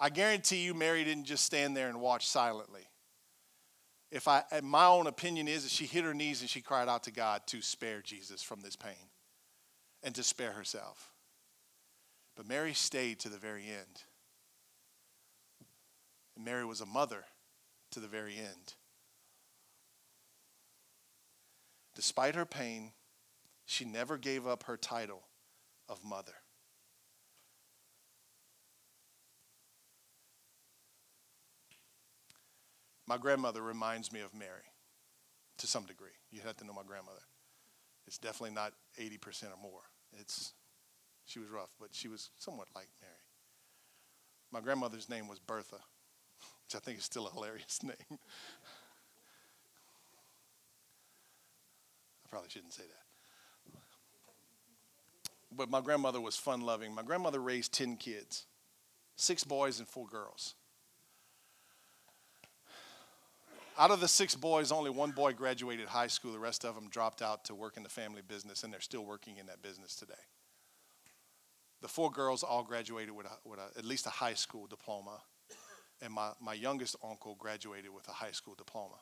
I 0.00 0.08
guarantee 0.08 0.64
you, 0.64 0.72
Mary 0.72 1.04
didn't 1.04 1.26
just 1.26 1.44
stand 1.44 1.76
there 1.76 1.90
and 1.90 2.00
watch 2.00 2.26
silently. 2.26 2.88
If 4.10 4.26
I, 4.26 4.44
my 4.62 4.86
own 4.86 5.08
opinion 5.08 5.46
is 5.46 5.64
that 5.64 5.70
she 5.70 5.84
hit 5.84 6.04
her 6.04 6.14
knees 6.14 6.40
and 6.40 6.48
she 6.48 6.62
cried 6.62 6.88
out 6.88 7.02
to 7.02 7.10
God 7.10 7.42
to 7.48 7.60
spare 7.60 8.00
Jesus 8.00 8.42
from 8.42 8.62
this 8.62 8.76
pain 8.76 9.10
and 10.02 10.14
to 10.14 10.22
spare 10.22 10.52
herself. 10.52 11.12
But 12.34 12.48
Mary 12.48 12.72
stayed 12.72 13.18
to 13.20 13.28
the 13.28 13.36
very 13.36 13.64
end. 13.64 14.04
And 16.34 16.46
Mary 16.46 16.64
was 16.64 16.80
a 16.80 16.86
mother 16.86 17.26
to 17.90 18.00
the 18.00 18.08
very 18.08 18.38
end. 18.38 18.72
Despite 21.94 22.36
her 22.36 22.46
pain, 22.46 22.92
she 23.66 23.84
never 23.84 24.16
gave 24.16 24.46
up 24.46 24.62
her 24.62 24.78
title 24.78 25.24
of 25.88 26.04
mother. 26.04 26.34
My 33.06 33.16
grandmother 33.16 33.62
reminds 33.62 34.12
me 34.12 34.20
of 34.20 34.34
Mary 34.34 34.68
to 35.56 35.66
some 35.66 35.84
degree. 35.84 36.10
You 36.30 36.42
have 36.44 36.58
to 36.58 36.64
know 36.64 36.74
my 36.74 36.82
grandmother. 36.86 37.22
It's 38.06 38.18
definitely 38.18 38.54
not 38.54 38.74
80% 39.00 39.44
or 39.44 39.62
more. 39.62 39.80
It's 40.18 40.52
she 41.24 41.38
was 41.38 41.48
rough, 41.50 41.70
but 41.78 41.88
she 41.92 42.08
was 42.08 42.30
somewhat 42.38 42.68
like 42.74 42.88
Mary. 43.00 43.14
My 44.50 44.60
grandmother's 44.60 45.08
name 45.08 45.28
was 45.28 45.38
Bertha, 45.38 45.76
which 45.76 46.74
I 46.74 46.78
think 46.78 46.98
is 46.98 47.04
still 47.04 47.26
a 47.26 47.30
hilarious 47.30 47.82
name. 47.82 48.18
I 52.24 52.28
probably 52.30 52.48
shouldn't 52.50 52.72
say 52.72 52.84
that 52.84 53.07
but 55.56 55.70
my 55.70 55.80
grandmother 55.80 56.20
was 56.20 56.36
fun 56.36 56.60
loving. 56.60 56.94
My 56.94 57.02
grandmother 57.02 57.40
raised 57.40 57.72
10 57.72 57.96
kids 57.96 58.46
six 59.16 59.42
boys 59.44 59.80
and 59.80 59.88
four 59.88 60.06
girls. 60.06 60.54
Out 63.76 63.90
of 63.90 64.00
the 64.00 64.08
six 64.08 64.34
boys, 64.34 64.72
only 64.72 64.90
one 64.90 65.12
boy 65.12 65.32
graduated 65.32 65.88
high 65.88 66.06
school. 66.08 66.32
The 66.32 66.38
rest 66.38 66.64
of 66.64 66.74
them 66.74 66.88
dropped 66.88 67.22
out 67.22 67.44
to 67.44 67.54
work 67.54 67.76
in 67.76 67.82
the 67.82 67.88
family 67.88 68.22
business, 68.26 68.64
and 68.64 68.72
they're 68.72 68.80
still 68.80 69.04
working 69.04 69.36
in 69.36 69.46
that 69.46 69.62
business 69.62 69.94
today. 69.94 70.14
The 71.80 71.88
four 71.88 72.10
girls 72.10 72.42
all 72.42 72.64
graduated 72.64 73.14
with, 73.14 73.26
a, 73.26 73.48
with 73.48 73.60
a, 73.60 73.78
at 73.78 73.84
least 73.84 74.06
a 74.06 74.10
high 74.10 74.34
school 74.34 74.66
diploma, 74.66 75.20
and 76.02 76.12
my, 76.12 76.30
my 76.40 76.54
youngest 76.54 76.96
uncle 77.08 77.36
graduated 77.38 77.94
with 77.94 78.08
a 78.08 78.12
high 78.12 78.32
school 78.32 78.54
diploma. 78.56 78.98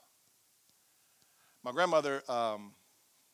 My 1.63 1.71
grandmother 1.71 2.21
um, 2.29 2.73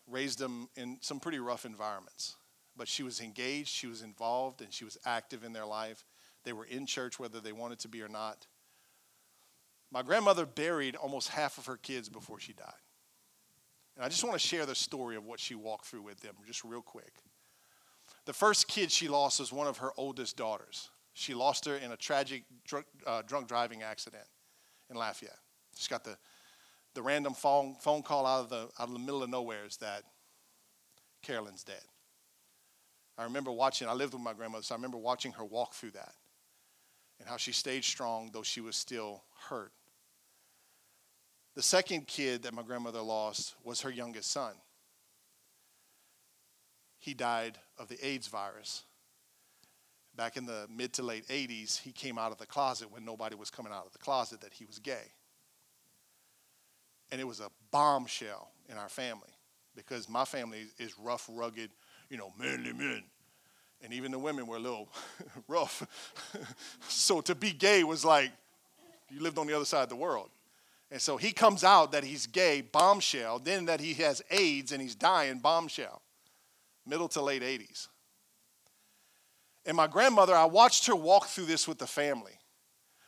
raised 0.08 0.40
them 0.40 0.70
in 0.78 0.98
some 1.02 1.20
pretty 1.20 1.40
rough 1.40 1.66
environments 1.66 2.38
but 2.76 2.88
she 2.88 3.04
was 3.04 3.20
engaged, 3.20 3.70
she 3.70 3.88
was 3.88 4.02
involved, 4.02 4.62
and 4.62 4.74
she 4.74 4.86
was 4.86 4.98
active 5.06 5.44
in 5.44 5.54
their 5.54 5.66
life. 5.66 6.06
They 6.44 6.54
were 6.54 6.66
in 6.66 6.86
church 6.86 7.20
whether 7.20 7.40
they 7.40 7.52
wanted 7.52 7.80
to 7.80 7.88
be 7.88 8.02
or 8.02 8.10
not. 8.10 8.48
My 9.92 10.02
grandmother 10.02 10.46
buried 10.46 10.96
almost 10.96 11.30
half 11.30 11.58
of 11.58 11.68
her 11.68 11.78
kids 11.78 12.10
before 12.10 12.40
she 12.40 12.54
died. 12.54 12.74
And 13.96 14.04
I 14.04 14.10
just 14.10 14.24
want 14.24 14.34
to 14.34 14.40
share 14.40 14.66
the 14.66 14.76
story 14.76 15.16
of 15.16 15.24
what 15.24 15.40
she 15.40 15.54
walked 15.54 15.86
through 15.86 16.02
with 16.02 16.20
them, 16.22 16.34
just 16.48 16.64
real 16.64 16.82
quick. 16.82 17.14
The 18.26 18.34
first 18.34 18.68
kid 18.68 18.92
she 18.92 19.08
lost 19.08 19.40
was 19.40 19.54
one 19.54 19.68
of 19.68 19.78
her 19.78 19.92
oldest 19.98 20.36
daughters. 20.36 20.90
She 21.14 21.36
lost 21.36 21.66
her 21.66 21.76
in 21.76 21.92
a 21.92 21.98
tragic 21.98 22.44
drunk, 22.66 22.88
uh, 23.06 23.22
drunk 23.22 23.48
driving 23.48 23.84
accident 23.84 24.24
in 24.90 24.96
Lafayette. 24.96 25.38
She 25.78 25.90
got 25.90 26.04
the, 26.04 26.18
the 26.96 27.04
random 27.04 27.34
phone, 27.34 27.76
phone 27.76 28.02
call 28.02 28.26
out 28.26 28.42
of, 28.46 28.50
the, 28.50 28.62
out 28.80 28.88
of 28.88 28.94
the 28.94 29.00
middle 29.00 29.22
of 29.22 29.30
nowhere 29.30 29.66
is 29.66 29.78
that 29.78 30.04
Carolyn's 31.22 31.64
dead. 31.64 31.84
I 33.18 33.24
remember 33.24 33.52
watching, 33.52 33.88
I 33.88 33.94
lived 33.94 34.14
with 34.14 34.22
my 34.22 34.34
grandmother, 34.34 34.64
so 34.64 34.74
I 34.74 34.78
remember 34.78 34.98
watching 34.98 35.34
her 35.34 35.46
walk 35.46 35.74
through 35.74 35.92
that 35.92 36.14
and 37.20 37.30
how 37.30 37.38
she 37.38 37.52
stayed 37.52 37.84
strong, 37.84 38.32
though 38.34 38.44
she 38.44 38.62
was 38.62 38.76
still 38.76 39.24
hurt. 39.50 39.72
The 41.56 41.62
second 41.62 42.08
kid 42.08 42.44
that 42.44 42.54
my 42.54 42.64
grandmother 42.64 43.02
lost 43.02 43.56
was 43.64 43.82
her 43.82 43.92
youngest 43.92 44.32
son. 44.32 44.54
He 46.98 47.14
died 47.14 47.60
of 47.78 47.90
the 47.90 48.04
AIDS 48.06 48.28
virus. 48.28 48.84
Back 50.16 50.38
in 50.38 50.46
the 50.46 50.68
mid 50.70 50.94
to 50.94 51.04
late 51.04 51.28
80s, 51.28 51.80
he 51.80 51.92
came 51.92 52.18
out 52.18 52.32
of 52.32 52.38
the 52.38 52.46
closet 52.46 52.92
when 52.92 53.06
nobody 53.06 53.36
was 53.36 53.50
coming 53.50 53.74
out 53.74 53.86
of 53.86 53.94
the 53.94 54.00
closet 54.00 54.42
that 54.42 54.54
he 54.54 54.66
was 54.66 54.80
gay. 54.80 55.12
And 57.12 57.22
it 57.22 57.26
was 57.26 57.40
a 57.40 57.50
bombshell 57.72 58.52
in 58.70 58.78
our 58.78 58.90
family 58.90 59.30
because 59.76 60.10
my 60.10 60.26
family 60.26 60.66
is 60.80 60.98
rough, 60.98 61.30
rugged, 61.32 61.72
you 62.14 62.20
know, 62.20 62.32
manly 62.38 62.72
men. 62.72 63.04
And 63.84 63.92
even 63.92 64.12
the 64.12 64.20
women 64.20 64.46
were 64.46 64.58
a 64.58 64.60
little 64.60 64.88
rough. 65.48 65.84
so 66.88 67.22
to 67.22 67.34
be 67.34 67.52
gay 67.52 67.84
was 67.84 68.06
like 68.06 68.32
you 69.10 69.20
lived 69.20 69.40
on 69.40 69.48
the 69.48 69.56
other 69.56 69.66
side 69.66 69.82
of 69.82 69.90
the 69.90 69.96
world. 69.96 70.30
And 70.92 71.02
so 71.02 71.18
he 71.18 71.32
comes 71.32 71.64
out 71.64 71.92
that 71.92 72.04
he's 72.04 72.28
gay, 72.28 72.62
bombshell, 72.62 73.40
then 73.40 73.66
that 73.66 73.80
he 73.80 73.96
has 73.96 74.22
AIDS 74.30 74.72
and 74.72 74.80
he's 74.80 74.94
dying, 74.94 75.40
bombshell. 75.40 76.04
Middle 76.86 77.08
to 77.10 77.22
late 77.24 77.42
80s. 77.42 77.88
And 79.66 79.76
my 79.76 79.88
grandmother, 79.88 80.36
I 80.36 80.46
watched 80.46 80.86
her 80.86 80.96
walk 80.96 81.26
through 81.26 81.46
this 81.46 81.68
with 81.68 81.80
the 81.80 81.88
family 81.88 82.34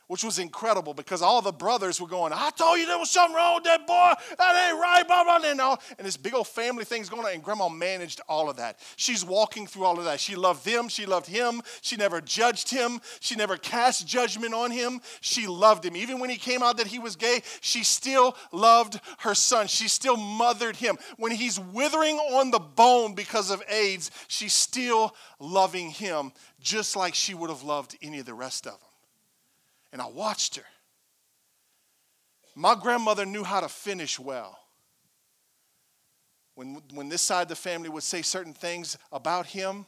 which 0.08 0.22
was 0.22 0.38
incredible 0.38 0.94
because 0.94 1.20
all 1.20 1.42
the 1.42 1.52
brothers 1.52 2.00
were 2.00 2.06
going, 2.06 2.32
I 2.32 2.50
told 2.50 2.78
you 2.78 2.86
there 2.86 2.98
was 2.98 3.10
something 3.10 3.34
wrong 3.34 3.56
with 3.56 3.64
that 3.64 3.86
boy. 3.86 4.12
That 4.38 4.68
ain't 4.68 4.80
right, 4.80 5.06
blah, 5.06 5.24
blah, 5.24 5.48
and 5.48 5.60
all. 5.60 5.82
And 5.98 6.06
this 6.06 6.16
big 6.16 6.34
old 6.34 6.46
family 6.46 6.84
thing's 6.84 7.08
going 7.08 7.24
on. 7.24 7.32
And 7.32 7.42
grandma 7.42 7.68
managed 7.68 8.20
all 8.28 8.48
of 8.48 8.56
that. 8.56 8.78
She's 8.96 9.24
walking 9.24 9.66
through 9.66 9.84
all 9.84 9.98
of 9.98 10.04
that. 10.04 10.20
She 10.20 10.36
loved 10.36 10.64
them. 10.64 10.88
She 10.88 11.06
loved 11.06 11.26
him. 11.26 11.60
She 11.80 11.96
never 11.96 12.20
judged 12.20 12.70
him. 12.70 13.00
She 13.20 13.34
never 13.34 13.56
cast 13.56 14.06
judgment 14.06 14.54
on 14.54 14.70
him. 14.70 15.00
She 15.20 15.46
loved 15.46 15.84
him. 15.84 15.96
Even 15.96 16.20
when 16.20 16.30
he 16.30 16.36
came 16.36 16.62
out 16.62 16.76
that 16.76 16.86
he 16.86 16.98
was 16.98 17.16
gay, 17.16 17.40
she 17.60 17.82
still 17.82 18.36
loved 18.52 19.00
her 19.18 19.34
son. 19.34 19.66
She 19.66 19.88
still 19.88 20.16
mothered 20.16 20.76
him. 20.76 20.98
When 21.16 21.32
he's 21.32 21.58
withering 21.58 22.16
on 22.16 22.50
the 22.50 22.60
bone 22.60 23.14
because 23.14 23.50
of 23.50 23.62
AIDS, 23.68 24.10
she's 24.28 24.54
still 24.54 25.14
loving 25.40 25.90
him 25.90 26.32
just 26.60 26.96
like 26.96 27.14
she 27.14 27.34
would 27.34 27.50
have 27.50 27.62
loved 27.62 27.96
any 28.02 28.18
of 28.20 28.26
the 28.26 28.34
rest 28.34 28.66
of 28.66 28.72
them 28.72 28.88
and 29.96 30.02
I 30.02 30.08
watched 30.08 30.56
her. 30.56 30.64
My 32.54 32.74
grandmother 32.74 33.24
knew 33.24 33.42
how 33.42 33.60
to 33.60 33.68
finish 33.68 34.20
well. 34.20 34.58
When, 36.54 36.82
when 36.92 37.08
this 37.08 37.22
side 37.22 37.44
of 37.44 37.48
the 37.48 37.56
family 37.56 37.88
would 37.88 38.02
say 38.02 38.20
certain 38.20 38.52
things 38.52 38.98
about 39.10 39.46
him, 39.46 39.86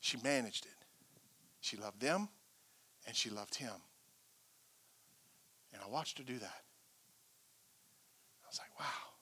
she 0.00 0.16
managed 0.24 0.66
it. 0.66 0.72
She 1.60 1.76
loved 1.76 2.00
them 2.00 2.28
and 3.06 3.14
she 3.14 3.30
loved 3.30 3.54
him. 3.54 3.70
And 5.72 5.80
I 5.80 5.88
watched 5.88 6.18
her 6.18 6.24
do 6.24 6.40
that. 6.40 6.62
I 8.44 8.48
was 8.48 8.58
like, 8.58 8.80
wow. 8.80 9.12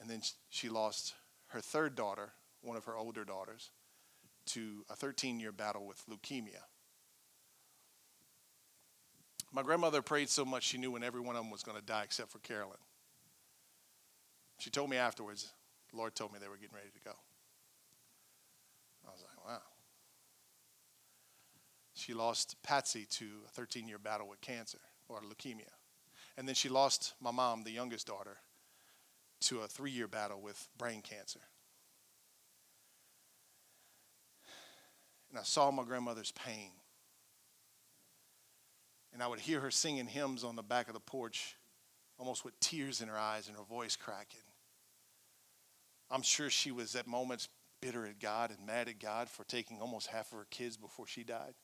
And 0.00 0.08
then 0.08 0.20
she 0.48 0.68
lost 0.68 1.14
her 1.48 1.60
third 1.60 1.96
daughter, 1.96 2.34
one 2.62 2.76
of 2.76 2.84
her 2.84 2.96
older 2.96 3.24
daughters, 3.24 3.72
to 4.46 4.84
a 4.88 4.94
13 4.94 5.40
year 5.40 5.50
battle 5.50 5.88
with 5.88 6.04
leukemia. 6.08 6.62
My 9.52 9.62
grandmother 9.62 10.02
prayed 10.02 10.28
so 10.28 10.44
much 10.44 10.64
she 10.64 10.78
knew 10.78 10.90
when 10.90 11.02
every 11.02 11.20
one 11.20 11.36
of 11.36 11.42
them 11.42 11.50
was 11.50 11.62
going 11.62 11.78
to 11.78 11.84
die 11.84 12.02
except 12.02 12.30
for 12.30 12.38
Carolyn. 12.38 12.78
She 14.58 14.70
told 14.70 14.90
me 14.90 14.96
afterwards, 14.96 15.52
the 15.90 15.96
Lord 15.96 16.14
told 16.14 16.32
me 16.32 16.38
they 16.40 16.48
were 16.48 16.56
getting 16.56 16.74
ready 16.74 16.90
to 16.90 17.00
go. 17.04 17.14
I 19.06 19.10
was 19.10 19.22
like, 19.22 19.46
wow. 19.46 19.62
She 21.94 22.12
lost 22.12 22.56
Patsy 22.62 23.06
to 23.12 23.26
a 23.46 23.50
13 23.50 23.88
year 23.88 23.98
battle 23.98 24.28
with 24.28 24.40
cancer 24.40 24.78
or 25.08 25.20
leukemia. 25.20 25.72
And 26.36 26.46
then 26.46 26.54
she 26.54 26.68
lost 26.68 27.14
my 27.20 27.30
mom, 27.30 27.64
the 27.64 27.70
youngest 27.70 28.06
daughter, 28.06 28.36
to 29.42 29.60
a 29.60 29.68
three 29.68 29.90
year 29.90 30.08
battle 30.08 30.40
with 30.40 30.68
brain 30.76 31.00
cancer. 31.00 31.40
And 35.30 35.38
I 35.38 35.42
saw 35.42 35.70
my 35.70 35.84
grandmother's 35.84 36.32
pain. 36.32 36.70
And 39.16 39.22
I 39.22 39.28
would 39.28 39.40
hear 39.40 39.60
her 39.60 39.70
singing 39.70 40.08
hymns 40.08 40.44
on 40.44 40.56
the 40.56 40.62
back 40.62 40.88
of 40.88 40.92
the 40.92 41.00
porch, 41.00 41.56
almost 42.18 42.44
with 42.44 42.60
tears 42.60 43.00
in 43.00 43.08
her 43.08 43.16
eyes 43.16 43.48
and 43.48 43.56
her 43.56 43.62
voice 43.62 43.96
cracking. 43.96 44.42
I'm 46.10 46.20
sure 46.20 46.50
she 46.50 46.70
was 46.70 46.94
at 46.94 47.06
moments 47.06 47.48
bitter 47.80 48.04
at 48.04 48.20
God 48.20 48.50
and 48.50 48.66
mad 48.66 48.88
at 48.88 49.00
God 49.00 49.30
for 49.30 49.44
taking 49.44 49.80
almost 49.80 50.08
half 50.08 50.32
of 50.32 50.38
her 50.38 50.46
kids 50.50 50.76
before 50.76 51.06
she 51.06 51.24
died. 51.24 51.54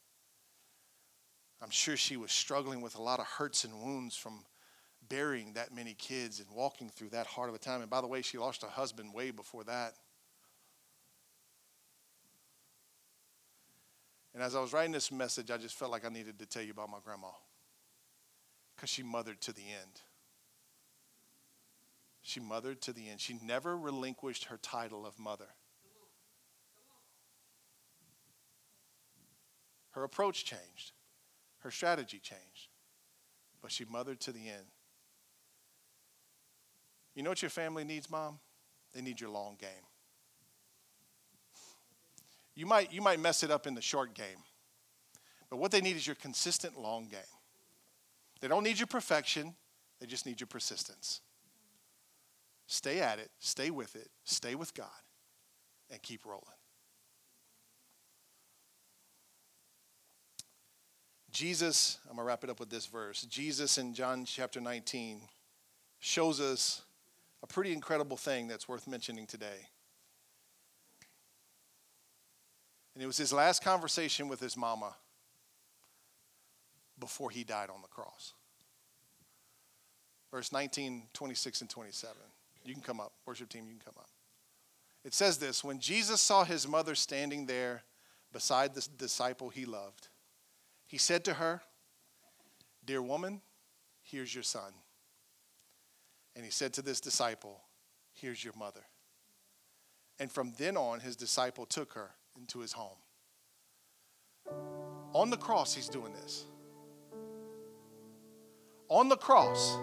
I'm 1.60 1.68
sure 1.68 1.94
she 1.94 2.16
was 2.16 2.32
struggling 2.32 2.80
with 2.80 2.96
a 2.96 3.02
lot 3.02 3.20
of 3.20 3.26
hurts 3.26 3.64
and 3.64 3.82
wounds 3.82 4.16
from 4.16 4.46
burying 5.10 5.52
that 5.52 5.74
many 5.74 5.92
kids 5.92 6.40
and 6.40 6.48
walking 6.56 6.88
through 6.88 7.10
that 7.10 7.26
hard 7.26 7.50
of 7.50 7.54
a 7.54 7.58
time. 7.58 7.82
And 7.82 7.90
by 7.90 8.00
the 8.00 8.06
way, 8.06 8.22
she 8.22 8.38
lost 8.38 8.62
her 8.62 8.68
husband 8.68 9.12
way 9.12 9.30
before 9.30 9.64
that. 9.64 9.92
And 14.34 14.42
as 14.42 14.54
I 14.54 14.60
was 14.60 14.72
writing 14.72 14.92
this 14.92 15.12
message, 15.12 15.50
I 15.50 15.58
just 15.58 15.74
felt 15.74 15.90
like 15.90 16.06
I 16.06 16.08
needed 16.08 16.38
to 16.38 16.46
tell 16.46 16.62
you 16.62 16.70
about 16.72 16.90
my 16.90 16.98
grandma 17.04 17.28
because 18.74 18.88
she 18.88 19.02
mothered 19.02 19.40
to 19.42 19.52
the 19.52 19.62
end. 19.62 20.00
She 22.22 22.40
mothered 22.40 22.80
to 22.82 22.92
the 22.92 23.10
end. 23.10 23.20
She 23.20 23.38
never 23.42 23.76
relinquished 23.76 24.44
her 24.44 24.56
title 24.56 25.04
of 25.04 25.18
mother. 25.18 25.48
Her 29.90 30.04
approach 30.04 30.44
changed, 30.44 30.92
her 31.58 31.70
strategy 31.70 32.18
changed, 32.18 32.68
but 33.60 33.70
she 33.70 33.84
mothered 33.84 34.20
to 34.20 34.32
the 34.32 34.48
end. 34.48 34.66
You 37.14 37.22
know 37.22 37.30
what 37.30 37.42
your 37.42 37.50
family 37.50 37.84
needs, 37.84 38.10
mom? 38.10 38.38
They 38.94 39.02
need 39.02 39.20
your 39.20 39.28
long 39.28 39.56
game. 39.60 39.91
You 42.54 42.66
might, 42.66 42.92
you 42.92 43.00
might 43.00 43.20
mess 43.20 43.42
it 43.42 43.50
up 43.50 43.66
in 43.66 43.74
the 43.74 43.80
short 43.80 44.14
game, 44.14 44.44
but 45.48 45.56
what 45.56 45.70
they 45.70 45.80
need 45.80 45.96
is 45.96 46.06
your 46.06 46.16
consistent 46.16 46.78
long 46.78 47.08
game. 47.08 47.20
They 48.40 48.48
don't 48.48 48.64
need 48.64 48.78
your 48.78 48.86
perfection, 48.86 49.54
they 50.00 50.06
just 50.06 50.26
need 50.26 50.40
your 50.40 50.48
persistence. 50.48 51.20
Stay 52.66 53.00
at 53.00 53.18
it, 53.18 53.30
stay 53.38 53.70
with 53.70 53.96
it, 53.96 54.08
stay 54.24 54.54
with 54.54 54.74
God, 54.74 54.88
and 55.90 56.02
keep 56.02 56.24
rolling. 56.24 56.42
Jesus, 61.32 61.98
I'm 62.04 62.16
going 62.16 62.24
to 62.24 62.28
wrap 62.28 62.44
it 62.44 62.50
up 62.50 62.60
with 62.60 62.68
this 62.68 62.86
verse. 62.86 63.22
Jesus 63.22 63.78
in 63.78 63.94
John 63.94 64.26
chapter 64.26 64.60
19 64.60 65.22
shows 65.98 66.40
us 66.40 66.82
a 67.42 67.46
pretty 67.46 67.72
incredible 67.72 68.18
thing 68.18 68.48
that's 68.48 68.68
worth 68.68 68.86
mentioning 68.86 69.26
today. 69.26 69.68
And 72.94 73.02
it 73.02 73.06
was 73.06 73.16
his 73.16 73.32
last 73.32 73.64
conversation 73.64 74.28
with 74.28 74.40
his 74.40 74.56
mama 74.56 74.94
before 76.98 77.30
he 77.30 77.42
died 77.42 77.70
on 77.70 77.82
the 77.82 77.88
cross. 77.88 78.34
Verse 80.30 80.52
19, 80.52 81.04
26, 81.12 81.60
and 81.62 81.70
27. 81.70 82.16
You 82.64 82.74
can 82.74 82.82
come 82.82 83.00
up. 83.00 83.12
Worship 83.26 83.48
team, 83.48 83.64
you 83.66 83.72
can 83.72 83.80
come 83.84 83.94
up. 83.98 84.08
It 85.04 85.14
says 85.14 85.38
this 85.38 85.64
When 85.64 85.78
Jesus 85.78 86.20
saw 86.20 86.44
his 86.44 86.68
mother 86.68 86.94
standing 86.94 87.46
there 87.46 87.82
beside 88.32 88.74
the 88.74 88.86
disciple 88.96 89.48
he 89.48 89.64
loved, 89.64 90.08
he 90.86 90.98
said 90.98 91.24
to 91.24 91.34
her, 91.34 91.62
Dear 92.84 93.02
woman, 93.02 93.40
here's 94.02 94.34
your 94.34 94.44
son. 94.44 94.72
And 96.34 96.44
he 96.44 96.50
said 96.50 96.72
to 96.74 96.82
this 96.82 97.00
disciple, 97.00 97.60
Here's 98.14 98.42
your 98.42 98.54
mother. 98.56 98.82
And 100.18 100.30
from 100.30 100.52
then 100.56 100.76
on, 100.76 101.00
his 101.00 101.16
disciple 101.16 101.66
took 101.66 101.94
her 101.94 102.10
into 102.38 102.60
his 102.60 102.72
home. 102.72 102.96
On 105.12 105.30
the 105.30 105.36
cross, 105.36 105.74
he's 105.74 105.88
doing 105.88 106.12
this. 106.12 106.46
On 108.88 109.08
the 109.08 109.16
cross, 109.16 109.78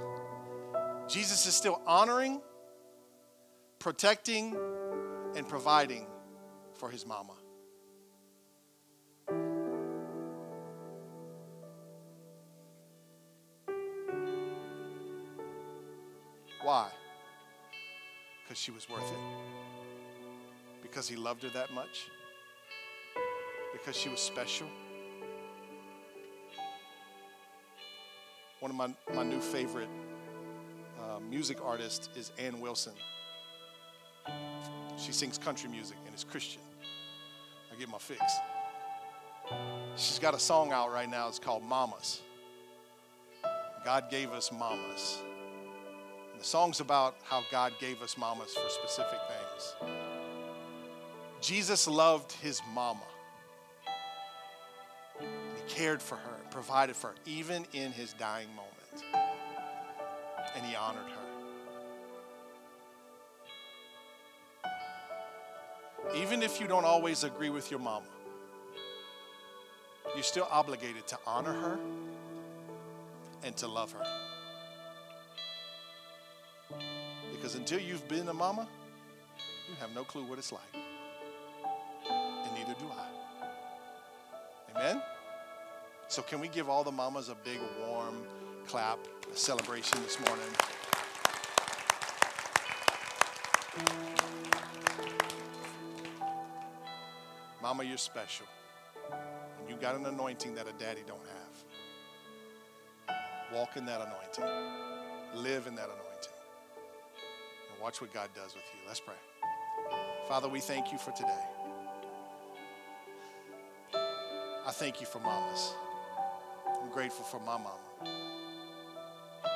Jesus 1.08 1.46
is 1.46 1.56
still 1.56 1.82
honoring, 1.86 2.42
protecting, 3.80 4.56
and 5.36 5.48
providing 5.48 6.06
for 6.74 6.90
his 6.90 7.06
mama. 7.06 7.34
Why? 16.62 16.90
Because 18.44 18.60
she 18.60 18.72
was 18.72 18.90
worth 18.90 19.12
it. 19.12 19.20
Because 20.82 21.08
he 21.08 21.16
loved 21.16 21.44
her 21.44 21.50
that 21.50 21.72
much 21.74 22.10
because 23.80 24.00
she 24.00 24.10
was 24.10 24.20
special. 24.20 24.68
One 28.60 28.72
of 28.72 28.78
my, 28.78 28.94
my 29.16 29.24
new 29.24 29.40
favorite 29.40 29.90
uh, 31.00 31.20
music 31.20 31.58
artists 31.64 32.10
is 32.16 32.32
Anne 32.38 32.60
Wilson. 32.60 32.94
She 34.98 35.14
sings 35.14 35.38
country 35.38 35.70
music 35.70 35.98
and 36.06 36.14
is 36.14 36.26
Christian. 36.26 36.62
I 37.72 37.80
get 37.80 37.90
my 37.90 37.98
fix. 37.98 38.22
She's 39.96 40.20
got 40.20 40.34
a 40.34 40.40
song 40.40 40.74
out 40.74 40.92
right 40.92 41.10
now. 41.10 41.30
It's 41.30 41.40
called 41.40 41.64
Mamas. 41.64 42.22
God 43.86 44.12
gave 44.12 44.32
us 44.32 44.52
mamas. 44.52 45.20
And 46.34 46.42
the 46.42 46.46
song's 46.46 46.82
about 46.82 47.16
how 47.24 47.44
God 47.50 47.74
gave 47.80 48.02
us 48.02 48.18
mamas 48.18 48.54
for 48.54 48.70
specific 48.70 49.20
things. 49.30 49.92
Jesus 51.40 51.88
loved 51.88 52.34
his 52.34 52.62
mama 52.74 53.06
cared 55.70 56.02
for 56.02 56.16
her 56.16 56.40
provided 56.52 56.96
for 56.96 57.08
her, 57.08 57.16
even 57.26 57.66
in 57.74 57.92
his 57.92 58.14
dying 58.14 58.48
moment. 58.50 59.06
And 60.56 60.66
he 60.66 60.76
honored 60.76 61.04
her. 61.04 61.20
Even 66.16 66.42
if 66.42 66.60
you 66.60 66.68
don't 66.68 66.86
always 66.86 67.24
agree 67.24 67.50
with 67.50 67.70
your 67.70 67.80
mama, 67.80 68.08
you're 70.16 70.24
still 70.24 70.48
obligated 70.50 71.06
to 71.08 71.20
honor 71.26 71.54
her 71.54 71.78
and 73.44 73.56
to 73.58 73.68
love 73.68 73.92
her. 73.94 74.06
Because 77.32 77.56
until 77.56 77.80
you've 77.80 78.08
been 78.08 78.28
a 78.28 78.34
mama, 78.34 78.68
you 79.70 79.76
have 79.80 79.94
no 79.94 80.04
clue 80.04 80.24
what 80.24 80.40
it's 80.40 80.52
like. 80.52 80.62
And 82.10 82.54
neither 82.56 82.74
do 82.80 82.86
I. 82.92 83.06
Amen? 84.76 85.02
So, 86.10 86.24
can 86.24 86.40
we 86.40 86.48
give 86.48 86.70
all 86.70 86.84
the 86.84 86.92
mamas 86.92 87.30
a 87.30 87.36
big, 87.36 87.60
warm 87.88 88.24
clap, 88.66 88.98
a 89.32 89.38
celebration 89.38 90.02
this 90.02 90.20
morning? 90.20 90.44
Mama, 97.62 97.84
you're 97.84 98.00
special. 98.00 98.48
And 99.12 99.70
you 99.70 99.76
got 99.76 99.94
an 99.94 100.08
anointing 100.08 100.56
that 100.56 100.68
a 100.68 100.74
daddy 100.84 101.02
don't 101.06 101.20
have. 103.08 103.16
Walk 103.54 103.78
in 103.78 103.86
that 103.86 104.02
anointing. 104.02 104.46
Live 105.36 105.68
in 105.68 105.76
that 105.76 105.90
anointing. 105.90 106.34
And 107.72 107.80
watch 107.84 108.02
what 108.02 108.12
God 108.12 108.30
does 108.34 108.56
with 108.56 108.64
you. 108.74 108.80
Let's 108.88 109.00
pray. 109.00 109.14
Father, 110.28 110.50
we 110.50 110.60
thank 110.60 110.92
you 110.92 110.98
for 110.98 111.12
today. 111.12 111.46
I 113.94 114.72
thank 114.72 115.02
you 115.02 115.06
for 115.06 115.20
mamas. 115.20 115.76
Grateful 116.92 117.24
for 117.24 117.40
my 117.40 117.54
mama. 117.54 117.70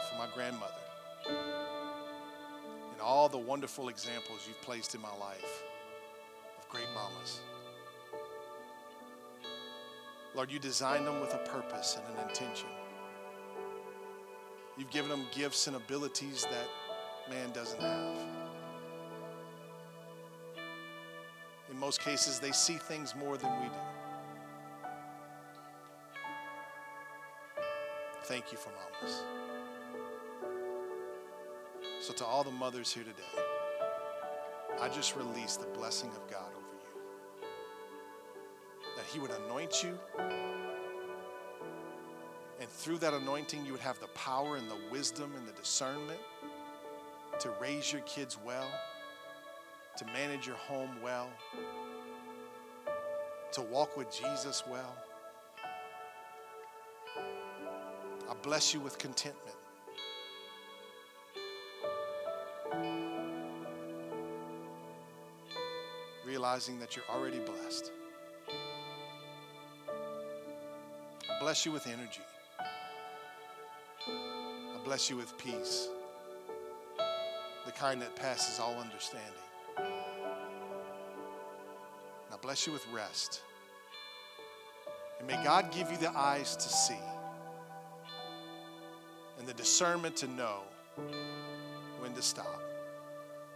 For 0.10 0.18
my 0.18 0.28
grandmother, 0.34 0.74
and 1.28 3.02
all 3.02 3.28
the 3.28 3.38
wonderful 3.38 3.90
examples 3.90 4.46
you've 4.48 4.62
placed 4.62 4.96
in 4.96 5.02
my 5.02 5.14
life 5.18 5.64
of 6.58 6.70
great 6.70 6.88
mamas. 6.94 7.42
Lord, 10.36 10.52
you 10.52 10.60
designed 10.60 11.06
them 11.06 11.20
with 11.20 11.34
a 11.34 11.40
purpose 11.40 11.98
and 11.98 12.18
an 12.18 12.30
intention. 12.30 12.70
You've 14.78 14.92
given 14.92 15.10
them 15.10 15.26
gifts 15.32 15.68
and 15.68 15.76
abilities 15.76 16.46
that 16.50 16.70
man 17.30 17.52
doesn't 17.52 17.82
have. 17.82 18.18
In 21.70 21.78
most 21.80 22.00
cases, 22.00 22.40
they 22.40 22.52
see 22.52 22.76
things 22.76 23.16
more 23.16 23.38
than 23.38 23.52
we 23.62 23.68
do. 23.68 24.03
Thank 28.24 28.54
you 28.54 28.58
for 28.58 28.70
mamas. 28.70 29.24
So, 32.00 32.14
to 32.14 32.26
all 32.26 32.44
the 32.44 32.52
mothers 32.52 32.94
here 32.94 33.04
today, 33.04 33.44
I 34.80 34.88
just 34.88 35.18
release 35.18 35.58
the 35.58 35.66
blessing 35.68 36.10
of 36.12 36.32
God 36.32 36.50
over 36.56 36.66
you. 36.84 37.48
That 38.96 39.06
He 39.06 39.20
would 39.20 39.32
anoint 39.46 39.84
you, 39.84 40.00
and 42.60 42.70
through 42.70 43.00
that 43.00 43.14
anointing, 43.14 43.66
you 43.66 43.74
would 43.74 43.82
have 43.82 44.00
the 44.00 44.08
power 44.08 44.56
and 44.56 44.70
the 44.70 44.78
wisdom 44.90 45.34
and 45.36 45.46
the 45.46 45.52
discernment 45.52 46.22
to 47.40 47.50
raise 47.60 47.92
your 47.92 48.02
kids 48.04 48.38
well, 48.46 48.70
to 49.98 50.06
manage 50.06 50.48
your 50.48 50.56
home 50.56 50.92
well, 51.04 51.30
to 53.52 53.62
walk 53.64 53.98
with 53.98 54.10
Jesus 54.10 54.64
well. 54.70 54.96
Bless 58.44 58.74
you 58.74 58.82
with 58.82 58.98
contentment. 58.98 59.56
Realizing 66.26 66.78
that 66.80 66.96
you're 66.96 67.06
already 67.10 67.40
blessed. 67.40 67.92
I 71.30 71.40
bless 71.40 71.66
you 71.66 71.72
with 71.72 71.88
energy. 71.88 72.22
I 74.10 74.78
bless 74.84 75.10
you 75.10 75.16
with 75.16 75.38
peace, 75.38 75.88
the 77.66 77.72
kind 77.72 78.02
that 78.02 78.14
passes 78.18 78.60
all 78.60 78.78
understanding. 78.78 79.32
I 79.78 79.96
bless 82.42 82.68
you 82.68 82.74
with 82.74 82.86
rest. 82.94 83.42
And 85.20 85.28
may 85.28 85.42
God 85.46 85.72
give 85.72 85.90
you 85.90 85.98
the 85.98 86.12
eyes 86.12 86.58
to 86.58 86.68
see 86.68 87.00
and 89.44 89.50
the 89.50 89.62
discernment 89.62 90.16
to 90.16 90.26
know 90.28 90.62
when 92.00 92.14
to 92.14 92.22
stop 92.22 92.62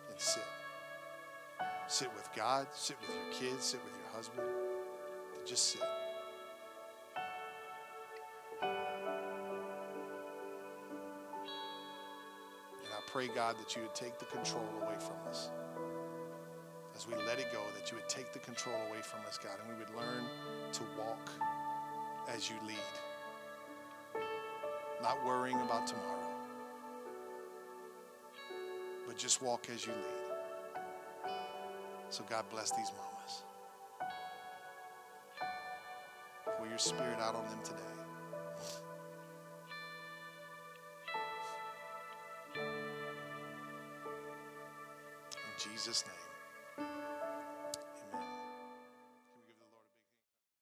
and 0.10 0.20
sit. 0.20 0.44
Sit 1.88 2.14
with 2.14 2.28
God, 2.36 2.68
sit 2.74 2.98
with 3.00 3.16
your 3.16 3.32
kids, 3.32 3.64
sit 3.64 3.80
with 3.86 3.94
your 3.94 4.12
husband. 4.14 4.46
Just 5.46 5.70
sit. 5.70 5.82
And 8.62 8.70
I 12.92 13.00
pray, 13.10 13.30
God, 13.30 13.56
that 13.58 13.74
you 13.78 13.84
would 13.84 13.96
take 13.96 14.20
the 14.20 14.26
control 14.26 14.68
away 14.82 14.96
from 15.00 15.16
us. 15.30 15.52
As 16.98 17.08
we 17.08 17.14
let 17.26 17.40
it 17.40 17.48
go, 17.54 17.62
that 17.80 17.90
you 17.90 17.96
would 17.96 18.10
take 18.10 18.34
the 18.34 18.40
control 18.40 18.76
away 18.90 19.00
from 19.02 19.22
us, 19.26 19.38
God, 19.38 19.54
and 19.66 19.74
we 19.74 19.82
would 19.82 19.96
learn 19.96 20.26
to 20.74 20.82
walk 21.00 21.32
as 22.28 22.50
you 22.50 22.58
lead, 22.68 22.76
not 25.02 25.24
worrying 25.26 25.60
about 25.62 25.88
tomorrow, 25.88 26.34
but 29.06 29.18
just 29.18 29.42
walk 29.42 29.68
as 29.74 29.86
you 29.86 29.94
lead. 29.94 31.32
So, 32.10 32.24
God 32.30 32.46
bless 32.50 32.72
these 32.72 32.92
mamas. 32.92 33.44
Pour 36.58 36.68
your 36.68 36.78
spirit 36.78 37.20
out 37.20 37.36
on 37.36 37.46
them 37.46 37.60
today. 37.64 38.07